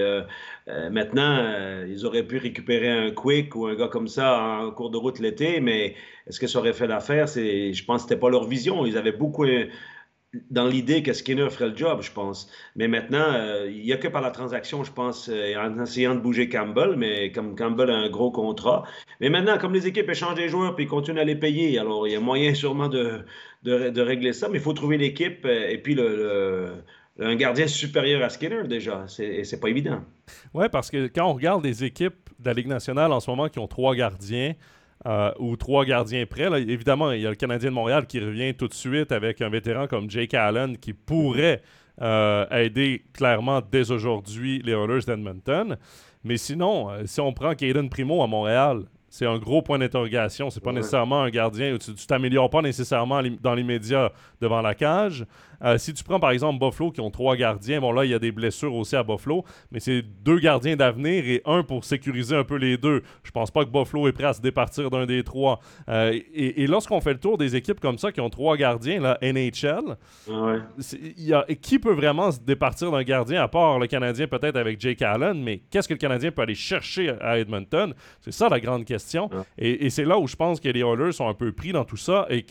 euh, 0.67 0.71
euh, 0.71 0.89
maintenant, 0.89 1.85
ils 1.87 2.05
auraient 2.05 2.25
pu 2.25 2.37
récupérer 2.37 2.89
un 2.89 3.11
Quick 3.11 3.55
ou 3.55 3.67
un 3.67 3.75
gars 3.75 3.87
comme 3.87 4.07
ça 4.07 4.39
en 4.39 4.71
cours 4.71 4.89
de 4.89 4.97
route 4.97 5.19
l'été. 5.19 5.59
Mais 5.59 5.95
est-ce 6.27 6.39
que 6.39 6.47
ça 6.47 6.59
aurait 6.59 6.73
fait 6.73 6.87
l'affaire? 6.87 7.27
Je 7.27 7.85
pense 7.85 8.03
que 8.03 8.09
ce 8.09 8.13
n'était 8.13 8.19
pas 8.19 8.29
leur 8.29 8.47
vision. 8.47 8.85
Ils 8.85 8.97
avaient 8.97 9.11
beaucoup 9.11 9.45
dans 10.49 10.67
l'idée 10.67 11.03
que 11.03 11.13
Skinner 11.13 11.49
ferait 11.49 11.69
le 11.69 11.77
job, 11.77 12.01
je 12.01 12.11
pense. 12.11 12.49
Mais 12.75 12.87
maintenant, 12.87 13.33
euh, 13.33 13.69
il 13.69 13.83
n'y 13.83 13.93
a 13.93 13.97
que 13.97 14.07
par 14.07 14.21
la 14.21 14.31
transaction, 14.31 14.83
je 14.83 14.91
pense, 14.91 15.29
euh, 15.29 15.55
en 15.57 15.81
essayant 15.81 16.15
de 16.15 16.19
bouger 16.19 16.49
Campbell, 16.49 16.95
mais 16.97 17.31
comme 17.31 17.55
Campbell 17.55 17.89
a 17.89 17.95
un 17.95 18.09
gros 18.09 18.31
contrat. 18.31 18.83
Mais 19.21 19.29
maintenant, 19.29 19.57
comme 19.57 19.73
les 19.73 19.87
équipes 19.87 20.09
échangent 20.09 20.35
des 20.35 20.49
joueurs 20.49 20.75
puis 20.75 20.87
continuent 20.87 21.19
à 21.19 21.23
les 21.23 21.35
payer, 21.35 21.77
alors 21.79 22.07
il 22.07 22.13
y 22.13 22.15
a 22.15 22.19
moyen 22.19 22.53
sûrement 22.53 22.89
de, 22.89 23.21
de, 23.63 24.01
régler 24.01 24.33
ça, 24.33 24.49
mais 24.49 24.57
il 24.57 24.61
faut 24.61 24.73
trouver 24.73 24.97
l'équipe 24.97 25.45
euh, 25.45 25.69
et 25.69 25.77
puis 25.77 25.95
le, 25.95 26.73
un 27.19 27.35
gardien 27.35 27.67
supérieur 27.67 28.23
à 28.23 28.29
Skinner 28.29 28.67
déjà. 28.67 29.05
C'est 29.07 29.59
pas 29.59 29.69
évident. 29.69 30.01
Oui, 30.53 30.65
parce 30.71 30.89
que 30.89 31.07
quand 31.07 31.29
on 31.29 31.33
regarde 31.33 31.63
les 31.63 31.83
équipes 31.83 32.29
de 32.39 32.45
la 32.45 32.53
Ligue 32.53 32.67
nationale 32.67 33.11
en 33.11 33.19
ce 33.19 33.29
moment 33.29 33.47
qui 33.47 33.59
ont 33.59 33.67
trois 33.67 33.95
gardiens, 33.95 34.53
euh, 35.05 35.31
ou 35.37 35.55
trois 35.55 35.85
gardiens 35.85 36.25
prêts. 36.25 36.49
évidemment, 36.63 37.11
il 37.11 37.21
y 37.21 37.27
a 37.27 37.29
le 37.29 37.35
Canadien 37.35 37.69
de 37.69 37.75
Montréal 37.75 38.07
qui 38.07 38.19
revient 38.19 38.55
tout 38.55 38.67
de 38.67 38.73
suite 38.73 39.11
avec 39.11 39.39
un 39.39 39.49
vétéran 39.49 39.85
comme 39.85 40.09
Jake 40.09 40.33
Allen 40.33 40.77
qui 40.77 40.93
pourrait 40.93 41.61
euh, 42.01 42.47
aider 42.49 43.03
clairement 43.13 43.61
dès 43.61 43.91
aujourd'hui 43.91 44.63
les 44.65 44.71
Oilers 44.71 45.05
d'Edmonton. 45.05 45.77
Mais 46.23 46.37
sinon, 46.37 46.89
euh, 46.89 47.03
si 47.05 47.21
on 47.21 47.33
prend 47.33 47.53
Caden 47.53 47.87
Primo 47.87 48.23
à 48.23 48.27
Montréal, 48.27 48.85
c'est 49.07 49.27
un 49.27 49.37
gros 49.37 49.61
point 49.61 49.77
d'interrogation. 49.77 50.49
C'est 50.49 50.63
pas 50.63 50.73
nécessairement 50.73 51.21
un 51.21 51.29
gardien. 51.29 51.77
Tu 51.77 51.93
t'améliores 52.07 52.49
pas 52.49 52.63
nécessairement 52.63 53.21
dans 53.41 53.53
l'immédiat 53.53 54.11
devant 54.41 54.61
la 54.61 54.73
cage. 54.73 55.23
Euh, 55.63 55.77
si 55.77 55.93
tu 55.93 56.03
prends 56.03 56.19
par 56.19 56.31
exemple 56.31 56.59
Buffalo 56.59 56.91
qui 56.91 57.01
ont 57.01 57.11
trois 57.11 57.35
gardiens, 57.35 57.79
bon 57.79 57.91
là 57.91 58.05
il 58.05 58.11
y 58.11 58.13
a 58.13 58.19
des 58.19 58.31
blessures 58.31 58.73
aussi 58.73 58.95
à 58.95 59.03
Buffalo, 59.03 59.43
mais 59.71 59.79
c'est 59.79 60.01
deux 60.01 60.39
gardiens 60.39 60.75
d'avenir 60.75 61.25
et 61.25 61.41
un 61.45 61.63
pour 61.63 61.85
sécuriser 61.85 62.35
un 62.35 62.43
peu 62.43 62.55
les 62.55 62.77
deux. 62.77 63.03
Je 63.23 63.31
pense 63.31 63.51
pas 63.51 63.65
que 63.65 63.69
Buffalo 63.69 64.07
est 64.07 64.11
prêt 64.11 64.25
à 64.25 64.33
se 64.33 64.41
départir 64.41 64.89
d'un 64.89 65.05
des 65.05 65.23
trois. 65.23 65.59
Euh, 65.89 66.19
et, 66.33 66.67
lorsqu'on 66.67 67.01
fait 67.01 67.13
le 67.13 67.19
tour 67.19 67.37
des 67.37 67.55
équipes 67.55 67.79
comme 67.79 67.97
ça 67.97 68.11
qui 68.11 68.21
ont 68.21 68.29
trois 68.29 68.57
gardiens, 68.57 68.99
là, 68.99 69.17
NHL, 69.21 69.97
y 71.17 71.33
a, 71.33 71.45
qui 71.61 71.79
peut 71.79 71.93
vraiment 71.93 72.31
se 72.31 72.39
départir 72.39 72.91
d'un 72.91 73.03
gardien 73.03 73.41
à 73.41 73.47
part 73.47 73.79
le 73.79 73.87
Canadien 73.87 74.27
peut-être 74.27 74.55
avec 74.55 74.79
Jake 74.79 75.01
Allen, 75.01 75.41
mais 75.41 75.61
qu'est-ce 75.69 75.87
que 75.87 75.93
le 75.93 75.99
Canadien 75.99 76.31
peut 76.31 76.41
aller 76.41 76.55
chercher 76.55 77.13
à 77.21 77.37
Edmonton? 77.39 77.93
C'est 78.21 78.31
ça 78.31 78.49
la 78.49 78.59
grande 78.59 78.85
question. 78.85 79.29
Et, 79.57 79.85
et 79.85 79.89
c'est 79.89 80.05
là 80.05 80.17
où 80.17 80.27
je 80.27 80.35
pense 80.35 80.59
que 80.59 80.69
les 80.69 80.81
Oilers 80.81 81.11
sont 81.11 81.27
un 81.27 81.33
peu 81.33 81.51
pris 81.51 81.71
dans 81.71 81.85
tout 81.85 81.97
ça 81.97 82.25
et 82.29 82.45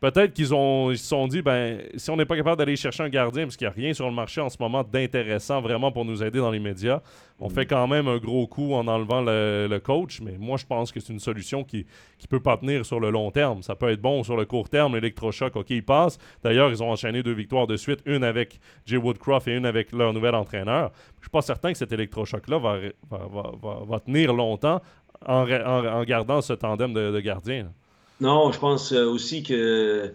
Peut-être 0.00 0.32
qu'ils 0.32 0.54
ont, 0.54 0.92
ils 0.92 0.98
se 0.98 1.08
sont 1.08 1.26
dit, 1.26 1.42
ben, 1.42 1.80
si 1.96 2.08
on 2.10 2.16
n'est 2.16 2.24
pas 2.24 2.36
capable 2.36 2.56
d'aller 2.56 2.76
chercher 2.76 3.02
un 3.02 3.08
gardien, 3.08 3.44
parce 3.44 3.56
qu'il 3.56 3.66
n'y 3.66 3.72
a 3.72 3.74
rien 3.74 3.92
sur 3.92 4.08
le 4.08 4.14
marché 4.14 4.40
en 4.40 4.48
ce 4.48 4.56
moment 4.60 4.84
d'intéressant 4.84 5.60
vraiment 5.60 5.90
pour 5.90 6.04
nous 6.04 6.22
aider 6.22 6.38
dans 6.38 6.52
les 6.52 6.60
médias, 6.60 7.00
on 7.40 7.48
fait 7.48 7.66
quand 7.66 7.88
même 7.88 8.06
un 8.06 8.18
gros 8.18 8.46
coup 8.46 8.74
en 8.74 8.86
enlevant 8.86 9.22
le, 9.22 9.78
coach. 9.82 10.20
Mais 10.20 10.36
moi, 10.38 10.56
je 10.56 10.66
pense 10.66 10.92
que 10.92 11.00
c'est 11.00 11.12
une 11.12 11.18
solution 11.18 11.64
qui 11.64 11.78
ne 11.78 12.26
peut 12.28 12.40
pas 12.40 12.56
tenir 12.56 12.86
sur 12.86 13.00
le 13.00 13.10
long 13.10 13.32
terme. 13.32 13.62
Ça 13.62 13.74
peut 13.74 13.90
être 13.90 14.00
bon 14.00 14.22
sur 14.22 14.36
le 14.36 14.44
court 14.44 14.68
terme, 14.68 14.94
l'électrochoc, 14.94 15.56
OK, 15.56 15.70
il 15.70 15.84
passe. 15.84 16.18
D'ailleurs, 16.44 16.70
ils 16.70 16.80
ont 16.80 16.90
enchaîné 16.92 17.24
deux 17.24 17.32
victoires 17.32 17.66
de 17.66 17.76
suite, 17.76 18.00
une 18.06 18.22
avec 18.22 18.60
Jay 18.86 18.96
Woodcroft 18.96 19.48
et 19.48 19.56
une 19.56 19.66
avec 19.66 19.90
leur 19.90 20.12
nouvel 20.12 20.36
entraîneur. 20.36 20.92
Je 21.14 21.18
ne 21.18 21.22
suis 21.22 21.30
pas 21.30 21.42
certain 21.42 21.72
que 21.72 21.78
cet 21.78 21.90
électrochoc-là 21.90 22.58
va, 22.58 22.78
va, 23.10 24.00
tenir 24.00 24.32
longtemps 24.32 24.80
en, 25.26 26.04
gardant 26.04 26.40
ce 26.40 26.52
tandem 26.52 26.92
de, 26.92 27.10
de 27.10 27.20
gardiens. 27.20 27.72
Non, 28.20 28.50
je 28.52 28.58
pense 28.58 28.92
euh, 28.92 29.04
aussi 29.06 29.42
que 29.42 30.12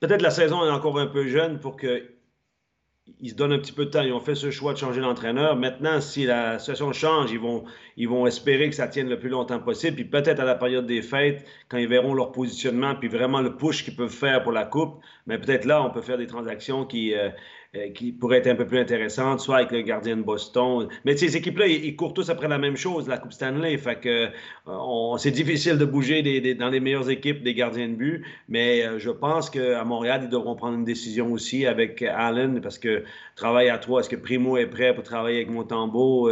peut-être 0.00 0.22
la 0.22 0.30
saison 0.30 0.64
est 0.66 0.70
encore 0.70 0.98
un 0.98 1.06
peu 1.06 1.26
jeune 1.26 1.58
pour 1.58 1.76
qu'ils 1.78 3.30
se 3.30 3.34
donnent 3.34 3.52
un 3.52 3.58
petit 3.58 3.72
peu 3.72 3.86
de 3.86 3.90
temps. 3.90 4.02
Ils 4.02 4.12
ont 4.12 4.20
fait 4.20 4.34
ce 4.34 4.50
choix 4.50 4.74
de 4.74 4.78
changer 4.78 5.00
l'entraîneur. 5.00 5.56
Maintenant, 5.56 6.00
si 6.02 6.26
la 6.26 6.58
situation 6.58 6.92
change, 6.92 7.32
ils 7.32 7.40
vont, 7.40 7.64
ils 7.96 8.08
vont 8.08 8.26
espérer 8.26 8.68
que 8.68 8.76
ça 8.76 8.86
tienne 8.86 9.08
le 9.08 9.18
plus 9.18 9.30
longtemps 9.30 9.60
possible. 9.60 9.96
Puis 9.96 10.04
peut-être 10.04 10.40
à 10.40 10.44
la 10.44 10.56
période 10.56 10.86
des 10.86 11.00
fêtes, 11.00 11.46
quand 11.68 11.78
ils 11.78 11.88
verront 11.88 12.12
leur 12.12 12.32
positionnement, 12.32 12.94
puis 12.94 13.08
vraiment 13.08 13.40
le 13.40 13.56
push 13.56 13.82
qu'ils 13.82 13.96
peuvent 13.96 14.10
faire 14.10 14.42
pour 14.42 14.52
la 14.52 14.66
Coupe, 14.66 15.00
mais 15.26 15.38
peut-être 15.38 15.64
là, 15.64 15.82
on 15.82 15.90
peut 15.90 16.02
faire 16.02 16.18
des 16.18 16.26
transactions 16.26 16.84
qui, 16.84 17.14
euh, 17.14 17.30
euh, 17.76 17.90
qui 17.90 18.12
pourrait 18.12 18.38
être 18.38 18.46
un 18.46 18.54
peu 18.54 18.66
plus 18.66 18.78
intéressante, 18.78 19.40
soit 19.40 19.56
avec 19.56 19.72
le 19.72 19.82
gardien 19.82 20.16
de 20.16 20.22
Boston. 20.22 20.88
Mais 21.04 21.14
ces 21.18 21.36
équipes-là, 21.36 21.66
ils, 21.66 21.94
courent 21.96 22.14
tous 22.14 22.30
après 22.30 22.48
la 22.48 22.56
même 22.56 22.78
chose, 22.78 23.06
la 23.08 23.18
Coupe 23.18 23.32
Stanley. 23.32 23.76
Fait 23.76 24.00
que 24.00 24.28
euh, 24.68 25.16
c'est 25.18 25.32
difficile 25.32 25.76
de 25.76 25.84
bouger 25.84 26.22
dans 26.54 26.70
les 26.70 26.80
meilleures 26.80 27.10
équipes 27.10 27.42
des 27.42 27.52
gardiens 27.52 27.88
de 27.88 27.94
but. 27.94 28.24
Mais 28.48 28.86
euh, 28.86 28.98
je 28.98 29.10
pense 29.10 29.50
qu'à 29.50 29.84
Montréal, 29.84 30.22
ils 30.24 30.30
devront 30.30 30.56
prendre 30.56 30.78
une 30.78 30.84
décision 30.84 31.30
aussi 31.30 31.66
avec 31.66 32.00
Allen, 32.00 32.62
parce 32.62 32.78
que 32.78 33.04
travail 33.36 33.68
à 33.68 33.76
trois, 33.76 34.00
est-ce 34.00 34.08
que 34.08 34.16
Primo 34.16 34.56
est 34.56 34.66
prêt 34.66 34.94
pour 34.94 35.04
travailler 35.04 35.36
avec 35.36 35.50
Montembeau? 35.50 36.30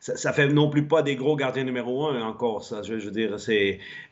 Ça, 0.00 0.32
fait 0.32 0.48
non 0.48 0.70
plus 0.70 0.86
pas 0.86 1.02
des 1.02 1.16
gros 1.16 1.36
gardiens 1.36 1.64
numéro 1.64 2.06
un 2.06 2.22
encore, 2.22 2.62
ça. 2.64 2.82
Je, 2.82 2.94
veux 2.94 3.10
dire. 3.10 3.36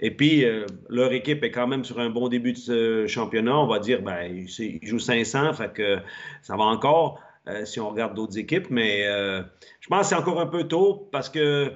Et 0.01 0.11
puis, 0.11 0.45
euh, 0.45 0.67
leur 0.89 1.13
équipe 1.13 1.45
est 1.45 1.51
quand 1.51 1.67
même 1.67 1.85
sur 1.85 2.01
un 2.01 2.11
bon 2.11 2.29
début 2.29 2.53
de 2.53 2.59
ce 2.59 3.07
championnat. 3.07 3.57
On 3.59 3.67
va 3.67 3.79
dire, 3.79 4.03
ben, 4.03 4.47
ils 4.59 4.87
jouent 4.87 4.99
500, 4.99 5.55
fait 5.55 5.73
que 5.73 5.99
ça 6.43 6.57
va 6.57 6.65
encore. 6.65 7.21
si 7.65 7.79
on 7.81 7.91
regarde 7.91 8.15
d'autres 8.15 8.39
équipes. 8.39 8.71
Mais 8.71 9.05
je 9.05 9.89
pense 9.89 10.01
que 10.01 10.07
c'est 10.07 10.15
encore 10.15 10.41
un 10.41 10.47
peu 10.47 10.65
tôt 10.65 11.09
parce 11.13 11.29
que 11.29 11.73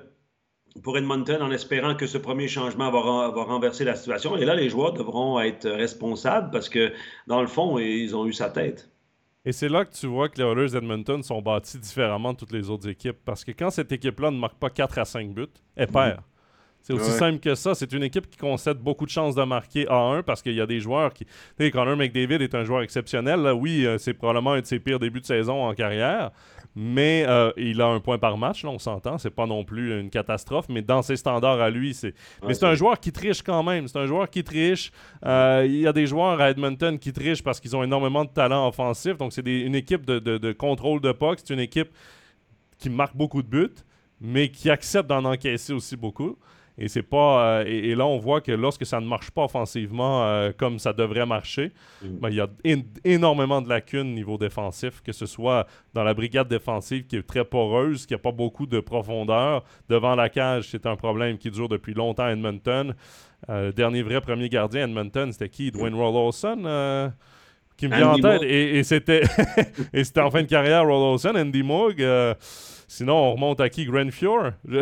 pour 0.83 0.97
Edmonton, 0.97 1.43
en 1.43 1.51
espérant 1.51 1.95
que 1.95 2.07
ce 2.07 2.19
premier 2.19 2.49
changement 2.49 2.91
va, 2.91 3.31
va, 3.31 3.43
renverser 3.45 3.85
la 3.85 3.97
situation. 3.97 4.37
Et 4.37 4.45
là, 4.45 4.55
les 4.55 4.69
joueurs 4.69 4.93
devront 4.93 5.41
être 5.41 5.69
responsables 5.69 6.51
parce 6.51 6.69
que, 6.69 6.93
dans 7.27 7.41
le 7.41 7.49
fond, 7.49 7.79
ils 7.79 8.15
ont 8.17 8.27
eu 8.27 8.33
sa 8.33 8.51
tête. 8.51 8.91
Et 9.45 9.53
c'est 9.53 9.69
là 9.71 9.87
que 9.87 9.95
tu 9.95 10.07
vois 10.07 10.29
que 10.29 10.37
les 10.39 10.45
Oilers 10.45 10.71
d'Edmonton 10.73 11.23
sont 11.23 11.41
bâtis 11.41 11.79
différemment 11.79 12.35
de 12.35 12.39
toutes 12.39 12.53
les 12.53 12.69
autres 12.69 12.89
équipes. 12.89 13.19
Parce 13.25 13.43
que 13.43 13.53
quand 13.53 13.71
cette 13.71 13.91
équipe-là 13.91 14.31
ne 14.31 14.39
marque 14.39 14.59
pas 14.59 14.69
4 14.69 14.99
à 14.99 15.05
5 15.05 15.33
buts, 15.33 15.47
elle 15.77 15.89
mhm. 15.89 15.93
perd. 15.93 16.21
C'est 16.83 16.95
aussi 16.95 17.11
simple 17.11 17.39
que 17.39 17.55
ça. 17.55 17.75
C'est 17.75 17.93
une 17.93 18.03
équipe 18.03 18.29
qui 18.29 18.37
concède 18.37 18.79
beaucoup 18.79 19.05
de 19.05 19.11
chances 19.11 19.35
de 19.35 19.43
marquer 19.43 19.87
à 19.89 19.97
1 19.97 20.23
parce 20.23 20.43
qu'il 20.43 20.55
y 20.55 20.61
a 20.61 20.67
des 20.67 20.81
joueurs 20.81 21.13
qui. 21.13 21.25
Tu 21.25 21.33
sais, 21.59 21.71
Connor 21.71 21.97
McDavid 21.97 22.43
est 22.43 22.55
un 22.55 22.65
joueur 22.65 22.83
exceptionnel. 22.83 23.47
Oui, 23.55 23.87
euh, 23.87 23.99
c'est 23.99 24.15
probablement 24.15 24.53
un 24.53 24.61
de 24.61 24.67
ses 24.67 24.81
pires 24.81 24.99
débuts 24.99 25.21
de 25.21 25.27
saison 25.27 25.67
en 25.67 25.75
carrière. 25.75 26.31
Mais 26.77 27.25
euh, 27.27 27.51
il 27.57 27.81
a 27.81 27.87
un 27.87 27.99
point 27.99 28.19
par 28.19 28.39
match, 28.39 28.63
là, 28.63 28.71
on 28.71 28.79
s'entend. 28.79 29.19
C'est 29.19 29.31
pas 29.31 29.47
non 29.47 29.65
plus 29.65 30.01
une 30.01 30.09
catastrophe, 30.09 30.67
mais 30.69 30.83
dans 30.83 31.03
ses 31.03 31.17
standards 31.17 31.61
à 31.61 31.69
lui, 31.69 31.95
c'est. 31.95 32.15
mais 32.47 32.55
c'est 32.55 32.65
un 32.65 32.75
joueur 32.75 33.01
qui 33.01 33.11
triche 33.11 33.43
quand 33.43 33.63
même. 33.63 33.89
C'est 33.89 33.99
un 33.99 34.07
joueur 34.07 34.31
qui 34.31 34.45
triche. 34.45 34.93
Euh, 35.25 35.65
il 35.67 35.81
y 35.81 35.87
a 35.87 35.93
des 35.93 36.07
joueurs 36.07 36.41
à 36.41 36.51
Edmonton 36.51 36.99
qui 36.99 37.13
trichent 37.13 37.43
parce 37.43 37.59
qu'ils 37.59 37.75
ont 37.75 37.83
énormément 37.83 38.25
de 38.25 38.31
talent 38.31 38.69
offensif. 38.69 39.17
Donc, 39.17 39.33
c'est 39.33 39.47
une 39.47 39.75
équipe 39.75 40.07
de, 40.07 40.19
de, 40.19 40.53
contrôle 40.53 41.01
de 41.01 41.11
puck. 41.13 41.41
C'est 41.45 41.53
une 41.53 41.61
équipe 41.61 41.89
qui 42.79 42.89
marque 42.89 43.17
beaucoup 43.17 43.43
de 43.43 43.49
buts, 43.49 43.75
mais 44.21 44.49
qui 44.49 44.71
accepte 44.71 45.09
d'en 45.09 45.25
encaisser 45.25 45.73
aussi 45.73 45.97
beaucoup. 45.97 46.39
Et 46.81 46.89
c'est 46.89 47.03
pas. 47.03 47.61
Euh, 47.61 47.65
et, 47.67 47.95
là, 47.95 48.07
on 48.07 48.19
voit 48.19 48.41
que 48.41 48.53
lorsque 48.53 48.87
ça 48.87 49.01
ne 49.01 49.07
marche 49.07 49.31
pas 49.31 49.45
offensivement 49.45 50.25
euh, 50.25 50.51
comme 50.57 50.79
ça 50.79 50.95
devrait 50.95 51.27
marcher, 51.27 51.73
mm. 52.03 52.09
ben, 52.19 52.31
il 52.31 52.37
y 52.37 52.41
a 52.41 52.49
énormément 53.05 53.61
de 53.61 53.69
lacunes 53.69 54.15
niveau 54.15 54.39
défensif, 54.39 55.03
que 55.03 55.13
ce 55.13 55.27
soit 55.27 55.67
dans 55.93 56.03
la 56.03 56.15
brigade 56.15 56.49
défensive 56.49 57.07
qui 57.07 57.17
est 57.17 57.23
très 57.23 57.45
poreuse, 57.45 58.07
qui 58.07 58.15
n'a 58.15 58.19
pas 58.19 58.33
beaucoup 58.33 58.67
de 58.67 58.81
profondeur. 58.81 59.63
Devant 59.91 60.15
la 60.15 60.31
cage, 60.31 60.69
c'est 60.71 60.87
un 60.87 60.97
problème 60.97 61.37
qui 61.37 61.51
dure 61.51 61.69
depuis 61.69 61.93
longtemps 61.93 62.25
à 62.25 62.33
Edmonton. 62.33 62.95
Euh, 63.51 63.67
le 63.67 63.73
dernier 63.75 64.03
vrai 64.03 64.23
premier 64.23 64.49
gardien 64.49 64.83
à 64.83 64.85
Edmonton, 64.85 65.31
c'était 65.33 65.51
qui? 65.51 65.71
Dwayne 65.71 65.95
Rollerson 65.95 67.13
qui 67.81 67.89
me 67.89 67.97
vient 67.97 68.11
en 68.11 68.19
tête. 68.19 68.43
Et, 68.43 68.79
et 68.79 68.85
c'était 68.85 70.21
en 70.21 70.31
fin 70.31 70.43
de 70.43 70.49
carrière, 70.49 70.85
Rollerson, 70.85 71.35
Andy 71.35 71.63
Moog. 71.63 72.05
Sinon, 72.93 73.15
on 73.15 73.33
remonte 73.35 73.61
à 73.61 73.69
qui? 73.69 73.85
Grand 73.85 74.11
Fjord? 74.11 74.51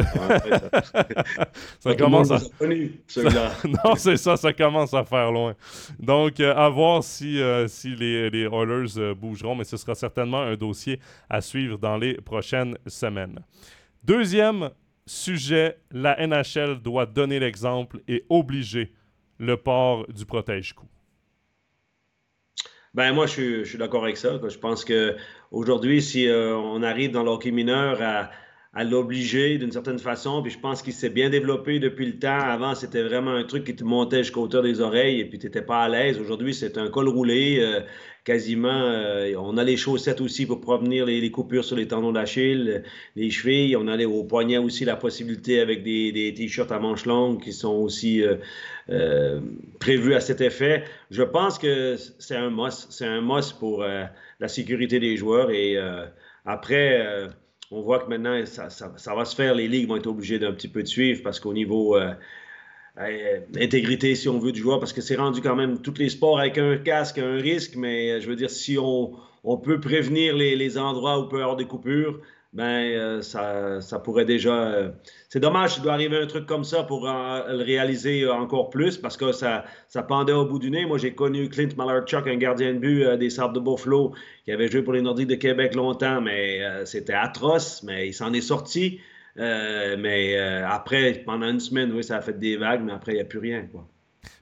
Ça 1.79 1.95
commence 1.95 2.31
à. 2.31 2.39
non, 3.69 3.97
c'est 3.97 4.17
ça, 4.17 4.39
ça 4.39 4.55
commence 4.55 4.95
à 4.95 5.05
faire 5.05 5.31
loin. 5.31 5.55
Donc, 5.99 6.41
euh, 6.41 6.55
à 6.55 6.71
voir 6.71 7.05
si, 7.05 7.39
euh, 7.39 7.69
si 7.69 7.95
les, 7.95 8.31
les 8.31 8.45
Oilers 8.45 8.97
euh, 8.97 9.15
bougeront, 9.15 9.55
mais 9.55 9.65
ce 9.65 9.77
sera 9.77 9.95
certainement 9.95 10.41
un 10.41 10.57
dossier 10.57 10.99
à 11.29 11.43
suivre 11.43 11.77
dans 11.77 11.99
les 11.99 12.15
prochaines 12.15 12.79
semaines. 12.87 13.41
Deuxième 14.03 14.71
sujet, 15.05 15.77
la 15.91 16.17
NHL 16.27 16.81
doit 16.81 17.05
donner 17.05 17.39
l'exemple 17.39 18.01
et 18.09 18.25
obliger 18.31 18.91
le 19.37 19.59
port 19.59 20.07
du 20.09 20.25
protège-coup. 20.25 20.89
Ben 22.95 23.13
moi, 23.13 23.27
je 23.27 23.65
suis, 23.65 23.79
d'accord 23.79 24.05
avec 24.05 24.17
ça. 24.17 24.41
Je 24.49 24.59
pense 24.59 24.85
qu'aujourd'hui, 24.85 26.03
si 26.03 26.27
euh, 26.27 26.57
on 26.57 26.83
arrive 26.83 27.13
dans 27.13 27.23
l'hockey 27.23 27.51
mineur 27.51 28.01
à, 28.03 28.31
à 28.79 28.85
l'obliger 28.85 29.59
d'une 29.59 29.73
certaine 29.73 29.99
façon, 29.99 30.41
puis 30.41 30.53
je 30.53 30.59
pense 30.61 30.83
qu'il 30.83 30.93
s'est 30.93 31.11
bien 31.11 31.31
développé 31.31 31.81
depuis 31.81 32.07
le 32.07 32.17
temps. 32.17 32.39
Avant, 32.39 32.77
c'était 32.77 33.03
vraiment 33.03 33.33
un 33.33 33.43
truc 33.43 33.65
qui 33.65 33.75
te 33.75 33.83
montait 33.83 34.19
jusqu'au 34.19 34.43
hauteur 34.43 34.63
des 34.63 34.81
oreilles 34.81 35.19
et 35.19 35.25
puis 35.25 35.41
tu 35.41 35.47
n'étais 35.47 35.63
pas 35.63 35.83
à 35.83 35.89
l'aise. 35.89 36.21
Aujourd'hui, 36.21 36.55
c'est 36.55 36.79
un 36.79 36.89
col 36.89 37.09
roulé. 37.09 37.59
Euh, 37.59 37.81
quasiment, 38.23 38.69
euh, 38.69 39.35
on 39.37 39.57
a 39.57 39.65
les 39.65 39.77
chaussettes 39.77 40.21
aussi 40.21 40.47
pour 40.47 40.61
prévenir 40.61 41.07
les, 41.07 41.29
coupures 41.33 41.65
sur 41.65 41.75
les 41.75 41.89
tendons 41.89 42.13
d'Achille, 42.13 42.85
les 43.17 43.31
chevilles. 43.31 43.75
On 43.75 43.89
a 43.89 43.97
les, 43.97 44.05
au 44.05 44.23
poignet 44.23 44.59
aussi 44.59 44.85
la 44.85 44.95
possibilité 44.95 45.59
avec 45.59 45.83
des, 45.83 46.33
t-shirts 46.37 46.71
à 46.71 46.79
manches 46.79 47.05
longues 47.05 47.43
qui 47.43 47.53
sont 47.53 47.75
aussi 47.75 48.23
euh, 48.23 48.37
euh, 48.91 49.41
prévus 49.81 50.15
à 50.15 50.21
cet 50.21 50.41
effet. 50.41 50.85
Je 51.11 51.25
pense 51.25 51.59
que 51.59 51.97
c'est 52.21 52.37
un 52.37 52.51
must. 52.51 52.93
C'est 52.93 53.07
un 53.07 53.23
must 53.23 53.59
pour 53.59 53.83
la 53.83 54.49
sécurité 54.49 55.01
des 55.01 55.17
joueurs. 55.17 55.51
Et 55.51 55.77
après, 56.45 57.29
on 57.71 57.83
voit 57.83 58.01
que 58.01 58.09
maintenant, 58.09 58.45
ça, 58.47 59.15
va 59.15 59.25
se 59.25 59.35
faire. 59.35 59.55
Les 59.55 59.69
ligues 59.69 59.89
vont 59.89 59.97
être 59.97 60.07
obligées 60.07 60.39
d'un 60.39 60.53
petit 60.53 60.69
peu 60.69 60.83
de 60.83 60.89
suivre 60.89 61.23
parce 61.23 61.39
qu'au 61.41 61.53
niveau 61.53 61.97
euh, 61.97 62.15
intégrité, 63.57 64.15
si 64.15 64.29
on 64.29 64.39
veut, 64.39 64.53
du 64.53 64.61
joueur, 64.61 64.81
parce 64.81 64.93
que 64.93 65.01
c'est 65.01 65.17
rendu 65.17 65.41
quand 65.41 65.57
même 65.57 65.81
tous 65.81 65.95
les 65.99 66.09
sports 66.09 66.39
avec 66.39 66.59
un 66.59 66.79
casque, 66.79 67.19
un 67.19 67.37
risque, 67.37 67.77
mais 67.77 68.13
euh, 68.13 68.21
je 68.21 68.29
veux 68.29 68.37
dire, 68.37 68.51
si 68.51 68.79
on, 68.79 69.13
on 69.45 69.57
peut 69.59 69.81
prévenir 69.81 70.37
les, 70.37 70.57
les, 70.57 70.79
endroits 70.79 71.21
où 71.21 71.29
peut 71.29 71.39
y 71.39 71.43
avoir 71.43 71.57
des 71.57 71.67
coupures, 71.67 72.21
ben 72.53 72.65
euh, 72.65 73.23
ça, 73.23 73.81
ça, 73.81 73.99
pourrait 73.99 74.25
déjà. 74.25 74.93
c'est 75.29 75.41
dommage 75.41 75.75
qu'il 75.75 75.83
doit 75.83 75.93
arriver 75.93 76.17
un 76.17 76.27
truc 76.27 76.47
comme 76.47 76.65
ça 76.65 76.83
pour 76.83 77.07
le 77.07 77.63
réaliser 77.63 78.27
encore 78.29 78.71
plus 78.71 78.97
parce 78.97 79.17
que 79.17 79.33
ça, 79.33 79.65
ça 79.89 80.03
pendait 80.03 80.33
au 80.33 80.47
bout 80.47 80.59
du 80.59 80.71
nez. 80.71 80.87
Moi, 80.87 80.99
j'ai 80.99 81.15
connu 81.15 81.49
Clint 81.49 81.69
Malarchuk, 81.77 82.27
un 82.27 82.37
gardien 82.37 82.75
de 82.75 82.79
but 82.79 83.05
des 83.19 83.31
Sables 83.31 83.55
de 83.55 83.61
Buffalo, 83.61 84.15
qui 84.45 84.53
avait 84.53 84.69
joué 84.69 84.83
pour 84.83 84.95
les 84.95 85.03
Nordiques 85.03 85.29
de 85.29 85.35
Québec 85.35 85.75
longtemps, 85.75 86.21
mais 86.21 86.61
c'était 86.87 87.13
atroce, 87.13 87.83
mais 87.83 88.09
il 88.09 88.15
s'en 88.15 88.33
est 88.33 88.41
sorti. 88.41 89.01
Euh, 89.39 89.97
mais 89.99 90.37
euh, 90.37 90.67
après, 90.67 91.23
pendant 91.25 91.49
une 91.49 91.61
semaine, 91.61 91.93
oui, 91.93 92.03
ça 92.03 92.17
a 92.17 92.21
fait 92.21 92.39
des 92.39 92.57
vagues, 92.57 92.83
mais 92.85 92.93
après, 92.93 93.13
il 93.13 93.17
n'y 93.17 93.21
a 93.21 93.25
plus 93.25 93.39
rien. 93.39 93.67
Quoi. 93.67 93.89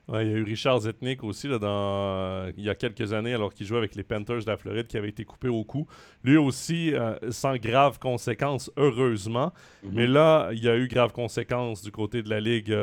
Il 0.08 0.14
y 0.14 0.18
a 0.18 0.22
eu 0.22 0.42
Richard 0.42 0.80
Zetnik 0.80 1.24
aussi, 1.24 1.48
là, 1.48 1.58
dans, 1.58 2.50
il 2.56 2.64
y 2.64 2.70
a 2.70 2.74
quelques 2.74 3.12
années, 3.12 3.34
alors 3.34 3.52
qu'il 3.52 3.66
jouait 3.66 3.78
avec 3.78 3.94
les 3.94 4.02
Panthers 4.02 4.40
de 4.40 4.46
la 4.46 4.56
Floride, 4.56 4.86
qui 4.86 4.96
avait 4.96 5.08
été 5.08 5.24
coupé 5.24 5.48
au 5.48 5.64
cou. 5.64 5.86
Lui 6.22 6.36
aussi, 6.36 6.94
euh, 6.94 7.14
sans 7.30 7.56
graves 7.56 7.98
conséquences, 7.98 8.70
heureusement. 8.76 9.52
Mm-hmm. 9.84 9.90
Mais 9.92 10.06
là, 10.06 10.50
il 10.52 10.62
y 10.62 10.68
a 10.68 10.76
eu 10.76 10.88
graves 10.88 11.12
conséquences 11.12 11.82
du 11.82 11.90
côté 11.90 12.22
de 12.22 12.30
la 12.30 12.40
Ligue 12.40 12.74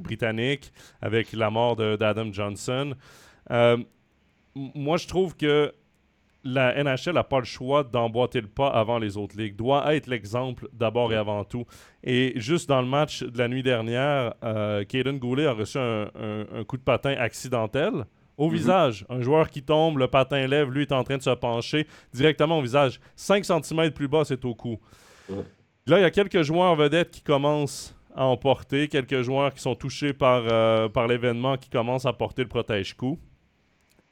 britannique, 0.00 0.72
avec 1.00 1.32
la 1.32 1.50
mort 1.50 1.76
d'Adam 1.76 2.32
Johnson. 2.32 2.94
moi, 4.54 4.96
je 4.96 5.06
trouve 5.06 5.36
que 5.36 5.72
la 6.44 6.82
NHL 6.82 7.14
n'a 7.14 7.24
pas 7.24 7.38
le 7.38 7.44
choix 7.44 7.82
d'emboîter 7.82 8.40
le 8.40 8.46
pas 8.46 8.68
avant 8.68 8.98
les 8.98 9.16
autres 9.16 9.36
ligues. 9.36 9.56
Doit 9.56 9.94
être 9.94 10.06
l'exemple 10.06 10.68
d'abord 10.72 11.12
et 11.12 11.16
avant 11.16 11.44
tout. 11.44 11.64
Et 12.02 12.32
juste 12.36 12.68
dans 12.68 12.82
le 12.82 12.88
match 12.88 13.22
de 13.22 13.38
la 13.38 13.48
nuit 13.48 13.62
dernière, 13.62 14.34
euh, 14.44 14.84
Goulet 15.18 15.46
a 15.46 15.52
reçu 15.52 15.78
un, 15.78 16.64
coup 16.66 16.76
de 16.76 16.82
patin 16.82 17.14
accidentel 17.18 18.04
au 18.36 18.48
mhm. 18.48 18.54
visage. 18.54 19.06
Un 19.08 19.22
joueur 19.22 19.48
qui 19.48 19.62
tombe, 19.62 19.98
le 19.98 20.08
patin 20.08 20.46
lève, 20.46 20.70
lui 20.70 20.82
est 20.82 20.92
en 20.92 21.02
train 21.02 21.16
de 21.16 21.22
se 21.22 21.30
pencher 21.30 21.86
directement 22.12 22.58
au 22.58 22.62
visage. 22.62 23.00
5 23.16 23.44
cm 23.44 23.90
plus 23.92 24.08
bas, 24.08 24.24
c'est 24.24 24.44
au 24.44 24.54
cou. 24.54 24.78
Là, 25.86 25.98
il 25.98 26.02
y 26.02 26.04
a 26.04 26.10
quelques 26.10 26.42
joueurs 26.42 26.76
vedettes 26.76 27.10
qui 27.10 27.22
commencent 27.22 27.94
à 28.14 28.26
emporter, 28.26 28.88
quelques 28.88 29.22
joueurs 29.22 29.52
qui 29.52 29.60
sont 29.60 29.74
touchés 29.74 30.12
par, 30.12 30.44
euh, 30.46 30.88
par 30.88 31.06
l'événement 31.06 31.56
qui 31.56 31.68
commencent 31.68 32.06
à 32.06 32.12
porter 32.12 32.42
le 32.42 32.48
protège-coup. 32.48 33.18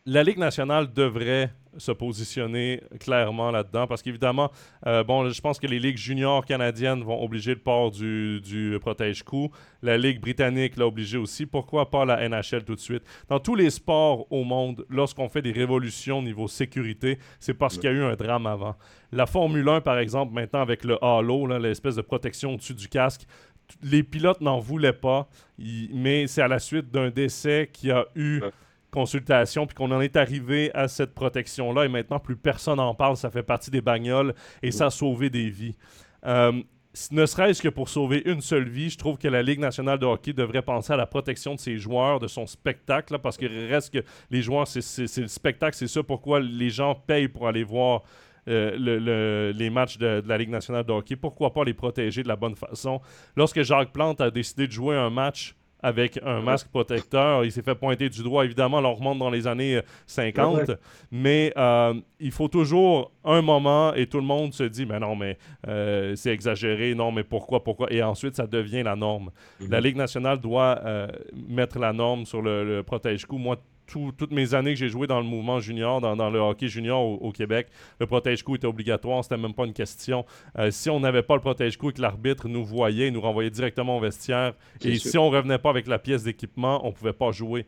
La 0.04 0.24
Ligue 0.24 0.38
nationale 0.38 0.92
devrait 0.92 1.52
se 1.76 1.92
positionner 1.92 2.82
clairement 2.98 3.52
là-dedans. 3.52 3.86
Parce 3.86 4.02
qu'évidemment, 4.02 4.50
euh, 4.86 5.04
bon, 5.04 5.28
je 5.30 5.40
pense 5.40 5.60
que 5.60 5.66
les 5.68 5.78
ligues 5.78 5.96
juniors 5.96 6.44
canadiennes 6.44 7.02
vont 7.02 7.22
obliger 7.22 7.54
le 7.54 7.60
port 7.60 7.92
du, 7.92 8.40
du 8.40 8.76
protège-coup. 8.80 9.52
La 9.80 9.96
Ligue 9.96 10.20
britannique 10.20 10.76
l'a 10.76 10.88
obligé 10.88 11.18
aussi. 11.18 11.46
Pourquoi 11.46 11.88
pas 11.88 12.04
la 12.04 12.28
NHL 12.28 12.64
tout 12.64 12.74
de 12.74 12.80
suite? 12.80 13.04
Dans 13.28 13.38
tous 13.38 13.54
les 13.54 13.70
sports 13.70 14.26
au 14.32 14.42
monde, 14.42 14.84
lorsqu'on 14.88 15.28
fait 15.28 15.40
des 15.40 15.52
révolutions 15.52 16.18
au 16.18 16.22
niveau 16.22 16.48
sécurité, 16.48 17.18
c'est 17.38 17.54
parce 17.54 17.78
qu'il 17.78 17.84
y 17.84 17.92
a 17.92 17.96
eu 17.96 18.02
un 18.02 18.16
drame 18.16 18.46
avant. 18.46 18.74
La 19.12 19.26
Formule 19.26 19.68
1, 19.68 19.82
par 19.82 19.98
exemple, 19.98 20.34
maintenant 20.34 20.62
avec 20.62 20.84
le 20.84 21.02
halo, 21.02 21.46
l'espèce 21.58 21.94
de 21.94 22.02
protection 22.02 22.54
au-dessus 22.54 22.74
du 22.74 22.88
casque, 22.88 23.22
les 23.82 24.02
pilotes 24.02 24.40
n'en 24.40 24.58
voulaient 24.58 24.92
pas, 24.92 25.28
mais 25.58 26.26
c'est 26.26 26.42
à 26.42 26.48
la 26.48 26.58
suite 26.58 26.90
d'un 26.90 27.10
décès 27.10 27.70
qui 27.72 27.90
a 27.90 28.04
eu 28.16 28.42
consultation, 28.92 29.66
puis 29.66 29.74
qu'on 29.74 29.90
en 29.90 30.00
est 30.00 30.16
arrivé 30.16 30.70
à 30.74 30.86
cette 30.86 31.14
protection-là, 31.14 31.86
et 31.86 31.88
maintenant 31.88 32.20
plus 32.20 32.36
personne 32.36 32.76
n'en 32.76 32.94
parle, 32.94 33.16
ça 33.16 33.30
fait 33.30 33.42
partie 33.42 33.70
des 33.70 33.80
bagnoles, 33.80 34.34
et 34.62 34.70
ça 34.70 34.86
a 34.86 34.90
sauvé 34.90 35.30
des 35.30 35.48
vies. 35.48 35.76
Euh, 36.26 36.52
ne 37.10 37.24
serait-ce 37.24 37.62
que 37.62 37.70
pour 37.70 37.88
sauver 37.88 38.22
une 38.26 38.42
seule 38.42 38.68
vie, 38.68 38.90
je 38.90 38.98
trouve 38.98 39.16
que 39.16 39.26
la 39.26 39.42
Ligue 39.42 39.60
nationale 39.60 39.98
de 39.98 40.04
hockey 40.04 40.34
devrait 40.34 40.60
penser 40.60 40.92
à 40.92 40.96
la 40.96 41.06
protection 41.06 41.54
de 41.54 41.58
ses 41.58 41.78
joueurs, 41.78 42.20
de 42.20 42.28
son 42.28 42.46
spectacle, 42.46 43.18
parce 43.18 43.38
qu'il 43.38 43.48
reste 43.48 43.94
que 43.94 44.04
les 44.30 44.42
joueurs, 44.42 44.68
c'est 44.68 45.20
le 45.20 45.28
spectacle, 45.28 45.74
c'est 45.74 45.88
ça 45.88 46.02
pourquoi 46.02 46.40
les 46.40 46.68
gens 46.68 46.94
payent 46.94 47.28
pour 47.28 47.48
aller 47.48 47.64
voir 47.64 48.02
euh, 48.48 49.52
les 49.54 49.70
matchs 49.70 49.96
de, 49.96 50.20
de, 50.20 50.28
la 50.28 50.36
Ligue 50.36 50.50
nationale 50.50 50.84
de 50.84 50.92
hockey. 50.92 51.16
Pourquoi 51.16 51.54
pas 51.54 51.64
les 51.64 51.74
protéger 51.74 52.22
de 52.22 52.28
la 52.28 52.36
bonne 52.36 52.56
façon? 52.56 53.00
Lorsque 53.36 53.62
Jacques 53.62 53.92
Plante 53.92 54.20
a 54.20 54.30
décidé 54.30 54.66
de 54.66 54.72
jouer 54.72 54.96
un 54.96 55.10
match 55.10 55.54
avec 55.82 56.20
un 56.24 56.40
masque 56.40 56.68
protecteur. 56.68 57.44
Il 57.44 57.52
s'est 57.52 57.62
fait 57.62 57.74
pointer 57.74 58.08
du 58.08 58.22
doigt. 58.22 58.44
Évidemment, 58.44 58.78
on 58.78 58.94
remonte 58.94 59.18
dans 59.18 59.30
les 59.30 59.46
années 59.46 59.80
50. 60.06 60.70
Mais 61.10 61.52
euh, 61.56 61.94
il 62.20 62.30
faut 62.30 62.48
toujours 62.48 63.12
un 63.24 63.42
moment 63.42 63.92
et 63.94 64.06
tout 64.06 64.18
le 64.18 64.24
monde 64.24 64.54
se 64.54 64.64
dit, 64.64 64.86
mais 64.86 64.98
non, 64.98 65.16
mais 65.16 65.38
euh, 65.66 66.14
c'est 66.14 66.32
exagéré. 66.32 66.94
Non, 66.94 67.12
mais 67.12 67.24
pourquoi, 67.24 67.62
pourquoi? 67.62 67.92
Et 67.92 68.02
ensuite, 68.02 68.36
ça 68.36 68.46
devient 68.46 68.82
la 68.82 68.96
norme. 68.96 69.30
La 69.68 69.78
mhm. 69.78 69.84
Ligue 69.84 69.96
nationale 69.96 70.38
doit 70.38 70.80
euh, 70.84 71.08
mettre 71.48 71.78
la 71.78 71.92
norme 71.92 72.24
sur 72.24 72.42
le, 72.42 72.82
protège-coup. 72.82 73.38
Moi, 73.38 73.56
toutes 74.16 74.32
mes 74.32 74.54
années 74.54 74.72
que 74.72 74.78
j'ai 74.78 74.88
joué 74.88 75.06
dans 75.06 75.20
le 75.20 75.26
mouvement 75.26 75.60
junior, 75.60 76.00
dans, 76.00 76.30
le 76.30 76.38
hockey 76.38 76.68
junior 76.68 77.00
au, 77.00 77.32
Québec, 77.32 77.68
le 78.00 78.06
protège-coup 78.06 78.56
était 78.56 78.66
obligatoire, 78.66 79.22
c'était 79.22 79.36
même 79.36 79.54
pas 79.54 79.64
une 79.64 79.72
question. 79.72 80.24
Euh, 80.58 80.70
si 80.70 80.90
on 80.90 81.00
n'avait 81.00 81.22
pas 81.22 81.34
le 81.34 81.40
protège-coup 81.40 81.90
et 81.90 81.92
que 81.92 82.02
l'arbitre 82.02 82.48
nous 82.48 82.64
voyait, 82.64 83.08
il 83.08 83.12
nous 83.12 83.20
renvoyait 83.20 83.50
directement 83.50 83.96
au 83.96 84.00
vestiaire, 84.00 84.54
et 84.82 84.98
si 84.98 85.16
on 85.18 85.30
revenait 85.30 85.58
pas 85.58 85.70
avec 85.70 85.86
la 85.86 85.98
pièce 85.98 86.24
d'équipement, 86.24 86.86
on 86.86 86.92
pouvait 86.92 87.12
pas 87.12 87.30
jouer. 87.32 87.66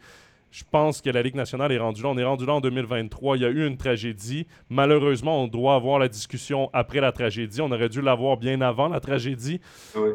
Je 0.54 0.62
pense 0.70 1.00
que 1.00 1.10
la 1.10 1.20
Ligue 1.20 1.34
nationale 1.34 1.72
est 1.72 1.78
rendue 1.78 2.00
là. 2.00 2.10
On 2.10 2.16
est 2.16 2.22
rendu 2.22 2.46
là 2.46 2.52
en 2.54 2.60
2023. 2.60 3.38
Il 3.38 3.42
y 3.42 3.44
a 3.44 3.48
eu 3.48 3.66
une 3.66 3.76
tragédie. 3.76 4.46
Malheureusement, 4.70 5.42
on 5.42 5.48
doit 5.48 5.74
avoir 5.74 5.98
la 5.98 6.06
discussion 6.06 6.70
après 6.72 7.00
la 7.00 7.10
tragédie. 7.10 7.60
On 7.60 7.72
aurait 7.72 7.88
dû 7.88 8.00
l'avoir 8.00 8.36
bien 8.36 8.60
avant 8.60 8.86
la 8.86 9.00
tragédie. 9.00 9.60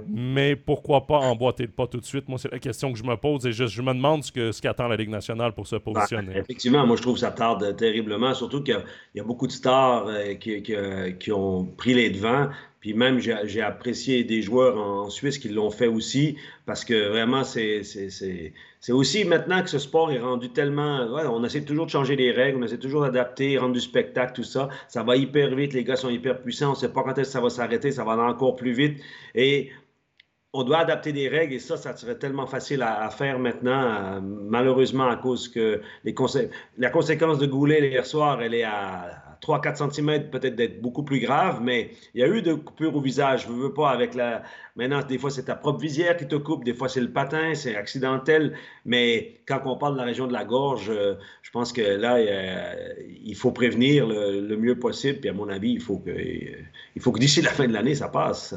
Mais 0.07 0.55
pourquoi 0.55 1.05
pas 1.07 1.17
emboîter 1.17 1.63
le 1.63 1.73
pas 1.73 1.87
tout 1.87 1.99
de 1.99 2.05
suite? 2.05 2.29
Moi, 2.29 2.37
c'est 2.37 2.49
la 2.53 2.59
question 2.59 2.93
que 2.93 2.97
je 2.97 3.03
me 3.03 3.17
pose 3.17 3.45
et 3.47 3.51
je, 3.51 3.81
me 3.81 3.93
demande 3.93 4.23
ce 4.23 4.31
qu'attend 4.31 4.51
ce 4.53 4.61
qu'attend 4.61 4.87
la 4.87 4.95
Ligue 4.95 5.09
nationale 5.09 5.51
pour 5.51 5.67
se 5.67 5.75
ben, 5.75 5.91
positionner. 5.91 6.37
effectivement, 6.37 6.87
moi, 6.87 6.95
je 6.95 7.01
trouve 7.01 7.15
que 7.15 7.19
ça 7.19 7.31
tarde 7.31 7.75
terriblement, 7.75 8.33
surtout 8.33 8.63
qu'il 8.63 8.81
y, 9.15 9.19
a 9.19 9.23
beaucoup 9.25 9.45
de 9.45 9.51
stars 9.51 10.07
euh, 10.07 10.35
qui, 10.35 10.63
qui, 10.63 11.31
ont 11.33 11.65
pris 11.65 11.93
les 11.93 12.11
devants. 12.11 12.47
Puis 12.79 12.93
même, 12.93 13.19
j'ai 13.19 13.61
apprécié 13.61 14.23
des 14.23 14.41
joueurs 14.41 14.77
en 14.77 15.09
Suisse 15.09 15.37
qui 15.37 15.49
l'ont 15.49 15.69
fait 15.69 15.87
aussi, 15.87 16.37
parce 16.65 16.85
que 16.85 17.09
vraiment, 17.09 17.43
c'est 17.43 17.81
aussi 18.89 19.25
maintenant 19.25 19.61
que 19.61 19.69
ce 19.69 19.79
sport 19.79 20.11
est 20.11 20.19
rendu 20.19 20.49
tellement... 20.49 20.99
on 21.29 21.43
essaie 21.43 21.63
toujours 21.63 21.87
de 21.87 21.91
changer 21.91 22.15
les 22.15 22.31
règles, 22.31 22.59
on 22.59 22.63
essaie 22.63 22.77
toujours 22.77 23.01
d'adapter, 23.01 23.57
rendre 23.57 23.73
du 23.73 23.81
spectacle, 23.81 24.33
tout 24.33 24.43
ça. 24.43 24.69
Ça 24.87 25.03
va 25.03 25.17
hyper 25.17 25.53
vite, 25.55 25.73
les 25.73 25.83
gars 25.83 25.97
sont 25.97 26.09
hyper 26.09 26.41
puissants, 26.41 26.69
on 26.69 26.71
ne 26.71 26.77
sait 26.77 26.93
pas 26.93 27.03
quand 27.03 27.17
est-ce 27.17 27.29
que 27.29 27.33
ça 27.33 27.41
va 27.41 27.49
s'arrêter, 27.49 27.91
ça 27.91 28.05
va 28.05 28.13
aller 28.13 28.21
encore 28.21 28.55
plus 28.55 28.71
vite. 28.71 29.01
Et 29.35 29.71
on 30.53 30.63
doit 30.63 30.79
adapter 30.79 31.11
des 31.11 31.27
règles 31.27 31.55
et 31.55 31.59
ça, 31.59 31.75
ça 31.75 31.95
serait 31.95 32.17
tellement 32.17 32.47
facile 32.47 32.81
à, 32.81 33.09
faire 33.09 33.39
maintenant, 33.39 33.83
euh, 33.83 34.19
malheureusement, 34.21 35.07
à 35.07 35.17
cause 35.17 35.49
que 35.49 35.81
les 36.05 36.15
la 36.77 36.89
conséquence 36.89 37.39
de 37.39 37.45
Goulet 37.45 37.89
hier 37.89 38.05
soir, 38.05 38.41
elle 38.41 38.53
est 38.53 38.63
à 38.63 39.28
3-4 39.41 39.91
cm 39.91 40.29
peut-être 40.29 40.55
d'être 40.55 40.81
beaucoup 40.81 41.03
plus 41.03 41.19
grave, 41.19 41.59
mais 41.61 41.91
il 42.13 42.21
y 42.21 42.23
a 42.23 42.27
eu 42.27 42.41
de 42.41 42.53
coupures 42.53 42.95
au 42.95 43.01
visage. 43.01 43.45
Je 43.47 43.51
ne 43.51 43.57
veux 43.57 43.73
pas 43.73 43.89
avec 43.89 44.13
la. 44.13 44.43
Maintenant, 44.75 45.01
des 45.01 45.17
fois, 45.17 45.29
c'est 45.29 45.43
ta 45.43 45.55
propre 45.55 45.79
visière 45.79 46.17
qui 46.17 46.27
te 46.27 46.35
coupe, 46.35 46.63
des 46.63 46.73
fois, 46.73 46.89
c'est 46.89 47.01
le 47.01 47.11
patin, 47.11 47.53
c'est 47.53 47.75
accidentel. 47.75 48.55
Mais 48.85 49.41
quand 49.45 49.61
on 49.65 49.77
parle 49.77 49.93
de 49.93 49.99
la 49.99 50.05
région 50.05 50.27
de 50.27 50.33
la 50.33 50.45
gorge, 50.45 50.89
euh, 50.89 51.15
je 51.41 51.51
pense 51.51 51.73
que 51.73 51.81
là, 51.81 52.17
il 53.23 53.35
faut 53.35 53.51
prévenir 53.51 54.07
le, 54.07 54.55
mieux 54.57 54.77
possible. 54.77 55.19
Puis, 55.19 55.29
à 55.29 55.33
mon 55.33 55.49
avis, 55.49 55.71
il 55.71 55.81
faut 55.81 55.97
que, 55.97 56.11
il 56.11 57.01
faut 57.01 57.11
que 57.11 57.19
d'ici 57.19 57.41
la 57.41 57.51
fin 57.51 57.67
de 57.67 57.73
l'année, 57.73 57.95
ça 57.95 58.09
passe. 58.09 58.55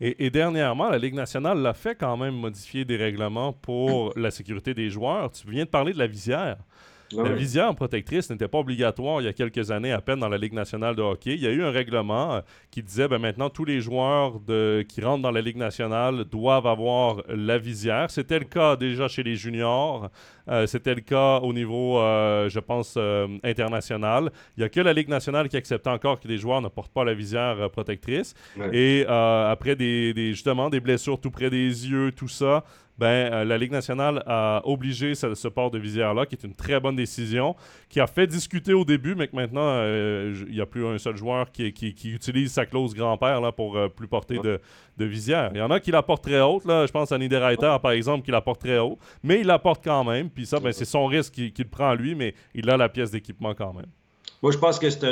Et, 0.00 0.26
et, 0.26 0.30
dernièrement, 0.30 0.88
la 0.88 0.98
Ligue 0.98 1.14
nationale 1.14 1.58
l'a 1.58 1.74
fait 1.74 1.94
quand 1.94 2.16
même 2.16 2.34
modifier 2.34 2.84
des 2.84 2.96
règlements 2.96 3.52
pour 3.52 4.12
la 4.16 4.30
sécurité 4.30 4.74
des 4.74 4.90
joueurs. 4.90 5.30
Tu 5.30 5.48
viens 5.48 5.64
de 5.64 5.70
parler 5.70 5.92
de 5.92 5.98
la 5.98 6.06
visière. 6.06 6.56
La 7.16 7.32
visière 7.32 7.74
protectrice 7.74 8.30
n'était 8.30 8.48
pas 8.48 8.58
obligatoire 8.58 9.20
il 9.20 9.24
y 9.24 9.28
a 9.28 9.32
quelques 9.32 9.70
années 9.70 9.92
à 9.92 10.00
peine 10.00 10.20
dans 10.20 10.28
la 10.28 10.38
Ligue 10.38 10.52
nationale 10.52 10.96
de 10.96 11.02
hockey. 11.02 11.34
Il 11.34 11.40
y 11.40 11.46
a 11.46 11.50
eu 11.50 11.62
un 11.62 11.70
règlement 11.70 12.34
euh, 12.34 12.40
qui 12.70 12.82
disait 12.82 13.08
ben, 13.08 13.18
maintenant 13.18 13.50
tous 13.50 13.64
les 13.64 13.80
joueurs 13.80 14.40
de, 14.40 14.84
qui 14.88 15.00
rentrent 15.00 15.22
dans 15.22 15.30
la 15.30 15.40
Ligue 15.40 15.56
nationale 15.56 16.24
doivent 16.24 16.66
avoir 16.66 17.22
la 17.28 17.58
visière. 17.58 18.10
C'était 18.10 18.38
le 18.38 18.44
cas 18.44 18.76
déjà 18.76 19.08
chez 19.08 19.22
les 19.22 19.36
juniors. 19.36 20.10
Euh, 20.48 20.66
c'était 20.66 20.94
le 20.94 21.00
cas 21.00 21.38
au 21.38 21.52
niveau, 21.52 21.98
euh, 21.98 22.48
je 22.48 22.58
pense, 22.58 22.98
international. 23.44 24.30
Il 24.56 24.60
n'y 24.60 24.64
a 24.64 24.68
que 24.68 24.80
la 24.80 24.92
Ligue 24.92 25.08
nationale 25.08 25.48
qui 25.48 25.56
accepte 25.56 25.86
encore 25.86 26.20
que 26.20 26.28
les 26.28 26.38
joueurs 26.38 26.62
ne 26.62 26.68
portent 26.68 26.92
pas 26.92 27.04
la 27.04 27.14
visière 27.14 27.70
protectrice. 27.70 28.34
Et 28.72 29.04
après 29.06 29.76
des, 29.76 30.14
des, 30.14 30.30
justement 30.32 30.70
des 30.70 30.80
blessures 30.80 31.20
tout 31.20 31.30
près 31.30 31.50
des 31.50 31.88
yeux, 31.88 32.12
tout 32.12 32.28
ça, 32.28 32.64
ben, 32.98 33.06
euh, 33.06 33.44
la 33.44 33.58
Ligue 33.58 33.72
nationale 33.72 34.22
a 34.26 34.62
obligé 34.64 35.14
ce, 35.14 35.48
port 35.48 35.70
de 35.70 35.78
visière-là, 35.78 36.26
qui 36.26 36.34
est 36.34 36.44
une 36.44 36.54
très 36.54 36.78
bonne 36.78 36.96
décision, 36.96 37.56
qui 37.88 38.00
a 38.00 38.06
fait 38.06 38.26
discuter 38.26 38.74
au 38.74 38.84
début, 38.84 39.14
mais 39.14 39.28
que 39.28 39.36
maintenant, 39.36 39.64
euh, 39.64 40.34
il 40.46 40.54
n'y 40.54 40.60
a 40.60 40.66
plus 40.66 40.86
un 40.86 40.98
seul 40.98 41.16
joueur 41.16 41.50
qui, 41.50 41.72
utilise 42.04 42.52
sa 42.52 42.66
clause 42.66 42.94
grand-père 42.94 43.40
là, 43.40 43.52
pour 43.52 43.76
euh, 43.76 43.88
plus 43.88 44.08
porter 44.08 44.38
de, 44.38 44.60
visière. 45.04 45.50
Il 45.52 45.58
y 45.58 45.62
en 45.62 45.70
a 45.72 45.80
qui 45.80 45.90
la 45.90 46.02
portent 46.02 46.22
très 46.22 46.40
haute, 46.40 46.64
là, 46.64 46.86
je 46.86 46.92
pense 46.92 47.10
à 47.10 47.18
Niederreiter, 47.18 47.76
par 47.82 47.90
exemple, 47.90 48.24
qui 48.24 48.30
la 48.30 48.40
porte 48.40 48.60
très 48.60 48.78
haut, 48.78 48.98
mais 49.24 49.40
il 49.40 49.46
la 49.46 49.58
porte 49.58 49.82
quand 49.82 50.04
même, 50.04 50.30
puis 50.30 50.46
ça, 50.46 50.60
ben, 50.60 50.70
c'est 50.70 50.84
son 50.84 51.06
risque 51.06 51.32
qu'il 51.32 51.68
prend 51.68 51.94
lui, 51.94 52.14
mais 52.14 52.34
il 52.54 52.70
a 52.70 52.76
la 52.76 52.88
pièce 52.88 53.10
d'équipement 53.10 53.52
quand 53.52 53.72
même. 53.72 53.86
Moi, 54.42 54.52
je 54.52 54.58
pense 54.58 54.78
que 54.78 54.90
c'est 54.90 55.04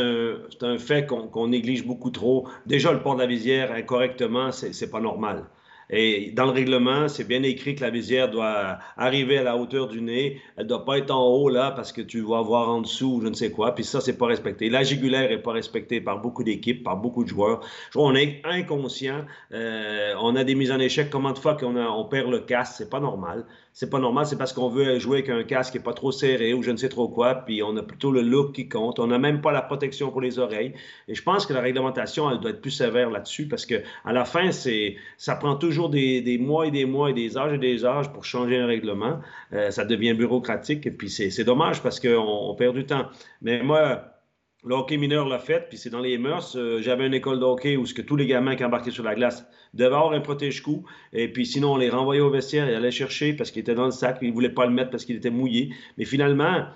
un, 0.63 0.79
fait 0.79 1.07
qu'on 1.07 1.49
néglige 1.49 1.85
beaucoup 1.85 2.11
trop. 2.11 2.49
Déjà, 2.67 2.93
le 2.93 3.01
port 3.01 3.15
de 3.15 3.21
la 3.21 3.27
visière 3.27 3.73
incorrectement, 3.73 4.53
c'est 4.53 4.91
pas 4.91 5.01
normal. 5.01 5.45
Et 5.91 6.31
dans 6.31 6.45
le 6.45 6.53
règlement, 6.53 7.09
c'est 7.09 7.25
bien 7.25 7.43
écrit 7.43 7.75
que 7.75 7.83
la 7.83 7.91
visière 7.91 8.31
doit 8.31 8.79
arriver 8.97 9.39
à 9.39 9.43
la 9.43 9.57
hauteur 9.57 9.89
du 9.89 10.01
nez. 10.01 10.41
Elle 10.57 10.65
ne 10.65 10.69
doit 10.69 10.85
pas 10.85 10.99
être 10.99 11.11
en 11.11 11.27
haut 11.27 11.49
là 11.49 11.73
parce 11.73 11.93
que 11.93 12.01
tu 12.01 12.21
vas 12.21 12.43
voir 12.43 12.69
en 12.69 12.81
dessous 12.81 13.21
je 13.23 13.29
ne 13.29 13.35
sais 13.35 13.51
quoi. 13.51 13.75
Puis 13.75 13.85
ça, 13.85 14.01
c'est 14.01 14.17
pas 14.17 14.27
respecté. 14.27 14.71
La 14.71 14.85
jugulaire 14.85 15.29
n'est 15.29 15.39
pas 15.39 15.53
respectée 15.53 16.01
par 16.01 16.21
beaucoup 16.21 16.45
d'équipes, 16.45 16.85
par 16.85 16.97
beaucoup 16.97 17.25
de 17.25 17.29
joueurs. 17.29 17.61
Je 17.87 17.99
crois 17.99 18.09
qu'on 18.09 18.17
est 18.17 18.41
inconscient. 18.45 19.25
Euh, 19.53 20.15
on 20.21 20.37
a 20.37 20.45
des 20.45 20.55
mises 20.55 20.71
en 20.71 20.79
échec. 20.79 21.11
Comment 21.11 21.33
de 21.33 21.39
fois 21.39 21.55
qu'on 21.55 21.77
on 21.77 22.05
perd 22.05 22.31
le 22.31 22.41
casque? 22.41 22.75
C'est 22.79 22.91
pas 22.91 23.01
normal 23.01 23.45
c'est 23.73 23.89
pas 23.89 24.01
normal, 24.01 24.27
c'est 24.27 24.37
parce 24.37 24.53
qu'on 24.53 24.69
veut 24.69 24.99
jouer 24.99 25.19
avec 25.19 25.31
un 25.31 25.45
casque 25.45 25.73
qui 25.73 25.79
n'est 25.79 25.85
pas 25.85 25.93
trop 25.93 26.11
serré 26.11 26.53
ou 26.55 26.63
je 26.63 26.71
ne 26.71 26.77
sais 26.77 26.89
trop 26.89 27.09
quoi, 27.09 27.35
puis 27.35 27.63
on 27.63 27.77
a 27.77 27.83
plutôt 27.83 28.11
le 28.11 28.21
look 28.21 28.53
qui 28.53 28.69
compte. 28.69 28.99
On 28.99 29.07
n'a 29.07 29.19
même 29.19 29.41
pas 29.41 29.53
la 29.53 29.63
protection 29.63 30.11
pour 30.11 30.21
les 30.21 30.39
oreilles. 30.39 30.75
Et 31.07 31.15
je 31.15 31.23
pense 31.23 31.47
que 31.47 31.53
la 31.53 31.61
réglementation, 31.61 32.31
elle 32.31 32.41
doit 32.41 32.51
être 32.51 32.61
plus 32.61 32.73
sévère 32.73 33.11
là-dessus 33.11 33.47
parce 33.47 33.67
que 33.67 33.77
à 34.05 34.13
la 34.13 34.25
fin, 34.25 34.51
c'est, 34.51 34.97
ça 35.17 35.37
prend 35.37 35.55
toujours 35.55 35.89
des, 35.89 36.39
mois 36.41 36.67
et 36.67 36.71
des 36.71 36.85
mois 36.85 37.11
et 37.11 37.15
des 37.15 37.39
âges 37.39 37.55
et 37.55 37.59
des 37.59 37.85
âges 37.85 38.13
pour 38.13 38.25
changer 38.25 38.59
un 38.59 38.67
règlement. 38.67 39.21
Euh, 39.53 39.71
ça 39.71 39.85
devient 39.85 40.15
bureaucratique 40.15 40.87
et 40.87 40.91
puis 40.91 41.09
c'est, 41.09 41.45
dommage 41.45 41.83
parce 41.83 42.01
qu'on 42.01 42.51
on 42.51 42.55
perd 42.55 42.75
du 42.75 42.85
temps. 42.85 43.07
Mais 43.41 43.63
moi, 43.63 44.20
le 44.65 44.75
hockey 44.75 44.99
mineur 44.99 45.27
l'a 45.27 45.39
fait, 45.39 45.69
puis 45.69 45.79
c'est 45.79 45.91
dans 45.91 46.01
les 46.01 46.19
mœurs. 46.19 46.55
Euh, 46.57 46.81
j'avais 46.83 47.07
une 47.07 47.15
école 47.15 47.41
de 47.41 47.45
hockey 47.45 47.77
où 47.77 47.85
que 47.85 48.03
tous 48.03 48.17
les 48.17 48.27
gamins 48.27 48.57
qui 48.57 48.65
embarquaient 48.65 48.91
sur 48.91 49.05
la 49.05 49.15
glace 49.15 49.47
devaient 49.73 49.95
avoir 49.95 50.13
un 50.13 50.21
protège-cou. 50.21 50.85
Et 51.13 51.33
puis 51.33 51.47
sinon, 51.47 51.73
on 51.73 51.77
les 51.77 51.89
renvoyait 51.89 52.21
au 52.21 52.31
vestiaire 52.31 52.69
et 52.69 52.75
allaient 52.75 52.91
chercher 52.91 53.33
parce 53.33 53.51
qu'il 53.51 53.61
était 53.61 53.75
dans 53.75 53.87
le 53.87 53.91
sac. 53.91 54.19
Ils 54.21 54.29
ne 54.29 54.35
voulaient 54.35 54.51
pas 54.51 54.67
le 54.67 54.73
mettre 54.73 54.91
parce 54.91 55.05
qu'il 55.05 55.17
était 55.17 55.31
mouillé. 55.31 55.73
Mais 55.97 56.05
finalement, 56.05 56.67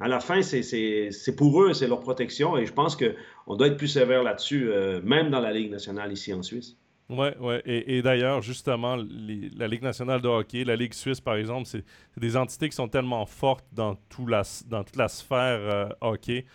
à 0.00 0.08
la 0.08 0.20
fin, 0.20 0.40
c'est 0.42 1.36
pour 1.36 1.62
eux, 1.62 1.74
c'est 1.74 1.86
leur 1.86 2.00
protection. 2.00 2.56
Et 2.56 2.64
je 2.64 2.72
pense 2.72 2.96
qu'on 2.96 3.56
doit 3.56 3.66
être 3.66 3.76
plus 3.76 3.88
sévère 3.88 4.22
là-dessus, 4.22 4.70
euh, 4.70 5.02
même 5.02 5.30
dans 5.30 5.40
la 5.40 5.52
Ligue 5.52 5.70
nationale 5.70 6.12
ici 6.12 6.32
en 6.32 6.42
Suisse. 6.42 6.78
Oui, 7.10 7.28
ouais. 7.38 7.62
Et, 7.66 8.00
d'ailleurs, 8.00 8.40
justement, 8.40 8.96
la 8.96 9.68
Ligue 9.68 9.82
nationale 9.82 10.22
de 10.22 10.28
hockey, 10.28 10.64
la 10.64 10.74
Ligue 10.74 10.94
suisse, 10.94 11.20
par 11.20 11.34
exemple, 11.34 11.66
c'est 11.66 11.84
des 12.16 12.34
entités 12.34 12.70
qui 12.70 12.74
sont 12.74 12.88
tellement 12.88 13.26
fortes 13.26 13.66
dans, 13.72 13.96
tout 14.08 14.26
la, 14.26 14.42
dans 14.66 14.84
toute 14.84 14.96
la 14.96 15.08
sphère 15.08 15.60
euh, 15.60 15.88
hockey 16.00 16.46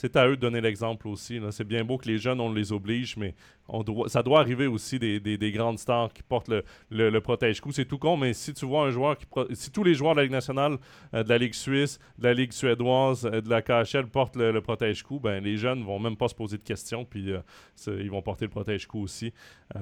c'est 0.00 0.14
à 0.14 0.28
eux 0.28 0.36
de 0.36 0.40
donner 0.40 0.60
l'exemple 0.60 1.08
aussi. 1.08 1.40
C'est 1.50 1.66
bien 1.66 1.84
beau 1.84 1.98
que 1.98 2.06
les 2.06 2.18
jeunes, 2.18 2.38
on 2.40 2.52
les 2.52 2.70
oblige, 2.70 3.16
mais 3.16 3.34
on 3.68 3.82
doit, 3.82 4.08
ça 4.08 4.22
doit 4.22 4.40
arriver 4.40 4.66
aussi 4.66 4.98
des, 4.98 5.52
grandes 5.52 5.78
stars 5.78 6.12
qui 6.12 6.22
portent 6.22 6.50
le, 6.90 7.20
protège-coup. 7.20 7.72
C'est 7.72 7.84
tout 7.84 7.98
con, 7.98 8.16
mais 8.16 8.32
si 8.32 8.54
tu 8.54 8.66
vois 8.66 8.86
un 8.86 8.90
joueur 8.90 9.16
qui. 9.16 9.26
Si 9.52 9.70
tous 9.70 9.84
les 9.84 9.94
joueurs 9.94 10.14
de 10.14 10.18
la 10.18 10.22
Ligue 10.24 10.32
nationale, 10.32 10.78
euh, 11.14 11.22
de 11.22 11.28
la 11.28 11.38
Ligue 11.38 11.54
suisse, 11.54 11.98
de 12.18 12.24
la 12.24 12.34
Ligue 12.34 12.52
suédoise, 12.52 13.26
euh, 13.26 13.40
de 13.40 13.50
la 13.50 13.62
KHL 13.62 14.06
portent 14.06 14.36
le, 14.36 14.60
protège-coup, 14.60 15.20
ben, 15.20 15.42
les 15.42 15.56
jeunes 15.56 15.84
vont 15.84 15.98
même 15.98 16.16
pas 16.16 16.28
se 16.28 16.34
poser 16.34 16.56
de 16.56 16.62
questions, 16.62 17.04
puis 17.04 17.32
euh, 17.32 17.40
ils 17.86 18.10
vont 18.10 18.22
porter 18.22 18.46
le 18.46 18.50
protège-coup 18.50 19.02
aussi. 19.02 19.32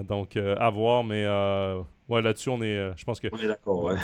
donc, 0.04 0.36
à 0.36 0.70
voir, 0.70 1.04
mais. 1.04 1.26
Ouais, 2.08 2.22
là-dessus, 2.22 2.50
on 2.50 2.62
est. 2.62 2.92
je 2.96 3.04
pense 3.04 3.18
que 3.18 3.26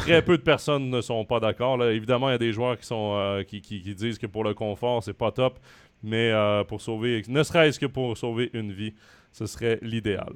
très 0.03 0.23
peu 0.23 0.37
de 0.37 0.43
personnes 0.43 0.91
ne 0.91 1.01
sont 1.01 1.25
pas 1.25 1.39
d'accord. 1.39 1.83
Évidemment, 1.85 2.31
il 2.31 2.33
y 2.33 2.35
a 2.35 2.39
des 2.39 2.53
joueurs 2.53 2.77
qui 2.77 2.85
sont 2.85 3.45
qui, 3.47 3.61
qui, 3.61 3.81
disent 3.95 4.19
que 4.19 4.27
pour 4.27 4.43
le 4.43 4.55
confort, 4.55 5.05
c'est 5.05 5.13
pas 5.13 5.31
top 5.31 5.61
mais 6.03 6.31
euh, 6.33 6.65
pour 6.65 6.81
sauver, 6.81 7.23
ne 7.29 7.43
serait-ce 7.43 7.79
que 7.79 7.87
pour 7.87 8.17
sauver 8.17 8.51
une 8.55 8.73
vie, 8.73 8.95
ce 9.33 9.47
serait 9.47 9.79
l'idéal. 9.83 10.33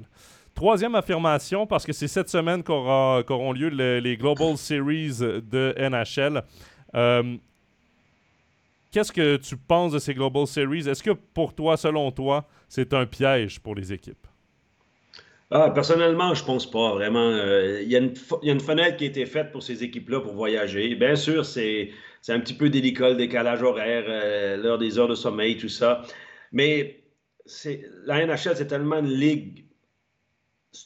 Troisième 0.53 0.95
affirmation, 0.95 1.67
parce 1.67 1.85
que 1.85 1.93
c'est 1.93 2.07
cette 2.07 2.29
semaine 2.29 2.63
qu'auront 2.63 3.51
lieu 3.53 3.69
les 3.69 4.17
Global 4.17 4.57
Series 4.57 5.19
de 5.19 5.75
NHL. 5.77 6.41
Euh, 6.95 7.37
qu'est-ce 8.91 9.11
que 9.11 9.37
tu 9.37 9.55
penses 9.55 9.91
de 9.91 9.99
ces 9.99 10.15
Global 10.15 10.47
Series? 10.47 10.89
Est-ce 10.89 11.03
que 11.03 11.11
pour 11.11 11.53
toi, 11.53 11.77
selon 11.77 12.11
toi, 12.11 12.47
c'est 12.67 12.93
un 12.95 13.05
piège 13.05 13.59
pour 13.59 13.75
les 13.75 13.93
équipes? 13.93 14.25
Ah, 15.51 15.69
personnellement, 15.69 16.33
je 16.33 16.43
pense 16.43 16.69
pas 16.69 16.91
vraiment. 16.93 17.29
Euh, 17.29 17.81
il 17.83 17.89
y, 17.89 17.95
a 17.95 17.99
une 17.99 18.59
fenêtre 18.59 18.97
qui 18.97 19.05
a 19.05 19.07
été 19.07 19.25
faite 19.25 19.51
pour 19.51 19.63
ces 19.63 19.83
équipes-là 19.83 20.19
pour 20.19 20.33
voyager. 20.33 20.95
Bien 20.95 21.15
sûr, 21.15 21.45
c'est 21.45 21.91
un 22.27 22.39
petit 22.39 22.55
peu 22.55 22.69
délicat, 22.69 23.09
le 23.09 23.15
décalage 23.15 23.61
horaire, 23.61 24.03
euh, 24.07 24.57
l'heure 24.57 24.77
des 24.77 24.99
heures 24.99 25.07
de 25.07 25.15
sommeil, 25.15 25.57
tout 25.57 25.69
ça. 25.69 26.01
Mais 26.51 26.99
la 28.05 28.25
NHL, 28.25 28.55
c'est 28.55 28.67
tellement 28.67 28.99
une 28.99 29.09
ligue 29.09 29.65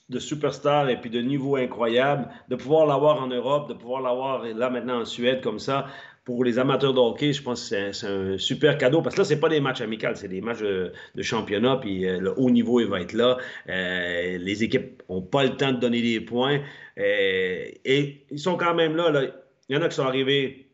de 0.10 0.20
superstars 0.20 0.90
et 0.90 1.02
puis 1.02 1.10
de 1.10 1.22
niveau 1.22 1.56
incroyable, 1.56 2.30
de 2.50 2.56
pouvoir 2.56 2.86
l'avoir 2.86 3.22
en 3.22 3.28
Europe, 3.28 3.68
de 3.68 3.74
pouvoir 3.74 4.02
l'avoir 4.02 4.44
là 4.44 4.70
maintenant 4.70 5.02
en 5.02 5.06
Suède 5.06 5.42
comme 5.42 5.60
ça, 5.60 5.88
pour 6.24 6.44
les 6.44 6.60
amateurs 6.60 6.94
de 6.94 7.00
hockey, 7.00 7.34
je 7.34 7.42
pense 7.42 7.70
que 7.70 7.92
c'est 7.92 8.08
un, 8.08 8.38
super 8.38 8.78
cadeau 8.78 9.02
parce 9.02 9.16
que 9.16 9.22
là, 9.22 9.26
ce 9.26 9.34
pas 9.36 9.50
des 9.50 9.60
matchs 9.60 9.82
amicaux, 9.82 10.14
c'est 10.14 10.28
des 10.28 10.42
matchs 10.42 10.62
de, 10.62 10.94
championnat, 11.22 11.78
puis 11.78 12.08
euh, 12.08 12.20
le 12.20 12.40
haut 12.40 12.52
niveau, 12.52 12.80
il 12.80 12.88
va 12.88 13.02
être 13.02 13.14
là. 13.14 13.38
Euh, 13.70 14.38
les 14.38 14.64
équipes 14.64 15.02
n'ont 15.10 15.22
pas 15.22 15.44
le 15.44 15.58
temps 15.58 15.72
de 15.72 15.80
donner 15.80 16.02
des 16.02 16.22
points. 16.22 16.62
Euh, 16.98 17.66
et 17.86 18.26
ils 18.30 18.40
sont 18.40 18.56
quand 18.56 18.76
même 18.76 18.96
là, 18.96 19.10
là, 19.10 19.24
Il 19.68 19.76
y 19.76 19.80
en 19.80 19.82
a 19.82 19.90
qui 19.90 19.96
sont 19.96 20.06
arrivés 20.06 20.71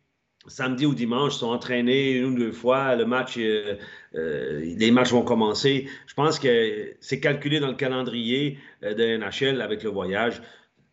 samedi 0.48 0.86
ou 0.86 0.94
dimanche, 0.94 1.36
sont 1.36 1.50
entraînés 1.50 2.12
une 2.12 2.26
ou 2.26 2.36
deux 2.36 2.52
fois. 2.52 2.96
Le 2.96 3.06
match, 3.06 3.38
euh, 3.38 3.76
euh, 4.16 4.60
les 4.78 4.92
matchs 4.92 5.12
vont 5.12 5.24
commencer. 5.24 5.88
Je 6.08 6.14
pense 6.14 6.40
que 6.40 6.96
c'est 7.00 7.20
calculé 7.20 7.60
dans 7.60 7.68
le 7.68 7.76
calendrier 7.76 8.58
euh, 8.84 8.94
de 8.94 9.18
NHL 9.18 9.62
avec 9.62 9.84
le 9.84 9.90
voyage. 9.90 10.42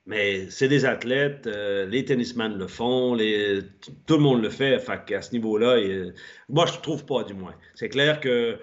Mais 0.07 0.51
c'est 0.51 0.69
des 0.69 0.85
athlètes, 0.85 1.47
les 1.47 2.05
tennisman 2.05 2.59
le 2.59 2.67
font, 2.67 3.17
tout 4.07 4.17
le 4.17 4.21
monde 4.21 4.43
le 4.43 4.51
fait. 4.51 4.79
Fait 4.79 5.15
à 5.15 5.23
ce 5.23 5.33
niveau-là, 5.33 5.81
moi, 6.51 6.67
je 6.67 6.77
ne 6.77 6.83
trouve 6.83 7.07
pas, 7.07 7.25
du 7.25 7.33
moins. 7.33 7.55
C'est 7.75 7.89
clair 7.89 8.21
que 8.21 8.59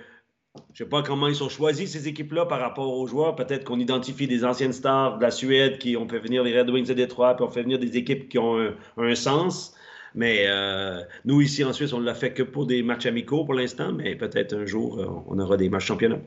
je 0.55 0.83
ne 0.83 0.85
sais 0.85 0.85
pas 0.85 1.01
comment 1.01 1.27
ils 1.27 1.35
sont 1.35 1.49
choisis, 1.49 1.93
ces 1.93 2.07
équipes-là, 2.07 2.45
par 2.45 2.59
rapport 2.59 2.95
aux 2.95 3.07
joueurs. 3.07 3.35
Peut-être 3.35 3.63
qu'on 3.63 3.79
identifie 3.79 4.27
des 4.27 4.45
anciennes 4.45 4.71
stars 4.71 5.17
de 5.17 5.23
la 5.23 5.31
Suède 5.31 5.79
qui 5.79 5.97
ont 5.97 6.07
fait 6.07 6.19
venir 6.19 6.43
les 6.43 6.59
Red 6.59 6.69
Wings 6.69 6.85
de 6.85 6.93
Détroit, 6.93 7.35
puis 7.35 7.43
on 7.43 7.49
fait 7.49 7.63
venir 7.63 7.79
des 7.79 7.97
équipes 7.97 8.29
qui 8.29 8.37
ont 8.37 8.75
un 8.97 9.15
sens. 9.15 9.75
Mais 10.13 10.45
euh, 10.47 11.01
nous, 11.25 11.41
ici 11.41 11.63
en 11.63 11.73
Suisse, 11.73 11.93
on 11.93 11.99
ne 11.99 12.05
l'a 12.05 12.13
fait 12.13 12.33
que 12.33 12.43
pour 12.43 12.65
des 12.65 12.83
matchs 12.83 13.05
amicaux 13.05 13.45
pour 13.45 13.53
l'instant, 13.53 13.93
mais 13.93 14.15
peut-être 14.15 14.53
un 14.53 14.65
jour, 14.65 14.99
euh, 14.99 15.07
on 15.27 15.39
aura 15.39 15.57
des 15.57 15.69
matchs 15.69 15.85
championnats. 15.85 16.21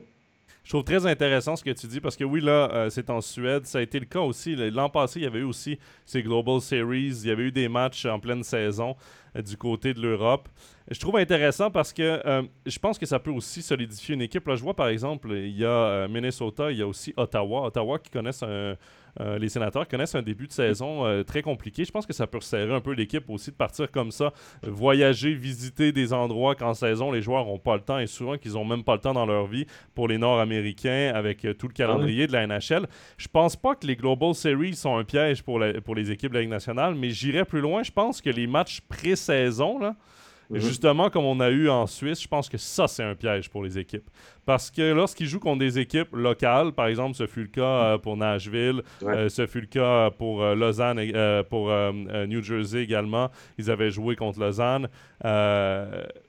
Je 0.63 0.71
trouve 0.71 0.83
très 0.83 1.05
intéressant 1.05 1.55
ce 1.55 1.63
que 1.63 1.69
tu 1.69 1.85
dis 1.85 1.99
parce 1.99 2.15
que 2.15 2.23
oui, 2.23 2.41
là, 2.41 2.71
euh, 2.73 2.89
c'est 2.89 3.11
en 3.11 3.21
Suède. 3.21 3.67
Ça 3.67 3.77
a 3.77 3.81
été 3.81 3.99
le 3.99 4.07
cas 4.07 4.21
aussi. 4.21 4.55
L'an 4.55 4.89
passé, 4.89 5.19
il 5.19 5.23
y 5.23 5.27
avait 5.27 5.39
eu 5.39 5.43
aussi 5.43 5.77
ces 6.07 6.23
Global 6.23 6.59
Series. 6.59 7.19
Il 7.21 7.27
y 7.27 7.31
avait 7.31 7.43
eu 7.43 7.51
des 7.51 7.69
matchs 7.69 8.05
en 8.05 8.19
pleine 8.19 8.43
saison 8.43 8.95
du 9.35 9.57
côté 9.57 9.93
de 9.93 10.01
l'Europe. 10.01 10.49
Je 10.91 10.99
trouve 10.99 11.17
intéressant 11.17 11.71
parce 11.71 11.91
que 11.91 12.21
je 12.65 12.79
pense 12.79 12.99
que 12.99 13.05
ça 13.05 13.19
peut 13.19 13.31
aussi 13.31 13.61
solidifier 13.61 14.15
une 14.15 14.21
équipe. 14.21 14.47
Là, 14.47 14.55
je 14.55 14.61
vois 14.61 14.75
par 14.75 14.87
exemple, 14.87 15.31
il 15.31 15.57
y 15.57 15.65
a 15.65 16.07
Minnesota, 16.07 16.71
il 16.71 16.77
y 16.77 16.81
a 16.81 16.87
aussi 16.87 17.13
Ottawa. 17.17 17.65
Ottawa 17.65 17.97
qui 17.99 18.11
connaissent 18.11 18.43
un, 18.43 18.75
euh, 19.21 19.37
les 19.39 19.49
sénateurs 19.49 19.87
connaissent 19.87 20.15
un 20.15 20.21
début 20.21 20.47
de 20.47 20.51
saison 20.51 21.05
euh, 21.05 21.23
très 21.23 21.41
compliqué. 21.41 21.85
Je 21.85 21.91
pense 21.91 22.05
que 22.05 22.13
ça 22.13 22.27
peut 22.27 22.37
resserrer 22.37 22.73
un 22.73 22.81
peu 22.81 22.91
l'équipe 22.91 23.29
aussi 23.29 23.51
de 23.51 23.55
partir 23.55 23.89
comme 23.89 24.11
ça, 24.11 24.33
voyager, 24.63 25.33
visiter 25.33 25.91
des 25.91 26.11
endroits 26.11 26.55
qu'en 26.55 26.73
saison 26.73 27.11
les 27.11 27.21
joueurs 27.21 27.45
n'ont 27.45 27.59
pas 27.59 27.75
le 27.75 27.81
temps 27.81 27.99
et 27.99 28.07
souvent 28.07 28.37
qu'ils 28.37 28.53
n'ont 28.53 28.65
même 28.65 28.83
pas 28.83 28.95
le 28.95 29.01
temps 29.01 29.13
dans 29.13 29.25
leur 29.25 29.47
vie 29.47 29.65
pour 29.93 30.07
les 30.07 30.17
Nord-Américains 30.17 31.13
avec 31.15 31.45
euh, 31.45 31.53
tout 31.53 31.67
le 31.67 31.73
ah 31.75 31.77
calendrier 31.77 32.27
de 32.27 32.33
la 32.33 32.45
NHL. 32.45 32.87
Je 33.17 33.27
pense 33.27 33.55
pas 33.55 33.75
que 33.75 33.87
les 33.87 33.95
Global 33.95 34.35
Series 34.35 34.75
sont 34.75 34.97
un 34.97 35.03
piège 35.03 35.43
pour, 35.43 35.61
pour 35.83 35.95
les 35.95 36.11
équipes 36.11 36.31
de 36.31 36.35
la 36.35 36.41
Ligue 36.41 36.49
nationale, 36.49 36.95
mais 36.95 37.09
j'irai 37.09 37.45
plus 37.45 37.61
loin. 37.61 37.83
Je 37.83 37.91
pense 37.91 38.21
que 38.21 38.29
les 38.29 38.47
matchs 38.47 38.81
pré-saison, 38.81 39.79
là, 39.79 39.95
Justement, 40.51 41.09
comme 41.09 41.25
on 41.25 41.39
a 41.39 41.49
eu 41.49 41.69
en 41.69 41.87
Suisse, 41.87 42.21
je 42.21 42.27
pense 42.27 42.49
que 42.49 42.57
ça, 42.57 42.87
c'est 42.87 43.03
un 43.03 43.15
piège 43.15 43.49
pour 43.49 43.63
les 43.63 43.77
équipes. 43.79 44.09
Parce 44.45 44.69
que 44.69 44.93
lorsqu'ils 44.93 45.27
jouent 45.27 45.39
contre 45.39 45.59
des 45.59 45.79
équipes 45.79 46.13
locales, 46.13 46.71
par 46.71 46.85
exemple, 46.85 47.15
ce 47.15 47.25
fut 47.25 47.41
le 47.41 47.47
cas 47.47 47.63
euh, 47.63 47.97
pour 47.97 48.15
Nashville, 48.15 48.83
euh, 49.03 49.27
ce 49.27 49.47
fut 49.47 49.61
le 49.61 49.65
cas 49.67 50.11
pour 50.11 50.43
euh, 50.43 50.53
Lausanne, 50.53 51.01
pour 51.49 51.71
New 52.27 52.43
Jersey 52.43 52.83
également. 52.83 53.31
Ils 53.57 53.71
avaient 53.71 53.89
joué 53.89 54.15
contre 54.15 54.39
Lausanne 54.39 54.87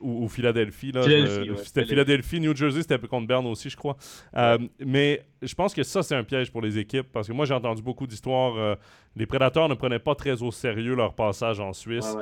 ou, 0.01 0.29
Philadelphie. 0.29 0.93
c'était 1.63 1.85
Philadelphie, 1.85 2.41
New 2.41 2.57
Jersey, 2.57 2.83
c'était 2.83 2.99
contre 2.99 3.27
Berne 3.27 3.47
aussi, 3.47 3.69
je 3.69 3.77
crois. 3.77 3.97
mais 4.81 5.23
je 5.43 5.55
pense 5.55 5.75
que 5.75 5.83
ça, 5.83 6.03
c'est 6.03 6.15
un 6.15 6.25
piège 6.25 6.51
pour 6.51 6.63
les 6.63 6.79
équipes. 6.79 7.07
Parce 7.13 7.29
que 7.29 7.33
moi, 7.35 7.45
j'ai 7.45 7.55
entendu 7.55 7.83
beaucoup 7.83 8.07
d'histoires. 8.07 8.77
les 9.15 9.27
prédateurs 9.27 9.69
ne 9.69 9.75
prenaient 9.75 9.99
pas 9.99 10.15
très 10.15 10.43
au 10.43 10.51
sérieux 10.51 10.95
leur 10.95 11.15
passage 11.15 11.61
en 11.61 11.75
Suisse. 11.75 12.17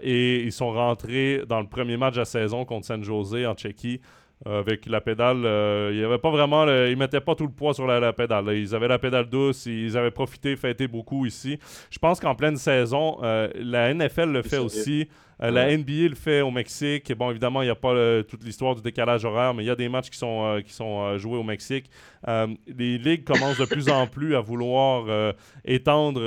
et 0.00 0.42
ils 0.42 0.52
sont 0.52 0.72
rentrés 0.72 1.42
dans 1.48 1.60
le 1.60 1.68
premier 1.68 1.96
match 1.96 2.14
de 2.14 2.20
la 2.20 2.24
saison 2.24 2.64
contre 2.64 2.86
San 2.86 3.04
Jose 3.04 3.46
en 3.46 3.54
Tchéquie. 3.54 4.00
Euh, 4.46 4.60
avec 4.60 4.84
la 4.86 5.00
pédale, 5.00 5.46
euh, 5.46 5.90
il 5.94 6.04
avait 6.04 6.18
pas 6.18 6.30
vraiment, 6.30 6.66
ils 6.66 6.96
mettaient 6.96 7.20
pas 7.20 7.34
tout 7.34 7.46
le 7.46 7.52
poids 7.52 7.72
sur 7.72 7.86
la, 7.86 8.12
pédale. 8.12 8.48
Ils 8.54 8.74
avaient 8.74 8.88
la 8.88 8.98
pédale 8.98 9.26
douce, 9.26 9.64
ils 9.64 9.96
avaient 9.96 10.10
profité, 10.10 10.54
fêté 10.56 10.86
beaucoup 10.86 11.24
ici. 11.24 11.58
Je 11.90 11.98
pense 11.98 12.20
qu'en 12.20 12.34
pleine 12.34 12.56
saison, 12.56 13.18
euh, 13.22 13.48
la 13.54 13.94
NFL 13.94 14.30
le 14.30 14.42
fait 14.42 14.58
aussi. 14.58 15.08
Euh, 15.42 15.50
la 15.50 15.76
NBA 15.76 16.08
le 16.08 16.14
fait 16.14 16.40
au 16.40 16.50
Mexique. 16.50 17.12
Bon, 17.14 17.30
évidemment, 17.30 17.62
il 17.62 17.66
n'y 17.66 17.70
a 17.70 17.74
pas 17.74 18.22
toute 18.24 18.44
l'histoire 18.44 18.74
du 18.74 18.82
décalage 18.82 19.24
horaire, 19.24 19.54
mais 19.54 19.64
il 19.64 19.66
y 19.66 19.70
a 19.70 19.76
des 19.76 19.88
matchs 19.88 20.10
qui 20.10 20.18
sont, 20.18 20.44
euh, 20.44 20.60
qui 20.60 20.72
sont 20.72 21.02
euh, 21.02 21.18
joués 21.18 21.38
au 21.38 21.42
Mexique. 21.42 21.90
les 22.26 22.98
ligues 22.98 23.24
commencent 23.24 23.58
de 23.58 23.66
plus 23.66 23.88
en 23.88 24.06
plus 24.06 24.34
à 24.34 24.40
vouloir 24.40 25.34
étendre 25.64 26.20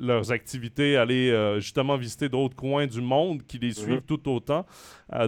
leurs 0.00 0.32
activités, 0.32 0.96
aller 0.96 1.56
justement 1.60 1.96
visiter 1.96 2.28
d'autres 2.30 2.56
coins 2.56 2.86
du 2.86 3.02
monde 3.02 3.42
qui 3.46 3.58
les 3.58 3.72
suivent 3.72 3.96
mhm. 3.96 4.16
tout 4.16 4.28
autant. 4.30 4.64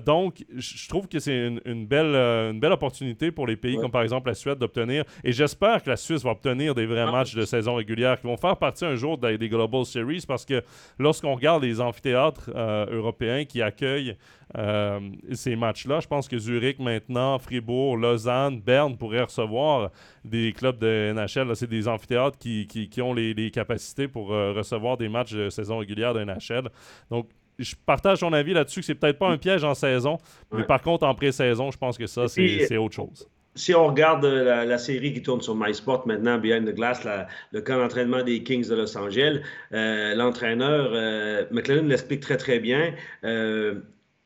donc, 0.06 0.44
je 0.56 0.88
trouve 0.88 1.08
que 1.08 1.18
c'est 1.18 1.52
une, 1.66 1.86
belle, 1.86 2.14
une 2.52 2.58
belle 2.58 2.72
opportunité 2.72 3.30
pour 3.30 3.46
les 3.46 3.56
pays 3.56 3.76
comme 3.76 3.90
par 3.90 4.02
exemple 4.02 4.28
la 4.28 4.34
Suède 4.34 4.58
d'obtenir, 4.58 5.04
et 5.22 5.32
j'espère 5.32 5.82
que 5.82 5.90
la 5.90 5.96
Suisse 5.96 6.22
va 6.22 6.30
obtenir 6.30 6.74
des 6.74 6.86
vrais 6.86 7.04
ah. 7.06 7.12
matchs 7.12 7.34
de 7.34 7.44
saison 7.44 7.74
régulière 7.74 8.18
qui 8.18 8.26
vont 8.26 8.38
faire 8.38 8.56
partie 8.56 8.86
un 8.86 8.96
jour 8.96 9.18
des, 9.18 9.36
des 9.36 9.50
Global 9.50 9.84
Series 9.84 10.24
parce 10.26 10.46
que 10.46 10.62
lorsqu'on 10.98 11.34
regarde 11.34 11.62
les 11.62 11.82
amphithéâtres 11.82 12.50
euh, 12.60 12.86
européens 12.90 13.44
qui 13.46 13.62
accueillent 13.62 14.16
euh, 14.58 15.00
ces 15.32 15.56
matchs-là. 15.56 16.00
Je 16.00 16.06
pense 16.06 16.28
que 16.28 16.36
Zurich 16.36 16.78
maintenant, 16.78 17.38
Fribourg, 17.38 17.96
Lausanne, 17.96 18.60
Berne 18.60 18.98
pourraient 18.98 19.22
recevoir 19.22 19.90
des 20.24 20.52
clubs 20.52 20.78
de 20.78 21.12
NHL. 21.14 21.56
C'est 21.56 21.70
des 21.70 21.88
amphithéâtres 21.88 22.36
qui, 22.36 22.66
qui, 22.66 23.02
ont 23.02 23.14
les, 23.14 23.50
capacités 23.50 24.08
pour 24.08 24.32
euh, 24.32 24.52
recevoir 24.52 24.98
des 24.98 25.08
matchs 25.08 25.32
de 25.32 25.48
saison 25.48 25.78
régulière 25.78 26.12
de 26.12 26.22
NHL. 26.22 26.68
Donc, 27.10 27.28
je 27.58 27.74
partage 27.86 28.20
ton 28.20 28.32
avis 28.32 28.52
là-dessus 28.52 28.80
que 28.80 28.86
c'est 28.86 28.94
peut-être 28.94 29.18
pas 29.18 29.28
un 29.28 29.38
piège 29.38 29.64
en 29.64 29.74
saison, 29.74 30.18
mais 30.52 30.64
par 30.64 30.82
contre, 30.82 31.06
en 31.06 31.14
pré-saison, 31.14 31.70
je 31.70 31.78
pense 31.78 31.96
que 31.98 32.06
ça, 32.06 32.28
c'est 32.28 32.76
autre 32.76 32.94
chose 32.94 33.28
si 33.60 33.74
on 33.74 33.86
regarde 33.86 34.24
la, 34.24 34.78
série 34.78 35.12
qui 35.12 35.22
tourne 35.22 35.42
sur 35.42 35.54
MySport 35.54 36.06
maintenant, 36.06 36.38
Behind 36.38 36.66
the 36.66 36.74
Glass, 36.74 37.06
le 37.52 37.60
camp 37.60 37.78
d'entraînement 37.78 38.22
des 38.22 38.42
Kings 38.42 38.66
de 38.68 38.74
Los 38.74 38.96
Angeles, 38.96 39.40
euh, 39.72 40.14
l'entraîneur 40.14 40.90
euh, 40.94 41.44
McLennan 41.50 41.88
l'explique 41.88 42.20
très 42.20 42.38
très 42.38 42.58
bien. 42.58 42.94
Euh, 43.24 43.80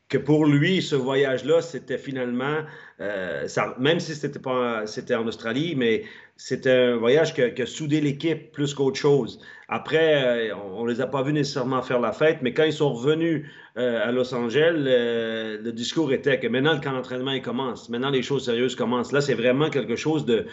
que 0.07 0.17
pour 0.17 0.45
lui, 0.45 0.81
ce 0.81 0.95
voyage-là, 0.95 1.61
c'était 1.61 1.97
finalement, 1.97 2.59
euh, 3.01 3.47
même 3.79 3.99
si 3.99 4.13
c'était 4.13 4.39
pas, 4.39 4.85
c'était 4.85 5.15
en 5.15 5.27
Australie, 5.27 5.73
mais 5.75 6.03
c'était 6.37 6.71
un 6.71 6.97
voyage 6.97 7.33
qui 7.33 7.41
a, 7.41 7.65
soudé 7.65 8.01
l'équipe 8.01 8.51
plus 8.51 8.73
qu'autre 8.73 8.97
chose. 8.97 9.39
Après, 9.67 10.49
euh, 10.49 10.55
on, 10.55 10.85
ne 10.85 10.91
les 10.91 11.01
a 11.01 11.07
pas 11.07 11.23
vus 11.23 11.33
nécessairement 11.33 11.81
faire 11.81 11.99
la 11.99 12.11
fête, 12.11 12.39
mais 12.41 12.53
quand 12.53 12.65
ils 12.65 12.73
sont 12.73 12.93
revenus 12.93 13.45
euh, 13.77 14.07
à 14.07 14.11
Los 14.11 14.33
Angeles, 14.33 14.73
le 14.75 15.71
discours 15.71 16.11
était 16.13 16.39
que 16.39 16.47
maintenant 16.47 16.73
le 16.73 16.81
camp 16.81 16.91
d'entraînement 16.91 17.39
commence, 17.39 17.89
maintenant 17.89 18.09
les 18.09 18.21
choses 18.21 18.45
sérieuses 18.45 18.75
commencent. 18.75 19.11
Là, 19.11 19.21
c'est 19.21 19.33
vraiment 19.33 19.69
quelque 19.69 19.95
chose 19.95 20.25
de 20.25 20.45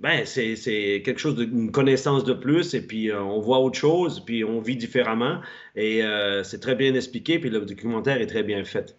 ben, 0.00 0.24
c'est 0.26 1.02
quelque 1.04 1.18
chose 1.18 1.36
d'une 1.36 1.70
connaissance 1.70 2.24
de 2.24 2.32
plus 2.32 2.74
et 2.74 2.86
puis 2.86 3.10
euh, 3.10 3.22
on 3.22 3.40
voit 3.40 3.60
autre 3.60 3.78
chose, 3.78 4.20
puis 4.24 4.44
on 4.44 4.60
vit 4.60 4.76
différemment 4.76 5.40
et 5.76 6.02
euh, 6.02 6.42
c'est 6.42 6.60
très 6.60 6.74
bien 6.74 6.94
expliqué, 6.94 7.38
puis 7.38 7.50
le 7.50 7.60
documentaire 7.60 8.20
est 8.20 8.26
très 8.26 8.42
bien 8.42 8.64
fait. 8.64 8.96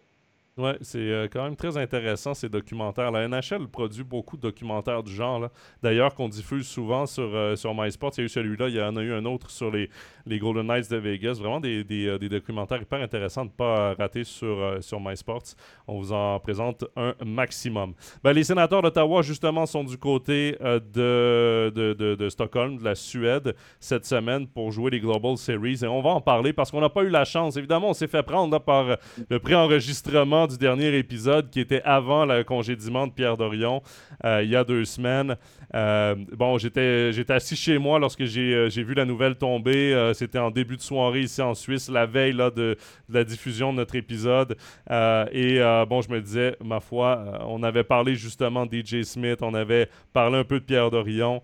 Oui, 0.58 0.72
c'est 0.82 0.98
euh, 0.98 1.30
quand 1.32 1.46
même 1.46 1.56
très 1.56 1.78
intéressant 1.78 2.34
ces 2.34 2.50
documentaires. 2.50 3.10
La 3.10 3.26
NHL 3.26 3.70
produit 3.70 4.04
beaucoup 4.04 4.36
de 4.36 4.42
documentaires 4.42 5.02
du 5.02 5.14
genre. 5.14 5.48
D'ailleurs, 5.82 6.14
qu'on 6.14 6.28
diffuse 6.28 6.68
souvent 6.68 7.06
sur, 7.06 7.34
euh, 7.34 7.56
sur 7.56 7.74
MySports. 7.74 8.12
Il 8.18 8.20
y 8.20 8.22
a 8.24 8.26
eu 8.26 8.30
celui-là, 8.30 8.68
il 8.68 8.76
y 8.76 8.82
en 8.82 8.98
a 8.98 9.02
eu 9.02 9.14
un 9.14 9.24
autre 9.24 9.50
sur 9.50 9.72
les, 9.72 9.90
les 10.26 10.40
Golden 10.40 10.68
Knights 10.68 10.92
de 10.92 10.98
Vegas. 10.98 11.36
Vraiment 11.40 11.62
des, 11.62 11.86
des, 11.86 12.06
euh, 12.06 12.20
des 12.20 12.28
documentaires 12.28 12.82
hyper 12.82 13.00
intéressants 13.02 13.46
de 13.46 13.50
ne 13.52 13.56
pas 13.56 13.94
rater 13.94 14.26
sur, 14.26 14.78
sur 14.82 15.00
MySports. 15.00 15.56
On 15.88 16.00
vous 16.00 16.12
en 16.12 16.38
présente 16.42 16.84
un 16.98 17.16
maximum. 17.26 17.94
Ben, 18.22 18.34
les 18.34 18.44
sénateurs 18.44 18.82
d'Ottawa, 18.82 19.22
justement, 19.22 19.66
sont 19.66 19.86
du 19.86 19.98
côté 19.98 20.58
de, 20.62 21.72
de, 21.74 21.94
de, 21.94 22.30
Stockholm, 22.30 22.78
de 22.78 22.84
la 22.84 22.96
Suède, 22.96 23.56
cette 23.80 24.06
semaine 24.06 24.48
pour 24.48 24.72
jouer 24.74 24.92
les 24.92 25.00
Global 25.00 25.38
Series. 25.38 25.80
Et 25.82 25.88
on 25.88 26.02
va 26.02 26.10
en 26.10 26.22
parler 26.22 26.52
parce 26.52 26.72
qu'on 26.72 26.82
n'a 26.82 26.90
pas 26.90 27.04
eu 27.04 27.10
la 27.10 27.24
chance. 27.24 27.56
Évidemment, 27.56 27.92
on 27.92 27.94
s'est 27.94 28.08
fait 28.08 28.24
prendre 28.24 28.60
par 28.60 28.98
le 29.30 29.40
préenregistrement 29.40 30.41
du 30.48 30.58
dernier 30.58 30.98
épisode 30.98 31.50
qui 31.50 31.60
était 31.60 31.82
avant 31.84 32.26
le 32.26 32.44
congédiement 32.44 33.08
de 33.08 33.12
Pierre 33.12 33.38
Dorion 33.38 33.82
euh, 34.26 34.44
il 34.44 34.50
y 34.50 34.56
a 34.56 34.64
deux 34.64 34.86
semaines. 34.86 35.36
Euh, 35.74 36.16
bon, 36.34 36.58
j'étais, 36.58 37.12
j'étais 37.14 37.34
assis 37.34 37.56
chez 37.56 37.78
moi 37.78 38.00
lorsque 38.00 38.26
j'ai, 38.26 38.54
euh, 38.54 38.68
vu 38.68 38.94
la 38.94 39.06
nouvelle 39.06 39.36
tomber. 39.36 40.12
c'était 40.14 40.40
en 40.40 40.52
début 40.52 40.76
de 40.76 40.82
soirée 40.82 41.22
ici 41.22 41.42
en 41.42 41.54
Suisse, 41.54 41.90
la 41.90 42.06
veille 42.06 42.34
là, 42.34 42.50
de, 42.50 42.78
la 43.10 43.24
diffusion 43.24 43.72
de 43.72 43.78
notre 43.78 43.96
épisode. 43.96 44.56
et 44.90 45.60
bon, 45.88 46.02
je 46.02 46.10
me 46.10 46.20
disais, 46.20 46.56
ma 46.64 46.80
foi, 46.80 47.42
on 47.48 47.64
avait 47.64 47.84
parlé 47.84 48.16
justement 48.16 48.66
DJ 48.66 49.04
Smith, 49.04 49.40
on 49.42 49.54
avait 49.54 49.88
parlé 50.14 50.38
un 50.38 50.44
peu 50.44 50.60
de 50.60 50.66
Pierre 50.66 50.90
Dorion, 50.90 51.42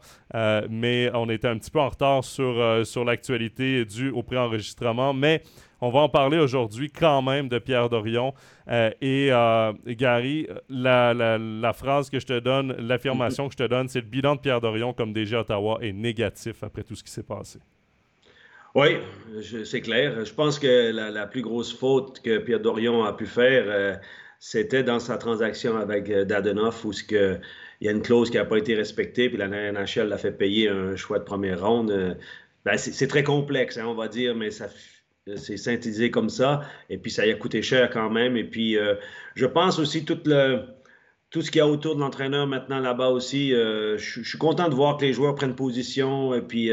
mais 0.69 1.09
on 1.13 1.29
était 1.29 1.47
un 1.47 1.57
petit 1.57 1.71
peu 1.71 1.79
en 1.79 1.89
retard 1.89 2.23
sur, 2.23 2.85
sur 2.85 3.05
l'actualité 3.05 3.85
due 3.85 4.09
au 4.09 4.23
préenregistrement. 4.23 5.13
Mais 5.13 5.43
on 5.82 5.89
va 5.89 5.99
en 5.99 6.09
parler 6.09 6.38
aujourd'hui 6.38 6.91
quand 6.91 7.21
même 7.21 7.49
de 7.49 7.59
Pierre 7.59 7.89
Dorion. 7.89 8.34
Euh, 8.67 8.91
et 9.01 9.30
euh, 9.32 9.73
Gary, 9.88 10.47
la, 10.69 11.73
phrase 11.73 12.09
que 12.09 12.19
je 12.19 12.25
te 12.25 12.39
donne, 12.39 12.75
l'affirmation 12.80 13.47
que 13.47 13.53
je 13.53 13.63
te 13.63 13.67
donne, 13.67 13.88
c'est 13.88 14.01
le 14.01 14.07
bilan 14.07 14.36
de 14.36 14.41
Pierre 14.41 14.61
Dorion 14.61 14.93
comme 14.93 15.13
DG 15.13 15.36
Ottawa 15.36 15.78
est 15.82 15.93
négatif 15.93 16.63
après 16.63 16.84
tout 16.84 16.95
ce 16.95 17.03
qui 17.03 17.11
s'est 17.11 17.23
passé. 17.23 17.59
Oui, 18.75 18.97
c'est 19.63 19.82
clair. 19.82 20.23
Je 20.23 20.34
pense 20.34 20.59
que 20.59 20.91
la, 20.91 21.28
plus 21.28 21.41
grosse 21.41 21.75
faute 21.75 22.21
que 22.21 22.38
Pierre 22.39 22.59
Dorion 22.59 23.03
a 23.05 23.13
pu 23.13 23.25
faire, 23.25 23.63
euh, 23.67 23.95
c'était 24.39 24.84
dans 24.84 24.99
sa 24.99 25.17
transaction 25.17 25.78
avec 25.78 26.11
Dadenoff, 26.11 26.86
où 26.86 26.91
il 27.09 27.39
y 27.82 27.88
a 27.88 27.91
une 27.91 28.01
clause 28.01 28.30
qui 28.30 28.38
n'a 28.38 28.45
pas 28.45 28.57
été 28.57 28.75
respectée, 28.75 29.30
puis 29.30 29.38
la 29.38 29.47
NHL 29.47 30.09
l'a 30.09 30.17
fait 30.17 30.32
payer 30.32 30.69
un 30.69 30.95
choix 30.95 31.17
de 31.17 31.23
première 31.23 31.65
ronde. 31.65 32.17
Ben, 32.65 32.78
c'est 32.78 33.07
très 33.07 33.23
complexe, 33.23 33.78
hein, 33.78 33.86
on 33.88 33.95
va 33.95 34.09
dire, 34.09 34.36
mais 34.36 34.51
ça 34.51 34.67
c'est 35.36 35.57
synthétisé 35.57 36.11
comme 36.11 36.30
ça. 36.30 36.61
Et 36.89 36.97
puis, 36.97 37.11
ça 37.11 37.25
y 37.25 37.32
a 37.32 37.36
coûté 37.36 37.61
cher 37.61 37.89
quand 37.89 38.09
même. 38.09 38.38
Et 38.38 38.43
puis, 38.43 38.78
je 39.36 39.45
pense 39.45 39.80
aussi 39.80 40.05
tout 40.05 40.19
le 40.25 40.63
tout 41.30 41.41
ce 41.41 41.51
qu'il 41.51 41.59
y 41.59 41.61
a 41.61 41.67
autour 41.67 41.95
de 41.95 41.99
l'entraîneur 41.99 42.47
maintenant 42.47 42.80
là-bas 42.80 43.09
aussi. 43.09 43.49
je, 43.49 43.97
suis 43.97 44.38
content 44.38 44.69
de 44.69 44.73
voir 44.73 44.95
que 44.95 45.03
les 45.03 45.11
joueurs 45.11 45.36
prennent 45.36 45.55
position 45.55 46.34
et 46.34 46.41
puis 46.41 46.71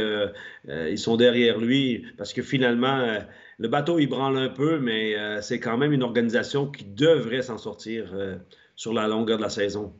ils 0.68 0.98
sont 0.98 1.16
derrière 1.16 1.58
lui 1.58 2.06
parce 2.16 2.32
que 2.32 2.42
finalement, 2.42 3.18
le 3.58 3.68
bateau, 3.68 3.98
il 3.98 4.06
branle 4.06 4.38
un 4.38 4.48
peu, 4.48 4.78
mais 4.78 5.16
c'est 5.42 5.58
quand 5.58 5.76
même 5.76 5.92
une 5.92 6.04
organisation 6.04 6.70
qui 6.70 6.84
devrait 6.84 7.42
s'en 7.42 7.58
sortir 7.58 8.14
sur 8.76 8.92
la 8.92 9.08
longueur 9.08 9.38
de 9.38 9.42
la 9.42 9.50
saison. 9.50 9.92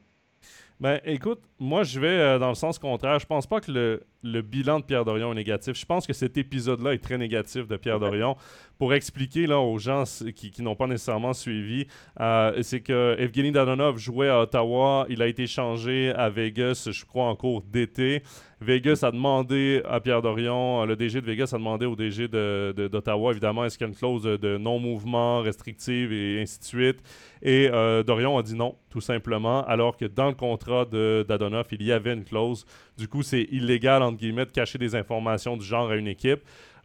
Ben, 0.80 1.00
écoute, 1.04 1.40
moi, 1.58 1.84
je 1.84 2.00
vais 2.00 2.08
euh, 2.08 2.38
dans 2.38 2.48
le 2.48 2.54
sens 2.54 2.78
contraire. 2.78 3.18
Je 3.18 3.26
pense 3.26 3.46
pas 3.46 3.60
que 3.60 3.70
le, 3.70 4.02
le, 4.24 4.42
bilan 4.42 4.80
de 4.80 4.84
Pierre 4.84 5.04
Dorion 5.04 5.32
est 5.32 5.36
négatif. 5.36 5.78
Je 5.78 5.86
pense 5.86 6.06
que 6.06 6.12
cet 6.12 6.36
épisode-là 6.36 6.94
est 6.94 6.98
très 6.98 7.18
négatif 7.18 7.68
de 7.68 7.76
Pierre 7.76 8.00
Dorion. 8.00 8.36
Pour 8.78 8.92
expliquer 8.94 9.46
là, 9.46 9.58
aux 9.58 9.78
gens 9.78 10.04
qui, 10.34 10.50
qui 10.50 10.62
n'ont 10.62 10.74
pas 10.74 10.86
nécessairement 10.86 11.32
suivi, 11.32 11.86
euh, 12.20 12.60
c'est 12.62 12.80
que 12.80 13.16
Evgeny 13.18 13.52
Dadonov 13.52 13.98
jouait 13.98 14.28
à 14.28 14.40
Ottawa. 14.40 15.06
Il 15.08 15.22
a 15.22 15.28
été 15.28 15.46
changé 15.46 16.10
à 16.10 16.28
Vegas, 16.28 16.88
je 16.90 17.04
crois, 17.04 17.26
en 17.26 17.36
cours 17.36 17.62
d'été. 17.62 18.22
Vegas 18.64 19.00
a 19.02 19.10
demandé 19.10 19.82
à 19.84 20.00
Pierre 20.00 20.22
Dorion, 20.22 20.84
le 20.86 20.96
DG 20.96 21.20
de 21.20 21.26
Vegas 21.26 21.50
a 21.52 21.58
demandé 21.58 21.86
au 21.86 21.94
DG 21.94 22.28
d'Ottawa, 22.28 23.32
évidemment, 23.32 23.64
est-ce 23.64 23.76
qu'il 23.76 23.86
y 23.86 23.88
a 23.88 23.92
une 23.92 23.96
clause 23.96 24.22
de, 24.22 24.56
non-mouvement 24.56 25.40
restrictive 25.40 26.12
et 26.12 26.40
ainsi 26.40 26.60
de 26.60 26.64
suite. 26.64 27.02
Et 27.42 27.68
euh, 27.70 28.02
Dorion 28.02 28.38
a 28.38 28.42
dit 28.42 28.54
non, 28.54 28.76
tout 28.88 29.02
simplement, 29.02 29.64
alors 29.66 29.96
que 29.96 30.06
dans 30.06 30.28
le 30.28 30.34
contrat 30.34 30.86
d'Adonov, 30.86 31.66
il 31.72 31.82
y 31.82 31.92
avait 31.92 32.14
une 32.14 32.24
clause. 32.24 32.64
Du 32.96 33.06
coup, 33.06 33.22
c'est 33.22 33.42
illégal, 33.50 34.02
de 34.14 34.44
cacher 34.44 34.78
des 34.78 34.94
informations 34.94 35.56
du 35.56 35.64
genre 35.64 35.90
à 35.90 35.96
une 35.96 36.08
équipe 36.08 36.40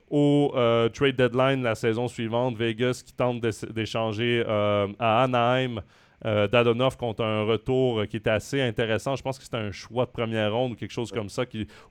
au 0.10 0.52
euh, 0.56 0.90
trade 0.90 1.16
deadline 1.16 1.64
la 1.64 1.76
saison 1.76 2.08
suivante, 2.08 2.58
Vegas 2.58 3.04
qui 3.06 3.14
tente 3.14 3.42
d'échanger 3.42 4.44
euh, 4.48 4.88
à 4.98 5.24
Anaheim 5.24 5.82
euh, 6.26 6.48
Dadonov 6.48 6.98
contre 6.98 7.24
un 7.24 7.44
retour 7.44 8.06
qui 8.08 8.18
était 8.18 8.30
assez 8.30 8.62
intéressant. 8.62 9.16
Je 9.16 9.24
pense 9.24 9.38
que 9.38 9.44
c'était 9.44 9.58
un 9.58 9.72
choix 9.72 10.06
de 10.06 10.12
première 10.12 10.54
ronde 10.54 10.74
ou 10.74 10.76
quelque 10.76 10.92
chose 10.92 11.12
comme 11.12 11.30
ça, 11.30 11.44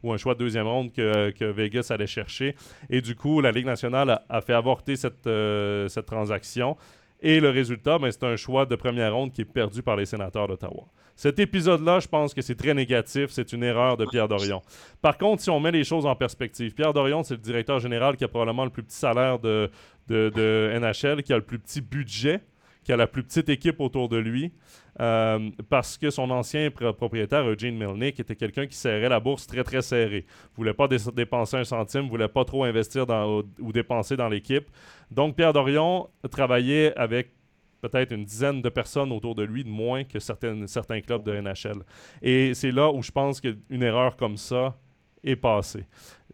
ou 0.03 0.13
un 0.13 0.17
choix 0.17 0.35
de 0.35 0.41
deuxième 0.41 0.67
ronde 0.67 0.93
que, 0.93 1.45
Vegas 1.51 1.89
allait 1.91 2.07
chercher. 2.07 2.55
Et 2.91 3.01
du 3.01 3.15
coup, 3.15 3.41
la 3.41 3.53
Ligue 3.53 3.67
nationale 3.67 4.21
a, 4.29 4.41
fait 4.41 4.53
avorter 4.53 4.95
euh, 5.27 5.89
cette 5.89 6.07
transaction. 6.07 6.77
Et 7.21 7.41
le 7.41 7.51
résultat, 7.51 7.99
ben, 7.99 8.11
c'est 8.11 8.25
un 8.25 8.37
choix 8.37 8.65
de 8.65 8.77
première 8.77 9.15
ronde 9.15 9.33
qui 9.33 9.41
est 9.41 9.45
perdu 9.45 9.83
par 9.83 9.97
les 9.97 10.07
sénateurs 10.07 10.47
d'Ottawa. 10.47 10.85
Cet 11.17 11.41
épisode-là, 11.41 11.99
je 11.99 12.07
pense 12.07 12.33
que 12.33 12.43
c'est 12.43 12.55
très 12.55 12.75
négatif. 12.75 13.31
C'est 13.31 13.53
une 13.53 13.65
erreur 13.65 13.97
de 13.97 14.07
Pierre 14.07 14.29
Dorion. 14.29 14.63
Par 15.03 15.19
contre, 15.19 15.43
si 15.43 15.51
on 15.51 15.59
met 15.59 15.73
les 15.73 15.83
choses 15.83 16.07
en 16.07 16.15
perspective, 16.15 16.75
Pierre 16.75 16.93
Dorion, 16.93 17.25
c'est 17.25 17.35
le 17.35 17.41
directeur 17.41 17.81
général 17.81 18.17
qui 18.17 18.23
a 18.23 18.29
probablement 18.29 18.65
le 18.65 18.71
plus 18.71 18.85
petit 18.85 18.97
salaire 18.97 19.41
de, 19.41 19.69
de, 20.07 20.31
de 20.33 20.79
NHL, 20.79 21.25
qui 21.25 21.33
a 21.33 21.37
le 21.37 21.43
plus 21.43 21.59
petit 21.59 21.81
budget 21.81 22.41
qui 22.89 22.93
a 22.95 22.97
la 22.97 23.07
plus 23.07 23.23
petite 23.23 23.51
équipe 23.51 23.81
autour 23.81 24.09
de 24.09 24.17
lui, 24.17 24.51
euh, 24.99 25.51
parce 25.69 25.99
que 25.99 26.09
son 26.09 26.31
ancien 26.31 26.71
propriétaire, 26.71 27.47
Eugene 27.47 27.77
Milnick, 27.77 28.19
était 28.19 28.35
quelqu'un 28.35 28.67
qui 28.67 28.79
serrait 28.79 29.11
la 29.11 29.21
bourse 29.21 29.47
très, 29.47 29.63
très 29.63 29.83
serrée. 29.83 30.25
ne 30.25 30.57
voulait 30.57 30.73
pas 30.73 30.89
dépenser 30.89 31.59
un 31.59 31.65
centime, 31.65 32.05
ne 32.05 32.09
voulait 32.09 32.29
pas 32.29 32.47
trop 32.47 32.65
investir 32.65 33.05
ou 33.61 33.73
dépenser 33.73 34.17
dans 34.17 34.31
l'équipe. 34.31 34.71
Donc, 35.11 35.37
Pierre 35.37 35.53
Dorion 35.53 36.09
travaillait 36.31 36.97
avec 36.97 37.29
peut-être 37.83 38.13
une 38.13 38.25
dizaine 38.25 38.63
de 38.63 38.71
personnes 38.71 39.13
autour 39.13 39.35
de 39.35 39.43
lui 39.43 39.65
de 39.65 39.69
moins 39.69 40.05
que 40.05 40.19
certains 40.19 41.01
clubs 41.03 41.23
de 41.25 41.39
NHL. 41.43 41.83
Et 42.23 42.55
c'est 42.55 42.73
là 42.73 42.91
où 42.91 43.03
je 43.03 43.11
pense 43.11 43.43
qu'une 43.43 43.83
erreur 43.83 44.17
comme 44.17 44.39
ça 44.39 44.79
est 45.23 45.37
passée. 45.37 45.85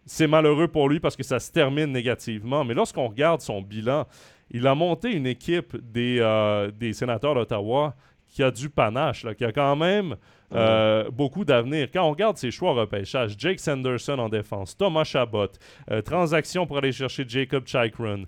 C'est 0.07 0.29
malheureux 0.29 0.69
pour 0.69 0.89
lui 0.89 1.01
parce 1.01 1.17
que 1.17 1.25
ça 1.25 1.41
se 1.41 1.51
termine 1.51 1.91
négativement, 1.91 2.65
mais 2.65 2.75
lorsqu'on 2.75 3.09
regarde 3.09 3.41
son 3.41 3.61
bilan, 3.61 4.07
il 4.51 4.67
a 4.67 4.75
monté 4.75 5.13
une 5.13 5.27
équipe 5.27 5.77
des, 5.77 6.19
euh, 6.21 6.71
des 6.71 6.93
sénateurs 6.93 7.35
d'Ottawa 7.35 7.95
qui 8.29 8.43
a 8.43 8.51
du 8.51 8.69
panache, 8.69 9.27
qui 9.37 9.45
a 9.45 9.53
quand 9.53 9.77
même 9.77 10.17
euh, 10.53 11.09
beaucoup 11.11 11.45
d'avenir. 11.45 11.89
Quand 11.93 12.05
on 12.05 12.11
regarde 12.11 12.37
ses 12.37 12.51
choix 12.51 12.73
repêchage, 12.73 13.35
Jake 13.39 13.61
Sanderson 13.61 14.19
en 14.19 14.29
défense, 14.29 14.77
Thomas 14.77 15.05
Chabot, 15.05 15.47
euh, 15.91 16.03
transaction 16.03 16.67
pour 16.67 16.79
aller 16.79 16.93
chercher 16.93 17.25
Jacob 17.27 17.65
Chikron, 17.67 18.25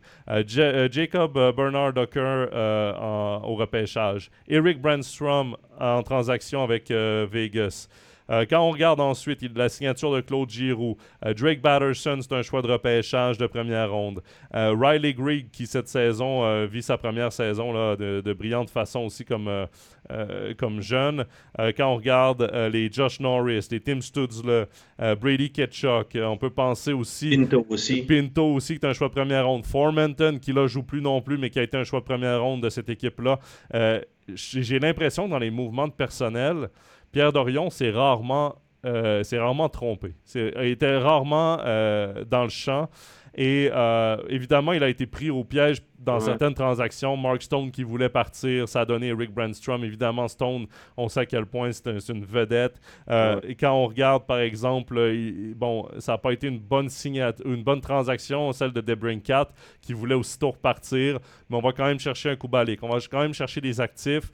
Jacob 0.46 1.32
Bernard 1.56 1.92
Ducker 1.92 2.46
au 3.44 3.54
repêchage, 3.56 4.30
Eric 4.46 4.80
Brandstrom 4.80 5.56
en 5.80 6.02
transaction 6.02 6.62
avec 6.62 6.90
Vegas. 6.90 7.88
Euh, 8.30 8.44
quand 8.48 8.60
on 8.60 8.70
regarde 8.70 9.00
ensuite 9.00 9.42
la 9.56 9.68
signature 9.68 10.12
de 10.12 10.20
Claude 10.20 10.50
Giroux, 10.50 10.96
euh, 11.24 11.34
Drake 11.34 11.60
Batterson, 11.60 12.18
c'est 12.20 12.32
un 12.32 12.42
choix 12.42 12.62
de 12.62 12.68
repêchage 12.68 13.38
de 13.38 13.46
première 13.46 13.90
ronde. 13.90 14.22
Euh, 14.54 14.74
Riley 14.78 15.14
Grigg, 15.14 15.50
qui 15.50 15.66
cette 15.66 15.88
saison 15.88 16.66
vit 16.66 16.82
sa 16.82 16.98
première 16.98 17.32
saison 17.32 17.72
là, 17.72 17.96
de, 17.96 18.32
brillante 18.32 18.70
façon 18.70 19.00
aussi 19.00 19.24
comme, 19.24 19.50
comme 20.58 20.80
jeune. 20.80 21.24
quand 21.58 21.92
on 21.92 21.96
regarde 21.96 22.50
les 22.72 22.90
Josh 22.90 23.20
Norris, 23.20 23.68
les 23.70 23.80
Tim 23.80 24.00
Studzle, 24.00 24.66
Brady 24.98 25.50
Ketchuk, 25.50 26.16
on 26.16 26.36
peut 26.36 26.50
penser 26.50 26.92
aussi. 26.92 27.36
Pinto 27.36 27.66
aussi. 27.68 28.02
Pinto 28.02 28.54
aussi, 28.54 28.78
qui 28.78 28.84
est 28.84 28.88
un 28.88 28.92
choix 28.92 29.08
de 29.08 29.14
première 29.14 29.46
ronde. 29.46 29.64
Formanton, 29.64 30.38
qui 30.40 30.52
là 30.52 30.66
joue 30.66 30.82
plus 30.82 31.00
non 31.00 31.20
plus, 31.20 31.38
mais 31.38 31.50
qui 31.50 31.58
a 31.58 31.62
été 31.62 31.76
un 31.76 31.84
choix 31.84 32.00
de 32.00 32.04
première 32.04 32.42
ronde 32.42 32.62
de 32.62 32.68
cette 32.68 32.88
équipe-là. 32.88 33.38
J'ai 34.34 34.78
l'impression 34.78 35.28
dans 35.28 35.38
les 35.38 35.50
mouvements 35.50 35.86
de 35.86 35.92
personnel, 35.92 36.68
Pierre 37.12 37.32
Dorion 37.32 37.70
s'est 37.70 37.90
rarement, 37.90 38.56
euh, 38.84 39.22
rarement 39.32 39.68
trompé. 39.68 40.14
Il 40.34 40.52
était 40.64 40.96
rarement 40.98 41.58
euh, 41.64 42.24
dans 42.24 42.42
le 42.42 42.48
champ. 42.50 42.88
Et 43.38 43.68
euh, 43.70 44.16
évidemment, 44.30 44.72
il 44.72 44.82
a 44.82 44.88
été 44.88 45.04
pris 45.04 45.28
au 45.28 45.44
piège 45.44 45.82
dans 45.98 46.20
certaines 46.20 46.54
transactions. 46.54 47.18
Mark 47.18 47.42
Stone 47.42 47.70
qui 47.70 47.82
voulait 47.82 48.08
partir, 48.08 48.66
ça 48.66 48.80
a 48.80 48.84
donné 48.86 49.12
Rick 49.12 49.30
Brandstrom. 49.30 49.84
Évidemment, 49.84 50.26
Stone, 50.26 50.66
on 50.96 51.08
sait 51.10 51.20
à 51.20 51.26
quel 51.26 51.44
point 51.44 51.70
c'est 51.70 52.08
une 52.08 52.24
vedette. 52.24 52.80
Et 53.46 53.54
quand 53.54 53.72
on 53.72 53.88
regarde, 53.88 54.24
par 54.24 54.38
exemple, 54.38 55.12
bon, 55.54 55.86
ça 55.98 56.12
n'a 56.12 56.18
pas 56.18 56.32
été 56.32 56.46
une 56.46 56.60
bonne, 56.60 56.88
une 57.44 57.62
bonne 57.62 57.82
transaction, 57.82 58.52
celle 58.52 58.72
de 58.72 58.80
Debrincat, 58.80 59.48
qui 59.82 59.92
voulait 59.92 60.14
aussitôt 60.14 60.52
repartir. 60.52 61.18
Mais 61.50 61.58
on 61.58 61.60
va 61.60 61.72
quand 61.72 61.84
même 61.86 62.00
chercher 62.00 62.30
un 62.30 62.36
coup 62.36 62.48
balique. 62.48 62.82
On 62.82 62.88
va 62.88 63.00
quand 63.10 63.20
même 63.20 63.34
chercher 63.34 63.60
des 63.60 63.82
actifs 63.82 64.30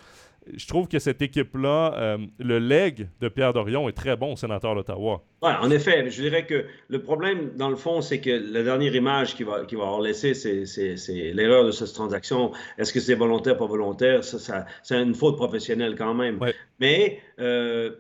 je 0.55 0.67
trouve 0.67 0.89
que 0.89 0.99
cette 0.99 1.23
équipe-là, 1.23 1.95
euh, 1.97 2.19
le 2.39 2.59
leg 2.59 3.09
de 3.21 3.29
Pierre 3.29 3.53
Dorion 3.53 3.89
est 3.89 3.93
très 3.93 4.17
bon 4.17 4.33
au 4.33 4.37
sénateur 4.37 4.75
d'Ottawa. 4.75 5.23
Oui, 5.43 5.51
en 5.61 5.71
effet. 5.71 6.09
Je 6.11 6.23
dirais 6.23 6.47
que 6.47 6.65
le 6.89 7.03
problème, 7.03 7.53
dans 7.57 7.71
le 7.71 7.77
fond, 7.77 8.01
c'est 8.01 8.21
que 8.21 8.31
la 8.31 8.63
dernière 8.63 8.95
image 8.95 9.37
qu'il 9.37 9.47
va, 9.47 9.63
va 9.63 9.63
avoir 9.73 10.01
laissée, 10.01 10.35
c'est 10.35 11.33
l'erreur 11.33 11.65
de 11.65 11.71
cette 11.71 11.93
transaction. 11.93 12.53
Est-ce 12.79 12.93
que 12.93 13.01
c'est 13.01 13.15
volontaire, 13.15 13.57
pas 13.57 13.67
volontaire? 13.67 14.25
Ça, 14.25 14.67
c'est 14.83 15.01
une 15.01 15.15
faute 15.15 15.37
professionnelle 15.37 15.95
quand 15.97 16.15
même. 16.15 16.39
Mais 16.81 17.21
euh, 17.39 17.93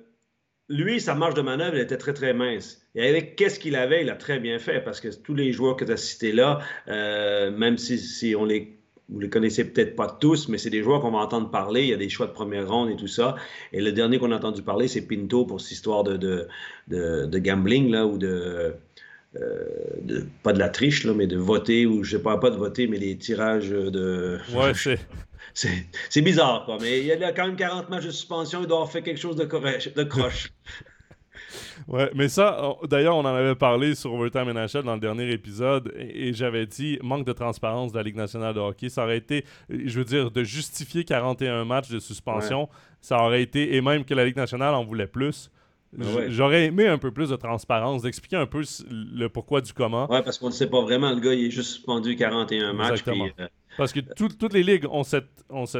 lui, 0.68 1.00
sa 1.00 1.14
marge 1.14 1.34
de 1.34 1.42
manœuvre 1.42 1.76
était 1.76 1.98
très, 1.98 2.12
très 2.12 2.34
mince. 2.34 2.86
Et 2.94 3.08
avec 3.08 3.36
qu'est-ce 3.36 3.60
qu'il 3.60 3.76
avait, 3.76 4.02
il 4.02 4.10
a 4.10 4.16
très 4.16 4.38
bien 4.38 4.58
fait 4.58 4.80
parce 4.80 5.00
que 5.00 5.08
tous 5.08 5.34
les 5.34 5.52
joueurs 5.52 5.76
que 5.76 5.84
tu 5.84 5.92
as 5.92 5.96
cités 5.96 6.32
là, 6.32 6.58
euh, 6.88 7.50
même 7.50 7.78
si, 7.78 7.98
si 7.98 8.34
on 8.36 8.44
les 8.44 8.81
vous 9.08 9.20
les 9.20 9.28
connaissez 9.28 9.64
peut-être 9.64 9.94
pas 9.96 10.08
tous, 10.08 10.48
mais 10.48 10.58
c'est 10.58 10.70
des 10.70 10.82
joueurs 10.82 11.00
qu'on 11.00 11.10
va 11.10 11.18
entendre 11.18 11.50
parler. 11.50 11.82
Il 11.82 11.88
y 11.88 11.92
a 11.92 11.96
des 11.96 12.08
choix 12.08 12.26
de 12.26 12.32
première 12.32 12.68
ronde 12.68 12.90
et 12.90 12.96
tout 12.96 13.08
ça. 13.08 13.36
Et 13.72 13.80
le 13.80 13.92
dernier 13.92 14.18
qu'on 14.18 14.32
a 14.32 14.36
entendu 14.36 14.62
parler, 14.62 14.88
c'est 14.88 15.02
Pinto 15.02 15.44
pour 15.44 15.60
cette 15.60 15.72
histoire 15.72 16.04
de, 16.04 16.16
de, 16.16 17.26
de, 17.26 17.38
gambling 17.38 17.90
là, 17.90 18.06
ou 18.06 18.16
de, 18.16 18.74
euh, 19.36 19.64
de, 20.00 20.26
pas 20.42 20.52
de 20.52 20.58
la 20.58 20.68
triche, 20.68 21.04
là, 21.04 21.12
mais 21.14 21.26
de 21.26 21.36
voter, 21.36 21.84
ou 21.86 22.04
je 22.04 22.16
sais 22.16 22.22
pas, 22.22 22.38
pas 22.38 22.50
de 22.50 22.56
voter, 22.56 22.86
mais 22.86 22.98
les 22.98 23.16
tirages 23.16 23.70
de. 23.70 24.38
Ouais, 24.54 24.72
c'est. 24.74 24.98
C'est 26.08 26.22
bizarre, 26.22 26.64
quoi. 26.64 26.78
Mais 26.80 27.00
il 27.00 27.06
y 27.06 27.12
a 27.12 27.32
quand 27.32 27.46
même 27.46 27.56
40 27.56 27.90
matchs 27.90 28.06
de 28.06 28.10
suspension. 28.10 28.60
Il 28.62 28.66
doit 28.66 28.78
avoir 28.78 28.90
fait 28.90 29.02
quelque 29.02 29.20
chose 29.20 29.36
de, 29.36 29.44
de 29.44 30.02
croche. 30.04 30.52
Ouais, 31.88 32.10
mais 32.14 32.28
ça, 32.28 32.76
d'ailleurs, 32.88 33.16
on 33.16 33.20
en 33.20 33.34
avait 33.34 33.54
parlé 33.54 33.94
sur 33.94 34.12
Overtime 34.14 34.52
NHL 34.52 34.82
dans 34.84 34.94
le 34.94 35.00
dernier 35.00 35.30
épisode 35.30 35.92
et, 35.96 36.32
j'avais 36.32 36.66
dit 36.66 36.98
manque 37.02 37.26
de 37.26 37.32
transparence 37.32 37.92
de 37.92 37.98
la 37.98 38.02
Ligue 38.02 38.16
nationale 38.16 38.54
de 38.54 38.60
hockey. 38.60 38.88
Ça 38.88 39.04
aurait 39.04 39.18
été, 39.18 39.44
je 39.68 39.98
veux 39.98 40.04
dire, 40.04 40.30
de 40.30 40.42
justifier 40.44 41.04
41 41.04 41.64
matchs 41.64 41.90
de 41.90 41.98
suspension, 41.98 42.68
ça 43.00 43.22
aurait 43.22 43.42
été, 43.42 43.76
et 43.76 43.80
même 43.80 44.04
que 44.04 44.14
la 44.14 44.24
Ligue 44.24 44.36
nationale 44.36 44.74
en 44.74 44.84
voulait 44.84 45.06
plus. 45.06 45.50
Ben 45.94 46.30
j'aurais 46.30 46.64
aimé 46.64 46.86
un 46.86 46.96
peu 46.96 47.10
plus 47.10 47.28
de 47.28 47.36
transparence, 47.36 48.02
d'expliquer 48.02 48.36
un 48.36 48.46
peu 48.46 48.62
le 48.90 49.28
pourquoi 49.28 49.60
du 49.60 49.74
comment. 49.74 50.10
Ouais, 50.10 50.22
parce 50.22 50.38
qu'on 50.38 50.46
ne 50.46 50.52
sait 50.52 50.70
pas 50.70 50.80
vraiment. 50.80 51.10
Le 51.10 51.20
gars, 51.20 51.34
il 51.34 51.46
est 51.46 51.50
juste 51.50 51.72
suspendu 51.72 52.16
41 52.16 52.72
matchs. 52.72 53.02
Puis, 53.02 53.20
euh, 53.38 53.46
parce 53.76 53.92
que 53.92 54.00
toutes 54.00 54.52
les 54.52 54.62
ligues 54.62 54.86
ont, 54.90 55.02
cette, 55.02 55.28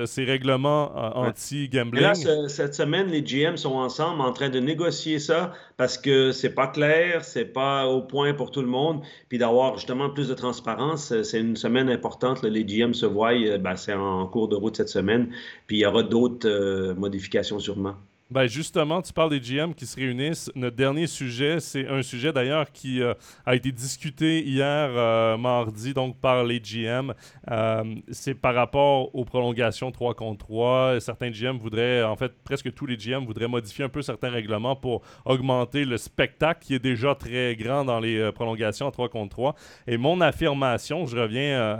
ces 0.06 0.24
règlements 0.24 0.96
euh, 0.96 1.28
anti-gambling. 1.28 2.02
Là, 2.02 2.14
cette 2.14 2.74
semaine, 2.74 3.08
les 3.08 3.22
GM 3.22 3.56
sont 3.56 3.74
ensemble 3.74 4.20
en 4.20 4.32
train 4.32 4.48
de 4.48 4.60
négocier 4.60 5.18
ça 5.18 5.52
parce 5.76 5.98
que 5.98 6.32
c'est 6.32 6.54
pas 6.54 6.68
clair, 6.68 7.24
c'est 7.24 7.44
pas 7.44 7.86
au 7.86 8.02
point 8.02 8.34
pour 8.34 8.50
tout 8.50 8.62
le 8.62 8.68
monde. 8.68 9.02
Puis 9.28 9.38
d'avoir 9.38 9.76
justement 9.76 10.10
plus 10.10 10.28
de 10.28 10.34
transparence, 10.34 11.12
euh, 11.12 11.22
c'est 11.22 11.40
une 11.40 11.56
semaine 11.56 11.88
importante. 11.88 12.42
les 12.42 12.64
GM 12.64 12.94
se 12.94 13.06
voient, 13.06 13.34
euh, 13.34 13.58
ben, 13.58 13.76
c'est 13.76 13.94
en 13.94 14.26
cours 14.26 14.48
de 14.48 14.56
route 14.56 14.76
cette 14.76 14.88
semaine. 14.88 15.28
Puis 15.66 15.78
il 15.78 15.80
y 15.80 15.86
aura 15.86 16.02
d'autres 16.02 16.94
modifications 16.94 17.58
sûrement. 17.58 17.96
Ben 18.32 18.46
justement, 18.46 19.02
tu 19.02 19.12
parles 19.12 19.28
des 19.28 19.40
GM 19.40 19.74
qui 19.74 19.84
se 19.84 19.94
réunissent. 19.94 20.50
Notre 20.54 20.74
dernier 20.74 21.06
sujet, 21.06 21.60
c'est 21.60 21.86
un 21.86 22.00
sujet 22.00 22.32
d'ailleurs 22.32 22.72
qui 22.72 23.02
euh, 23.02 23.12
a 23.44 23.54
été 23.54 23.70
discuté 23.72 24.42
hier 24.42 24.64
euh, 24.64 25.36
mardi 25.36 25.92
donc 25.92 26.18
par 26.18 26.42
les 26.42 26.58
GM. 26.58 27.12
Euh, 27.50 27.94
c'est 28.10 28.32
par 28.32 28.54
rapport 28.54 29.14
aux 29.14 29.26
prolongations 29.26 29.92
3 29.92 30.14
contre 30.14 30.46
3. 30.46 31.00
Certains 31.00 31.30
GM 31.30 31.58
voudraient, 31.58 32.02
en 32.04 32.16
fait, 32.16 32.32
presque 32.42 32.72
tous 32.72 32.86
les 32.86 32.96
GM 32.96 33.26
voudraient 33.26 33.48
modifier 33.48 33.84
un 33.84 33.90
peu 33.90 34.00
certains 34.00 34.30
règlements 34.30 34.76
pour 34.76 35.02
augmenter 35.26 35.84
le 35.84 35.98
spectacle 35.98 36.64
qui 36.64 36.74
est 36.74 36.82
déjà 36.82 37.14
très 37.14 37.54
grand 37.54 37.84
dans 37.84 38.00
les 38.00 38.32
prolongations 38.32 38.90
3 38.90 39.10
contre 39.10 39.28
3. 39.28 39.54
Et 39.86 39.98
mon 39.98 40.22
affirmation, 40.22 41.04
je 41.04 41.18
reviens 41.18 41.78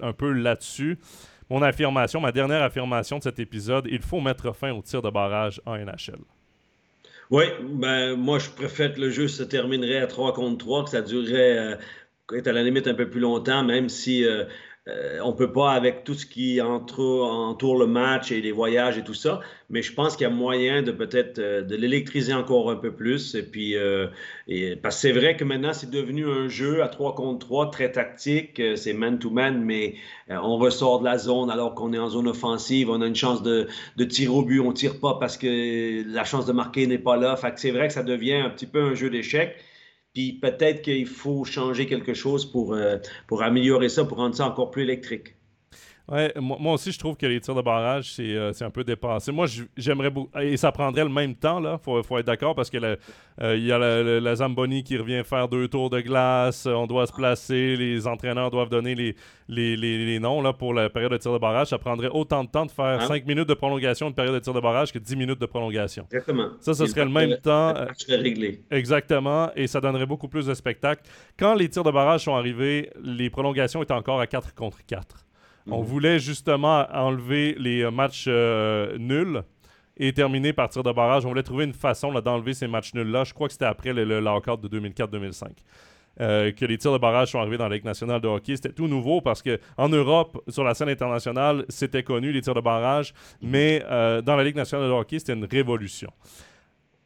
un 0.00 0.12
peu 0.12 0.30
là-dessus 0.30 1.00
mon 1.52 1.60
affirmation, 1.60 2.18
ma 2.18 2.32
dernière 2.32 2.62
affirmation 2.62 3.18
de 3.18 3.22
cet 3.22 3.38
épisode, 3.38 3.86
il 3.90 4.00
faut 4.00 4.20
mettre 4.20 4.56
fin 4.56 4.72
au 4.72 4.80
tir 4.80 5.02
de 5.02 5.10
barrage 5.10 5.60
en 5.66 5.76
NHL. 5.76 6.18
Oui, 7.30 7.44
ben, 7.60 8.16
moi, 8.16 8.38
je 8.38 8.48
préfère 8.48 8.94
que 8.94 9.00
le 9.00 9.10
jeu 9.10 9.28
se 9.28 9.42
terminerait 9.42 9.98
à 9.98 10.06
3 10.06 10.32
contre 10.32 10.56
3, 10.56 10.84
que 10.84 10.90
ça 10.90 11.02
durerait, 11.02 11.58
euh, 11.58 12.40
à 12.46 12.52
la 12.52 12.62
limite 12.62 12.86
un 12.86 12.94
peu 12.94 13.08
plus 13.10 13.20
longtemps, 13.20 13.62
même 13.64 13.90
si 13.90 14.24
euh, 14.24 14.44
euh, 14.88 15.20
on 15.22 15.32
peut 15.32 15.52
pas 15.52 15.70
avec 15.70 16.02
tout 16.02 16.14
ce 16.14 16.26
qui 16.26 16.60
entoure, 16.60 17.30
entoure, 17.30 17.78
le 17.78 17.86
match 17.86 18.32
et 18.32 18.40
les 18.40 18.50
voyages 18.50 18.98
et 18.98 19.04
tout 19.04 19.14
ça, 19.14 19.38
mais 19.70 19.80
je 19.80 19.94
pense 19.94 20.16
qu'il 20.16 20.24
y 20.24 20.26
a 20.26 20.30
moyen 20.30 20.82
de 20.82 20.90
peut-être 20.90 21.38
euh, 21.38 21.62
de 21.62 21.76
l'électriser 21.76 22.34
encore 22.34 22.68
un 22.68 22.74
peu 22.74 22.92
plus. 22.92 23.36
Et 23.36 23.44
puis, 23.44 23.76
euh, 23.76 24.08
parce 24.82 24.96
que 24.96 25.00
c'est 25.02 25.12
vrai 25.12 25.36
que 25.36 25.44
maintenant, 25.44 25.72
c'est 25.72 25.90
devenu 25.90 26.28
un 26.28 26.48
jeu 26.48 26.82
à 26.82 26.88
3 26.88 27.14
contre 27.14 27.46
3 27.46 27.70
très 27.70 27.92
tactique. 27.92 28.60
C'est 28.74 28.92
man-to-man, 28.92 29.62
mais 29.64 29.94
on 30.28 30.56
ressort 30.56 30.98
de 30.98 31.04
la 31.04 31.16
zone 31.16 31.48
alors 31.48 31.76
qu'on 31.76 31.92
est 31.92 31.98
en 31.98 32.08
zone 32.08 32.26
offensive. 32.26 32.90
On 32.90 33.00
a 33.02 33.06
une 33.06 33.14
chance 33.14 33.42
de, 33.44 33.68
de 33.96 34.04
tirer 34.04 34.32
au 34.32 34.42
but. 34.42 34.58
On 34.58 34.72
tire 34.72 34.98
pas 34.98 35.14
parce 35.20 35.36
que 35.36 36.02
la 36.12 36.24
chance 36.24 36.44
de 36.44 36.52
marquer 36.52 36.88
n'est 36.88 36.98
pas 36.98 37.16
là. 37.16 37.36
Fait 37.36 37.52
que 37.52 37.60
c'est 37.60 37.70
vrai 37.70 37.86
que 37.86 37.94
ça 37.94 38.02
devient 38.02 38.34
un 38.34 38.50
petit 38.50 38.66
peu 38.66 38.82
un 38.82 38.94
jeu 38.94 39.10
d'échecs. 39.10 39.56
Puis 40.14 40.34
peut-être 40.34 40.82
qu'il 40.82 41.06
faut 41.06 41.44
changer 41.44 41.86
quelque 41.86 42.14
chose 42.14 42.50
pour, 42.50 42.74
euh, 42.74 42.98
pour 43.26 43.42
améliorer 43.42 43.88
ça, 43.88 44.04
pour 44.04 44.18
rendre 44.18 44.34
ça 44.34 44.46
encore 44.46 44.70
plus 44.70 44.82
électrique. 44.82 45.36
Ouais, 46.10 46.32
moi, 46.36 46.72
aussi, 46.72 46.90
je 46.90 46.98
trouve 46.98 47.16
que 47.16 47.26
les 47.26 47.40
tirs 47.40 47.54
de 47.54 47.62
barrage, 47.62 48.12
c'est 48.12 48.34
euh, 48.34 48.52
un 48.60 48.70
peu 48.70 48.82
dépassé. 48.82 49.30
Moi, 49.30 49.46
j'aimerais 49.76 50.10
beaucoup. 50.10 50.36
Et 50.38 50.56
ça 50.56 50.72
prendrait 50.72 51.04
le 51.04 51.10
même 51.10 51.34
temps, 51.36 51.60
là. 51.60 51.78
Faut, 51.78 52.02
faut 52.02 52.18
être 52.18 52.26
d'accord, 52.26 52.56
parce 52.56 52.70
que 52.70 52.78
euh, 53.40 53.56
il 53.56 53.64
y 53.64 53.72
a 53.72 53.78
la, 53.78 54.34
Zamboni 54.34 54.82
qui 54.82 54.96
revient 54.96 55.22
faire 55.24 55.48
deux 55.48 55.68
tours 55.68 55.90
de 55.90 56.00
glace. 56.00 56.66
On 56.66 56.86
doit 56.86 57.06
se 57.06 57.12
placer. 57.12 57.76
Les 57.76 58.06
entraîneurs 58.08 58.50
doivent 58.50 58.68
donner 58.68 58.96
les, 58.96 59.14
les, 59.48 59.76
les, 59.76 60.18
noms 60.18 60.42
là, 60.42 60.52
pour 60.52 60.74
la 60.74 60.90
période 60.90 61.12
de 61.12 61.18
tir 61.18 61.32
de 61.32 61.38
barrage. 61.38 61.68
Ça 61.68 61.78
prendrait 61.78 62.10
autant 62.10 62.42
de 62.42 62.50
temps 62.50 62.66
de 62.66 62.72
faire 62.72 63.02
5 63.02 63.14
hein? 63.14 63.24
minutes 63.26 63.48
de 63.48 63.54
prolongation 63.54 64.10
de 64.10 64.14
période 64.14 64.34
de 64.34 64.40
tir 64.40 64.52
de 64.52 64.60
barrage 64.60 64.92
que 64.92 64.98
10 64.98 65.14
minutes 65.16 65.40
de 65.40 65.46
prolongation. 65.46 66.06
Exactement. 66.10 66.48
Ça, 66.58 66.74
ce 66.74 66.84
serait 66.86 67.04
le 67.04 67.10
même 67.10 67.36
temps. 67.38 67.74
réglé. 68.08 68.64
Exactement. 68.72 69.50
Et 69.54 69.68
ça 69.68 69.80
donnerait 69.80 70.06
beaucoup 70.06 70.28
plus 70.28 70.46
de 70.46 70.54
spectacle. 70.54 71.02
Quand 71.38 71.54
les 71.54 71.68
tirs 71.68 71.84
de 71.84 71.92
barrage 71.92 72.24
sont 72.24 72.34
arrivés, 72.34 72.90
les 73.02 73.30
prolongations 73.30 73.82
étaient 73.82 73.94
encore 73.94 74.20
à 74.20 74.26
4 74.26 74.54
contre 74.54 74.84
4. 74.84 75.24
On 75.70 75.80
mhm. 75.80 75.86
voulait 75.86 76.18
justement 76.18 76.86
enlever 76.92 77.54
les 77.58 77.82
euh, 77.82 77.90
matchs 77.90 78.26
euh, 78.28 78.96
nuls 78.98 79.42
et 79.96 80.12
terminer 80.12 80.52
par 80.52 80.68
tir 80.68 80.82
de 80.82 80.92
barrage. 80.92 81.24
On 81.24 81.28
voulait 81.28 81.42
trouver 81.42 81.64
une 81.64 81.72
façon 81.72 82.12
d'enlever 82.12 82.54
ces 82.54 82.66
matchs 82.66 82.94
nuls-là. 82.94 83.24
Je 83.24 83.34
crois 83.34 83.46
que 83.46 83.52
c'était 83.52 83.66
après 83.66 83.92
le, 83.92 84.04
le 84.04 84.20
lockout 84.20 84.60
de 84.60 84.80
2004-2005. 84.80 85.48
Euh, 86.20 86.52
que 86.52 86.66
les 86.66 86.76
tirs 86.76 86.92
de 86.92 86.98
barrage 86.98 87.30
sont 87.30 87.38
arrivés 87.38 87.56
dans 87.56 87.68
la 87.68 87.76
Ligue 87.76 87.84
nationale 87.84 88.20
de 88.20 88.28
hockey. 88.28 88.56
C'était 88.56 88.72
tout 88.72 88.86
nouveau 88.86 89.22
parce 89.22 89.42
qu'en 89.42 89.88
Europe, 89.88 90.42
sur 90.48 90.62
la 90.62 90.74
scène 90.74 90.90
internationale, 90.90 91.64
c'était 91.70 92.02
connu, 92.02 92.32
les 92.32 92.42
tirs 92.42 92.54
de 92.54 92.60
barrage, 92.60 93.14
mhm. 93.40 93.50
mais 93.50 93.80
dans 93.80 94.36
la 94.36 94.44
Ligue 94.44 94.56
nationale 94.56 94.88
de 94.88 94.92
hockey, 94.92 95.18
c'était 95.18 95.32
une 95.32 95.46
révolution 95.46 96.10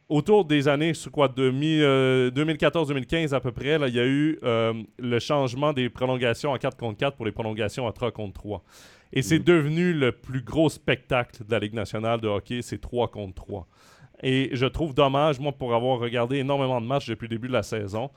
autour 0.09 0.45
des 0.45 0.67
années, 0.67 0.93
quoi, 1.11 1.27
2014-2015 1.27 3.33
à 3.33 3.39
peu 3.39 3.51
près, 3.51 3.77
là, 3.77 3.87
il 3.87 3.95
y 3.95 3.99
a 3.99 4.05
eu 4.05 4.39
euh, 4.43 4.73
le 4.99 5.19
changement 5.19 5.73
des 5.73 5.89
prolongations 5.89 6.53
à 6.53 6.59
4 6.59 6.77
contre 6.77 6.97
4 6.97 7.15
pour 7.15 7.25
les 7.25 7.31
prolongations 7.31 7.87
à 7.87 7.91
3 7.91 8.11
contre 8.11 8.33
3. 8.33 8.63
Et 9.13 9.21
c'est 9.21 9.39
mm. 9.39 9.43
devenu 9.43 9.93
le 9.93 10.11
plus 10.11 10.41
gros 10.41 10.69
spectacle 10.69 11.45
de 11.45 11.51
la 11.51 11.59
Ligue 11.59 11.73
nationale 11.73 12.21
de 12.21 12.27
hockey, 12.27 12.61
c'est 12.61 12.79
3 12.79 13.09
contre 13.09 13.35
3. 13.35 13.67
Et 14.23 14.49
je 14.53 14.65
trouve 14.65 14.95
dommage, 14.95 15.39
moi, 15.39 15.51
pour 15.51 15.75
avoir 15.75 15.99
regardé 15.99 16.37
énormément 16.37 16.81
de 16.81 16.87
matchs 16.87 17.07
depuis 17.07 17.25
le 17.25 17.35
début 17.35 17.47
de 17.47 17.53
la 17.53 17.63
saison, 17.63 18.09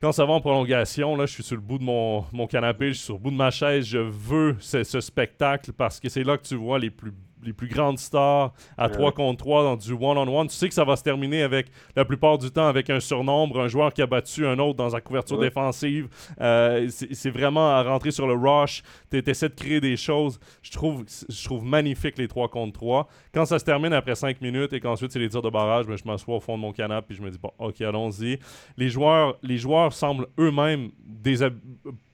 quand 0.00 0.12
ça 0.12 0.24
va 0.24 0.32
en 0.32 0.40
prolongation, 0.40 1.16
là, 1.16 1.26
je 1.26 1.34
suis 1.34 1.42
sur 1.42 1.56
le 1.56 1.62
bout 1.62 1.78
de 1.78 1.84
mon, 1.84 2.24
canapé, 2.48 2.88
je 2.88 2.92
suis 2.94 3.04
sur 3.04 3.14
le 3.14 3.20
bout 3.20 3.30
de 3.30 3.36
ma 3.36 3.50
chaise, 3.50 3.84
je 3.84 3.98
veux 3.98 4.56
ce, 4.60 4.84
ce 4.84 5.00
spectacle 5.00 5.72
parce 5.72 6.00
que 6.00 6.08
c'est 6.08 6.22
là 6.22 6.38
que 6.38 6.46
tu 6.46 6.54
vois 6.54 6.78
les 6.78 6.90
plus 6.90 7.12
les 7.42 7.52
plus 7.52 7.68
grandes 7.68 7.98
stars 7.98 8.52
à 8.76 8.88
3 8.88 9.12
contre 9.12 9.38
3 9.38 9.62
dans 9.62 9.76
du 9.76 9.92
one-on-one. 9.92 10.48
Tu 10.48 10.54
sais 10.54 10.68
que 10.68 10.74
ça 10.74 10.84
va 10.84 10.96
se 10.96 11.02
terminer 11.02 11.42
avec, 11.42 11.68
la 11.96 12.04
plupart 12.04 12.38
du 12.38 12.50
temps, 12.50 12.66
avec 12.66 12.90
un 12.90 13.00
surnombre, 13.00 13.60
un 13.60 13.68
joueur 13.68 13.92
qui 13.92 14.02
a 14.02 14.06
battu 14.06 14.46
un 14.46 14.58
autre 14.58 14.76
dans 14.76 14.90
sa 14.90 15.00
couverture 15.00 15.38
défensive. 15.38 16.08
Euh, 16.40 16.88
c'est 16.88 17.30
vraiment 17.30 17.70
à 17.70 17.82
rentrer 17.82 18.10
sur 18.10 18.26
le 18.26 18.34
rush. 18.34 18.82
Tu 19.10 19.22
essaies 19.26 19.48
de 19.48 19.54
créer 19.54 19.80
des 19.80 19.96
choses. 19.96 20.38
Je 20.62 20.70
trouve, 20.70 21.04
je 21.28 21.44
trouve 21.44 21.64
magnifique 21.64 22.18
les 22.18 22.28
3 22.28 22.48
contre 22.48 22.72
3. 22.72 23.08
Quand 23.32 23.44
ça 23.44 23.58
se 23.58 23.64
termine 23.64 23.92
après 23.92 24.14
5 24.14 24.40
minutes 24.40 24.72
et 24.72 24.80
qu'ensuite 24.80 25.12
c'est 25.12 25.18
les 25.18 25.28
tirs 25.28 25.42
de 25.42 25.50
barrage, 25.50 25.86
ben, 25.86 25.96
je 25.96 26.04
m'assois 26.04 26.36
au 26.36 26.40
fond 26.40 26.56
de 26.56 26.62
mon 26.62 26.72
canapé 26.72 27.14
et 27.14 27.16
je 27.16 27.22
me 27.22 27.30
dis, 27.30 27.38
bon, 27.38 27.50
ok, 27.58 27.80
allons-y. 27.80 28.38
Les 28.76 28.88
joueurs, 28.88 29.38
les 29.42 29.58
joueurs 29.58 29.92
semblent 29.92 30.26
eux-mêmes 30.38 30.90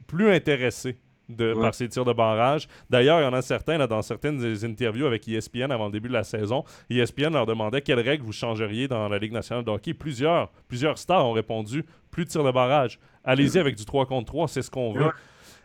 plus 0.07 0.31
intéressés 0.31 0.97
de, 1.29 1.55
par 1.55 1.75
ces 1.75 1.89
tirs 1.89 2.05
de 2.05 2.13
barrage. 2.13 2.69
D'ailleurs, 2.91 3.21
il 3.21 3.25
y 3.25 3.27
en 3.27 3.33
a 3.33 3.43
certains 3.43 3.79
là, 3.79 3.87
dans 3.87 4.03
certaines 4.03 4.43
interviews 4.65 5.07
avec 5.07 5.27
ESPN 5.29 5.71
avant 5.71 5.87
le 5.87 5.93
début 5.93 6.09
de 6.09 6.15
la 6.15 6.25
saison. 6.25 6.65
ESPN 6.91 7.33
leur 7.33 7.47
demandait 7.47 7.81
quelles 7.81 8.01
règles 8.01 8.25
vous 8.25 8.33
changeriez 8.33 8.89
dans 8.89 9.09
la 9.09 9.19
Ligue 9.19 9.33
nationale 9.33 9.65
de 9.65 9.71
hockey. 9.71 9.95
Plusieurs, 9.95 10.51
plusieurs 10.69 10.99
stars 10.99 11.27
ont 11.27 11.33
répondu 11.33 11.85
plus 12.11 12.25
de 12.25 12.31
tirs 12.31 12.45
de 12.45 12.51
barrage. 12.51 12.99
Allez-y 13.25 13.59
avec 13.59 13.77
du 13.77 13.85
3 13.85 14.07
contre 14.07 14.27
3, 14.27 14.49
c'est 14.49 14.63
ce 14.63 14.71
qu'on 14.71 14.93
veut. 14.93 15.11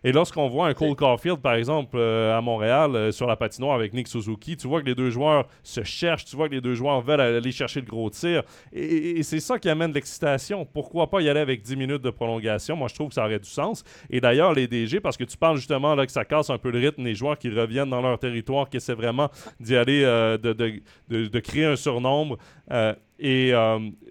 Et 0.04 0.12
lorsqu'on 0.12 0.48
voit 0.48 0.68
un 0.68 0.74
Cole 0.74 0.96
Caulfield, 0.96 1.40
par 1.40 1.56
exemple, 1.56 1.98
euh, 1.98 2.38
à 2.38 2.42
Montréal, 2.42 2.96
euh, 2.96 3.12
sur 3.12 3.28
la 3.28 3.36
patinoire 3.36 3.76
avec 3.76 3.94
Nick 3.94 4.08
Suzuki, 4.08 4.56
tu 4.56 4.68
vois 4.68 4.82
que 4.82 4.86
les 4.86 4.96
deux 4.96 5.10
joueurs 5.10 5.48
se 5.64 5.84
cherchent, 5.84 6.26
tu 6.26 6.36
vois 6.36 6.48
que 6.48 6.56
les 6.56 6.62
deux 6.62 6.74
joueurs 6.74 7.02
veulent 7.02 7.22
aller 7.22 7.52
chercher 7.52 7.82
le 7.82 7.88
gros 7.88 8.10
tir. 8.10 8.44
Et, 8.72 9.22
c'est 9.24 9.40
ça 9.40 9.60
qui 9.60 9.70
amène 9.70 9.92
l'excitation. 9.92 10.66
Pourquoi 10.66 11.10
pas 11.10 11.22
y 11.22 11.30
aller 11.30 11.40
avec 11.40 11.62
10 11.62 11.76
minutes 11.76 12.02
de 12.02 12.10
prolongation? 12.10 12.76
Moi, 12.76 12.88
je 12.88 12.96
trouve 12.96 13.10
que 13.10 13.14
ça 13.14 13.26
aurait 13.26 13.40
du 13.40 13.50
sens. 13.50 13.84
Et 14.10 14.22
d'ailleurs, 14.22 14.54
les 14.54 14.68
DG, 14.68 15.00
parce 15.00 15.18
que 15.18 15.24
tu 15.24 15.38
parles 15.38 15.58
justement 15.58 15.96
là, 15.96 16.06
que 16.06 16.12
ça 16.12 16.26
casse 16.26 16.50
un 16.50 16.58
peu 16.58 16.72
le 16.72 16.80
rythme 16.80 17.04
des 17.04 17.16
joueurs 17.16 17.38
qui 17.38 17.50
reviennent 17.50 17.90
dans 17.90 18.02
leur 18.02 18.18
territoire, 18.18 18.70
qui 18.70 18.78
essaient 18.78 18.94
vraiment 18.94 19.30
d'y 19.60 19.76
aller, 19.76 20.04
euh, 20.04 20.38
de, 20.38 20.54
de, 21.10 21.40
créer 21.40 21.66
un 21.66 21.76
surnombre. 21.76 22.38
Et 23.20 23.52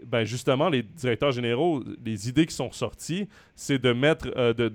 ben 0.06 0.24
justement, 0.24 0.68
les 0.68 0.82
directeurs 0.82 1.32
généraux, 1.32 1.82
les 2.04 2.28
idées 2.28 2.46
qui 2.46 2.54
sont 2.54 2.70
sorties, 2.72 3.28
c'est 3.54 3.78
de 3.78 3.92
mettre, 3.92 4.28
de, 4.52 4.68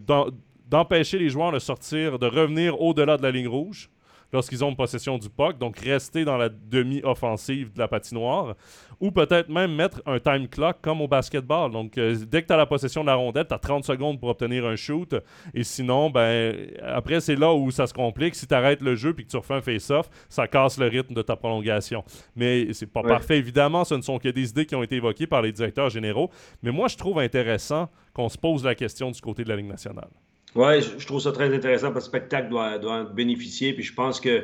d'empêcher 0.73 1.19
les 1.19 1.29
joueurs 1.29 1.51
de 1.51 1.59
sortir, 1.59 2.17
de 2.17 2.25
revenir 2.25 2.81
au-delà 2.81 3.15
de 3.15 3.21
la 3.21 3.29
ligne 3.29 3.47
rouge 3.47 3.91
lorsqu'ils 4.31 4.65
ont 4.65 4.73
possession 4.73 5.19
du 5.19 5.29
puck, 5.29 5.59
donc 5.59 5.77
rester 5.77 6.25
dans 6.25 6.35
la 6.35 6.49
demi-offensive 6.49 7.71
de 7.71 7.77
la 7.77 7.87
patinoire, 7.87 8.55
ou 8.99 9.11
peut-être 9.11 9.49
même 9.49 9.75
mettre 9.75 10.01
un 10.07 10.19
time 10.19 10.47
clock 10.47 10.77
comme 10.81 11.01
au 11.01 11.07
basketball. 11.07 11.69
Donc, 11.69 11.99
euh, 11.99 12.15
dès 12.27 12.41
que 12.41 12.47
tu 12.47 12.53
as 12.53 12.57
la 12.57 12.65
possession 12.65 13.01
de 13.01 13.05
la 13.05 13.13
rondelle, 13.13 13.45
tu 13.47 13.53
as 13.53 13.59
30 13.59 13.83
secondes 13.83 14.19
pour 14.19 14.29
obtenir 14.29 14.65
un 14.65 14.75
shoot, 14.75 15.13
et 15.53 15.63
sinon, 15.63 16.09
ben, 16.09 16.55
après, 16.81 17.21
c'est 17.21 17.35
là 17.35 17.53
où 17.53 17.69
ça 17.69 17.85
se 17.85 17.93
complique. 17.93 18.33
Si 18.33 18.47
tu 18.47 18.55
arrêtes 18.55 18.81
le 18.81 18.95
jeu 18.95 19.13
puis 19.13 19.25
que 19.25 19.29
tu 19.29 19.37
refais 19.37 19.53
un 19.53 19.61
face-off, 19.61 20.09
ça 20.27 20.47
casse 20.47 20.79
le 20.79 20.87
rythme 20.87 21.13
de 21.13 21.21
ta 21.21 21.35
prolongation. 21.35 22.03
Mais 22.35 22.73
c'est 22.73 22.91
pas 22.91 23.03
parfait, 23.03 23.37
évidemment, 23.37 23.83
ce 23.83 23.93
ne 23.93 24.01
sont 24.01 24.17
que 24.17 24.29
des 24.29 24.49
idées 24.49 24.65
qui 24.65 24.75
ont 24.75 24.81
été 24.81 24.95
évoquées 24.95 25.27
par 25.27 25.43
les 25.43 25.51
directeurs 25.51 25.91
généraux, 25.91 26.31
mais 26.63 26.71
moi, 26.71 26.87
je 26.87 26.97
trouve 26.97 27.19
intéressant 27.19 27.89
qu'on 28.15 28.29
se 28.29 28.39
pose 28.39 28.65
la 28.65 28.73
question 28.73 29.11
du 29.11 29.21
côté 29.21 29.43
de 29.43 29.49
la 29.49 29.57
Ligue 29.57 29.67
nationale. 29.67 30.09
Oui, 30.55 30.81
je 30.81 31.05
trouve 31.05 31.19
ça 31.19 31.31
très 31.31 31.53
intéressant 31.53 31.91
parce 31.91 32.07
que 32.07 32.15
le 32.15 32.19
spectacle 32.19 32.49
doit, 32.49 33.03
bénéficier. 33.05 33.73
Puis 33.73 33.83
je 33.83 33.93
pense 33.93 34.19
que 34.19 34.43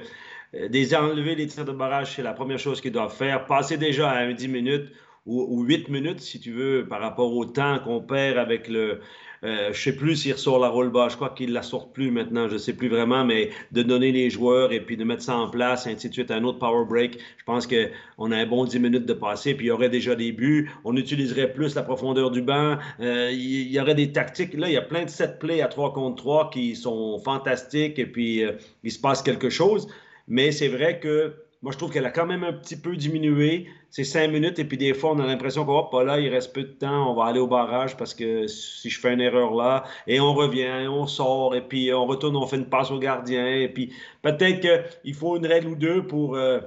euh, 0.56 0.68
des 0.68 0.96
enlever 0.96 1.36
les 1.36 1.48
tirs 1.48 1.66
de 1.66 1.72
barrage, 1.72 2.16
c'est 2.16 2.24
la 2.24 2.34
première 2.34 2.60
chose 2.60 2.82
qu'ils 2.82 2.92
doivent 2.92 3.16
faire. 3.16 3.46
Passer 3.46 3.78
déjà 3.78 4.10
à 4.12 4.32
10 4.32 4.48
minutes 4.48 4.92
ou, 5.26 5.46
ou 5.50 5.64
8 5.64 5.90
minutes, 5.90 6.22
si 6.22 6.40
tu 6.40 6.52
veux, 6.52 6.88
par 6.88 7.02
rapport 7.02 7.32
au 7.36 7.46
temps 7.46 7.80
qu'on 7.80 8.02
perd 8.02 8.38
avec 8.38 8.68
le, 8.68 9.02
euh, 9.44 9.72
je 9.72 9.82
sais 9.82 9.96
plus 9.96 10.16
s'il 10.16 10.34
ressort 10.34 10.60
la 10.60 10.68
roll 10.68 10.90
bas. 10.90 11.08
Je 11.10 11.16
crois 11.16 11.30
qu'il 11.30 11.54
la 11.54 11.62
sort 11.62 11.92
plus 11.92 12.12
maintenant. 12.12 12.48
Je 12.50 12.58
sais 12.58 12.74
plus 12.74 12.90
vraiment, 12.90 13.24
mais 13.24 13.50
de 13.72 13.84
donner 13.84 14.12
les 14.12 14.30
joueurs 14.30 14.72
et 14.72 14.82
puis 14.82 14.98
de 14.98 15.04
mettre 15.04 15.24
ça 15.24 15.38
en 15.38 15.50
place, 15.50 15.88
ainsi 15.88 16.10
de 16.10 16.14
suite, 16.14 16.32
un 16.32 16.44
autre 16.44 16.60
power 16.60 16.86
break. 16.86 17.20
Je 17.38 17.44
pense 17.46 17.68
qu'on 17.68 18.32
a 18.32 18.38
un 18.38 18.46
bon 18.46 18.66
10 18.66 18.80
minutes 18.80 19.06
de 19.06 19.14
passer, 19.14 19.54
puis 19.54 19.68
il 19.68 19.70
y 19.70 19.72
aurait 19.72 19.90
déjà 19.90 20.16
des 20.16 20.32
buts. 20.32 20.70
On 20.84 20.96
utiliserait 20.96 21.54
plus 21.54 21.76
la 21.76 21.84
profondeur 21.84 22.32
du 22.32 22.42
banc. 22.42 22.78
Euh, 23.00 23.30
il 23.32 23.72
y 23.72 23.80
aurait 23.80 23.96
des 23.96 24.12
tactiques. 24.12 24.54
Là, 24.54 24.68
il 24.68 24.74
y 24.74 24.78
a 24.78 24.82
plein 24.82 25.06
de 25.06 25.10
set 25.10 25.40
plays 25.40 25.62
à 25.62 25.68
3 25.68 25.94
contre 25.94 26.18
3 26.18 26.50
qui 26.50 26.76
sont 26.76 27.20
fantastiques 27.20 28.00
et 28.00 28.06
puis 28.06 28.44
euh, 28.44 28.54
il 28.84 28.92
se 28.92 29.00
passe 29.00 29.22
quelque 29.22 29.50
chose. 29.50 29.88
Mais 30.28 30.52
c'est 30.52 30.68
vrai 30.68 31.00
que 31.00 31.34
moi, 31.62 31.74
je 31.74 31.78
trouve 31.78 31.92
qu'elle 31.92 32.06
a 32.06 32.12
quand 32.12 32.26
même 32.26 32.44
un 32.44 32.54
petit 32.54 32.78
peu 32.78 32.96
diminué. 32.96 33.68
C'est 33.90 34.06
cinq 34.06 34.30
minutes 34.32 34.60
et 34.60 34.66
puis 34.66 34.78
des 34.78 34.94
fois, 34.94 35.12
on 35.12 35.20
a 35.20 35.26
l'impression 35.26 35.66
qu'on 35.66 35.84
pas 35.86 36.04
là, 36.04 36.20
il 36.20 36.30
reste 36.30 36.54
peu 36.54 36.64
de 36.64 36.68
temps, 36.68 37.12
on 37.12 37.16
va 37.16 37.26
aller 37.26 37.40
au 37.40 37.48
barrage 37.48 37.98
parce 37.98 38.14
que 38.14 38.48
si 38.48 38.90
je 38.90 39.00
fais 39.00 39.14
une 39.14 39.22
erreur 39.22 39.54
là, 39.56 39.84
et 40.08 40.20
on 40.20 40.34
revient, 40.34 40.88
on 40.88 41.08
sort, 41.08 41.56
et 41.56 41.62
puis 41.68 41.92
on 41.94 42.06
retourne, 42.06 42.36
on 42.38 42.46
fait 42.48 42.58
une 42.58 42.70
passe 42.70 42.92
au 42.92 43.00
gardien, 43.00 43.48
et 43.48 43.68
puis 43.68 43.92
peut-être 44.22 44.62
qu'il 45.02 45.14
faut 45.14 45.38
une 45.38 45.48
règle 45.48 45.70
ou 45.70 45.76
deux 45.76 46.06
pour, 46.06 46.36
euh, 46.36 46.60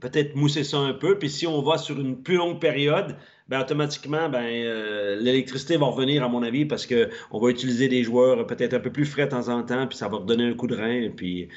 peut-être 0.00 0.34
mousser 0.36 0.64
ça 0.64 0.78
un 0.78 0.92
peu. 0.92 1.18
Puis 1.18 1.30
si 1.30 1.46
on 1.46 1.62
va 1.62 1.78
sur 1.78 1.98
une 2.00 2.22
plus 2.22 2.36
longue 2.36 2.60
période, 2.60 3.16
ben, 3.48 3.60
automatiquement, 3.60 4.28
ben, 4.28 4.44
euh, 4.44 5.16
l'électricité 5.20 5.76
va 5.76 5.86
revenir, 5.86 6.24
à 6.24 6.28
mon 6.28 6.42
avis, 6.42 6.64
parce 6.64 6.86
qu'on 6.86 7.38
va 7.38 7.50
utiliser 7.50 7.88
des 7.88 8.02
joueurs 8.02 8.46
peut-être 8.46 8.74
un 8.74 8.80
peu 8.80 8.90
plus 8.90 9.06
frais 9.06 9.26
de 9.26 9.30
temps 9.30 9.48
en 9.48 9.62
temps, 9.62 9.86
puis 9.86 9.96
ça 9.96 10.08
va 10.08 10.18
redonner 10.18 10.44
un 10.44 10.54
coup 10.54 10.66
de 10.66 10.76
rein. 10.76 11.10
Puis 11.16 11.48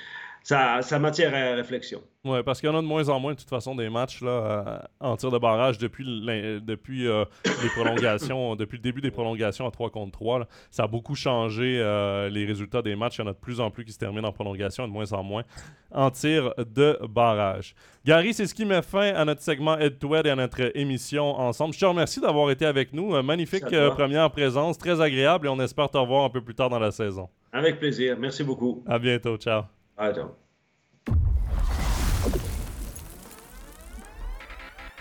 ça, 0.49 0.81
ça 0.81 0.97
m'attire 0.97 1.31
à 1.35 1.53
réflexion. 1.53 2.01
Oui, 2.25 2.39
parce 2.43 2.59
qu'il 2.59 2.67
y 2.67 2.71
en 2.71 2.75
a 2.75 2.81
de 2.81 2.87
moins 2.87 3.07
en 3.07 3.19
moins, 3.19 3.33
de 3.33 3.37
toute 3.37 3.49
façon, 3.49 3.75
des 3.75 3.87
matchs 3.87 4.23
là, 4.23 4.29
euh, 4.31 4.79
en 4.99 5.15
tir 5.15 5.29
de 5.29 5.37
barrage 5.37 5.77
depuis, 5.77 6.03
depuis 6.03 7.07
euh, 7.07 7.23
les 7.45 7.69
prolongations, 7.69 8.55
depuis 8.57 8.77
le 8.77 8.81
début 8.81 8.99
des 8.99 9.11
prolongations 9.11 9.67
à 9.67 9.71
3 9.71 9.91
contre 9.91 10.13
3. 10.13 10.47
Ça 10.71 10.85
a 10.85 10.87
beaucoup 10.87 11.13
changé 11.13 11.77
euh, 11.79 12.29
les 12.29 12.45
résultats 12.45 12.81
des 12.81 12.95
matchs. 12.95 13.19
Il 13.19 13.21
y 13.21 13.23
en 13.25 13.27
a 13.27 13.33
de 13.33 13.37
plus 13.37 13.59
en 13.59 13.69
plus 13.69 13.85
qui 13.85 13.91
se 13.91 13.99
terminent 13.99 14.27
en 14.27 14.31
prolongation 14.31 14.85
et 14.85 14.87
de 14.87 14.91
moins 14.91 15.13
en 15.13 15.21
moins 15.21 15.43
en 15.91 16.09
tir 16.09 16.51
de 16.57 16.97
barrage. 17.07 17.75
Gary, 18.03 18.33
c'est 18.33 18.47
ce 18.47 18.55
qui 18.55 18.65
met 18.65 18.81
fin 18.81 19.13
à 19.13 19.25
notre 19.25 19.43
segment 19.43 19.77
Head-to-Head 19.77 20.25
et 20.25 20.31
à 20.31 20.35
notre 20.35 20.75
émission 20.75 21.39
ensemble. 21.39 21.75
Je 21.75 21.79
te 21.79 21.85
remercie 21.85 22.21
d'avoir 22.21 22.49
été 22.49 22.65
avec 22.65 22.91
nous. 22.91 23.21
magnifique 23.21 23.69
première 23.91 24.31
présence, 24.31 24.79
très 24.79 24.99
agréable 24.99 25.45
et 25.45 25.49
on 25.51 25.59
espère 25.59 25.91
te 25.91 25.97
revoir 25.99 26.23
un 26.23 26.29
peu 26.31 26.41
plus 26.41 26.55
tard 26.55 26.69
dans 26.69 26.79
la 26.79 26.89
saison. 26.89 27.29
Avec 27.53 27.77
plaisir. 27.77 28.17
Merci 28.19 28.43
beaucoup. 28.43 28.83
À 28.87 28.97
bientôt. 28.97 29.37
Ciao. 29.37 29.78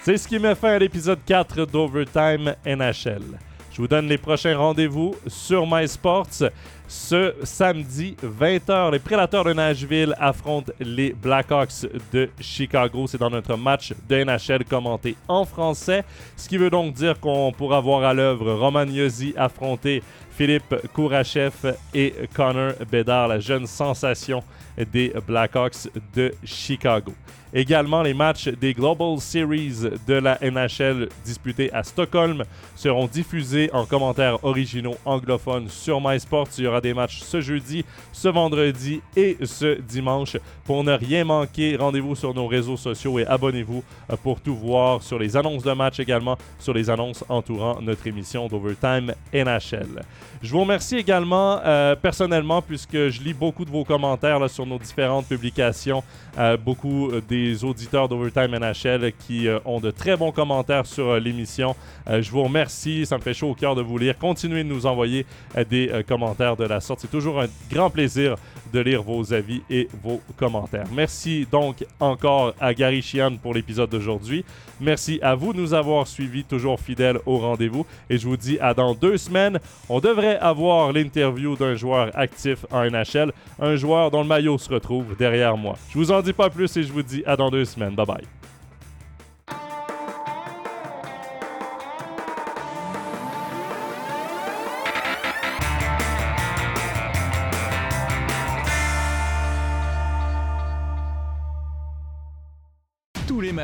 C'est 0.00 0.16
ce 0.16 0.26
qui 0.26 0.38
met 0.40 0.56
fin 0.56 0.70
à 0.70 0.78
l'épisode 0.78 1.20
4 1.24 1.66
d'Overtime 1.66 2.54
NHL. 2.66 3.38
Je 3.70 3.82
vous 3.82 3.86
donne 3.86 4.08
les 4.08 4.18
prochains 4.18 4.56
rendez-vous 4.56 5.14
sur 5.28 5.64
MySports. 5.64 6.50
Ce 6.88 7.34
samedi, 7.44 8.16
20h, 8.24 8.90
les 8.90 8.98
Prédateurs 8.98 9.44
de 9.44 9.52
Nashville 9.52 10.16
affrontent 10.18 10.72
les 10.80 11.12
Blackhawks 11.12 11.86
de 12.12 12.28
Chicago. 12.40 13.06
C'est 13.06 13.18
dans 13.18 13.30
notre 13.30 13.56
match 13.56 13.94
de 14.08 14.24
NHL 14.24 14.64
commenté 14.64 15.14
en 15.28 15.44
français. 15.44 16.02
Ce 16.36 16.48
qui 16.48 16.56
veut 16.56 16.70
donc 16.70 16.94
dire 16.94 17.20
qu'on 17.20 17.52
pourra 17.52 17.80
voir 17.80 18.02
à 18.02 18.14
l'œuvre 18.14 18.52
Roman 18.54 18.82
Yossi 18.82 19.32
affronter 19.36 20.02
Philippe 20.38 20.76
Kourachev 20.92 21.74
et 21.92 22.14
Connor 22.32 22.74
Bedard, 22.88 23.26
la 23.26 23.40
jeune 23.40 23.66
sensation 23.66 24.44
des 24.92 25.12
Blackhawks 25.26 25.88
de 26.14 26.32
Chicago. 26.44 27.12
Également, 27.52 28.02
les 28.02 28.12
matchs 28.12 28.48
des 28.48 28.74
Global 28.74 29.18
Series 29.20 29.80
de 30.06 30.14
la 30.14 30.38
NHL 30.40 31.08
disputés 31.24 31.72
à 31.72 31.82
Stockholm 31.82 32.44
seront 32.76 33.06
diffusés 33.06 33.70
en 33.72 33.86
commentaires 33.86 34.44
originaux 34.44 34.96
anglophones 35.06 35.68
sur 35.68 35.98
MySports. 36.00 36.48
Il 36.58 36.64
y 36.64 36.66
aura 36.66 36.82
des 36.82 36.92
matchs 36.92 37.20
ce 37.20 37.40
jeudi, 37.40 37.84
ce 38.12 38.28
vendredi 38.28 39.00
et 39.16 39.38
ce 39.42 39.80
dimanche. 39.80 40.36
Pour 40.64 40.84
ne 40.84 40.92
rien 40.92 41.24
manquer, 41.24 41.76
rendez-vous 41.76 42.14
sur 42.14 42.34
nos 42.34 42.46
réseaux 42.46 42.76
sociaux 42.76 43.18
et 43.18 43.26
abonnez-vous 43.26 43.82
pour 44.22 44.40
tout 44.40 44.54
voir 44.54 45.02
sur 45.02 45.18
les 45.18 45.34
annonces 45.34 45.62
de 45.62 45.72
match 45.72 45.98
également, 46.00 46.36
sur 46.58 46.74
les 46.74 46.90
annonces 46.90 47.24
entourant 47.30 47.80
notre 47.80 48.06
émission 48.06 48.46
d'Overtime 48.46 49.14
NHL. 49.32 50.04
Je 50.42 50.52
vous 50.52 50.60
remercie 50.60 50.96
également 50.96 51.60
euh, 51.64 51.96
personnellement 51.96 52.62
puisque 52.62 53.08
je 53.08 53.22
lis 53.22 53.34
beaucoup 53.34 53.64
de 53.64 53.70
vos 53.70 53.84
commentaires 53.84 54.48
sur 54.48 54.66
nos 54.66 54.78
différentes 54.78 55.26
publications, 55.26 56.04
euh, 56.38 56.56
beaucoup 56.56 57.10
des 57.28 57.64
auditeurs 57.64 58.08
d'Overtime 58.08 58.56
NHL 58.56 59.12
qui 59.18 59.48
euh, 59.48 59.58
ont 59.64 59.80
de 59.80 59.90
très 59.90 60.16
bons 60.16 60.30
commentaires 60.30 60.86
sur 60.86 61.18
l'émission. 61.18 61.74
je 62.08 62.30
vous 62.30 62.42
remercie, 62.44 63.04
ça 63.04 63.16
me 63.18 63.22
fait 63.22 63.34
chaud 63.34 63.50
au 63.50 63.54
cœur 63.54 63.74
de 63.74 63.82
vous 63.82 63.98
lire. 63.98 64.16
Continuez 64.16 64.62
de 64.62 64.68
nous 64.68 64.86
envoyer 64.86 65.26
des 65.68 66.04
commentaires 66.06 66.56
de 66.56 66.64
la 66.64 66.80
sorte. 66.80 67.00
C'est 67.00 67.10
toujours 67.10 67.40
un 67.40 67.46
grand 67.70 67.90
plaisir 67.90 68.36
de 68.72 68.80
lire 68.80 69.02
vos 69.02 69.32
avis 69.32 69.62
et 69.70 69.88
vos 70.02 70.20
commentaires. 70.36 70.86
Merci 70.92 71.46
donc 71.50 71.84
encore 72.00 72.54
à 72.60 72.74
Gary 72.74 73.02
Chian 73.02 73.36
pour 73.36 73.54
l'épisode 73.54 73.90
d'aujourd'hui. 73.90 74.44
Merci 74.80 75.18
à 75.22 75.34
vous 75.34 75.52
de 75.52 75.58
nous 75.58 75.74
avoir 75.74 76.06
suivis, 76.06 76.44
toujours 76.44 76.78
fidèles 76.78 77.18
au 77.26 77.38
rendez-vous. 77.38 77.84
Et 78.08 78.18
je 78.18 78.28
vous 78.28 78.36
dis 78.36 78.58
à 78.60 78.74
dans 78.74 78.94
deux 78.94 79.16
semaines. 79.16 79.58
On 79.88 79.98
devrait 80.18 80.38
avoir 80.38 80.92
l'interview 80.92 81.56
d'un 81.56 81.74
joueur 81.74 82.10
actif 82.14 82.66
en 82.72 82.90
NHL, 82.90 83.32
un 83.60 83.76
joueur 83.76 84.10
dont 84.10 84.22
le 84.22 84.28
maillot 84.28 84.58
se 84.58 84.68
retrouve 84.72 85.16
derrière 85.16 85.56
moi. 85.56 85.76
Je 85.90 85.98
vous 85.98 86.10
en 86.10 86.20
dis 86.20 86.32
pas 86.32 86.50
plus 86.50 86.76
et 86.76 86.82
je 86.82 86.92
vous 86.92 87.02
dis 87.02 87.22
à 87.24 87.36
dans 87.36 87.50
deux 87.50 87.64
semaines. 87.64 87.94
Bye 87.94 88.06
bye. 88.06 88.37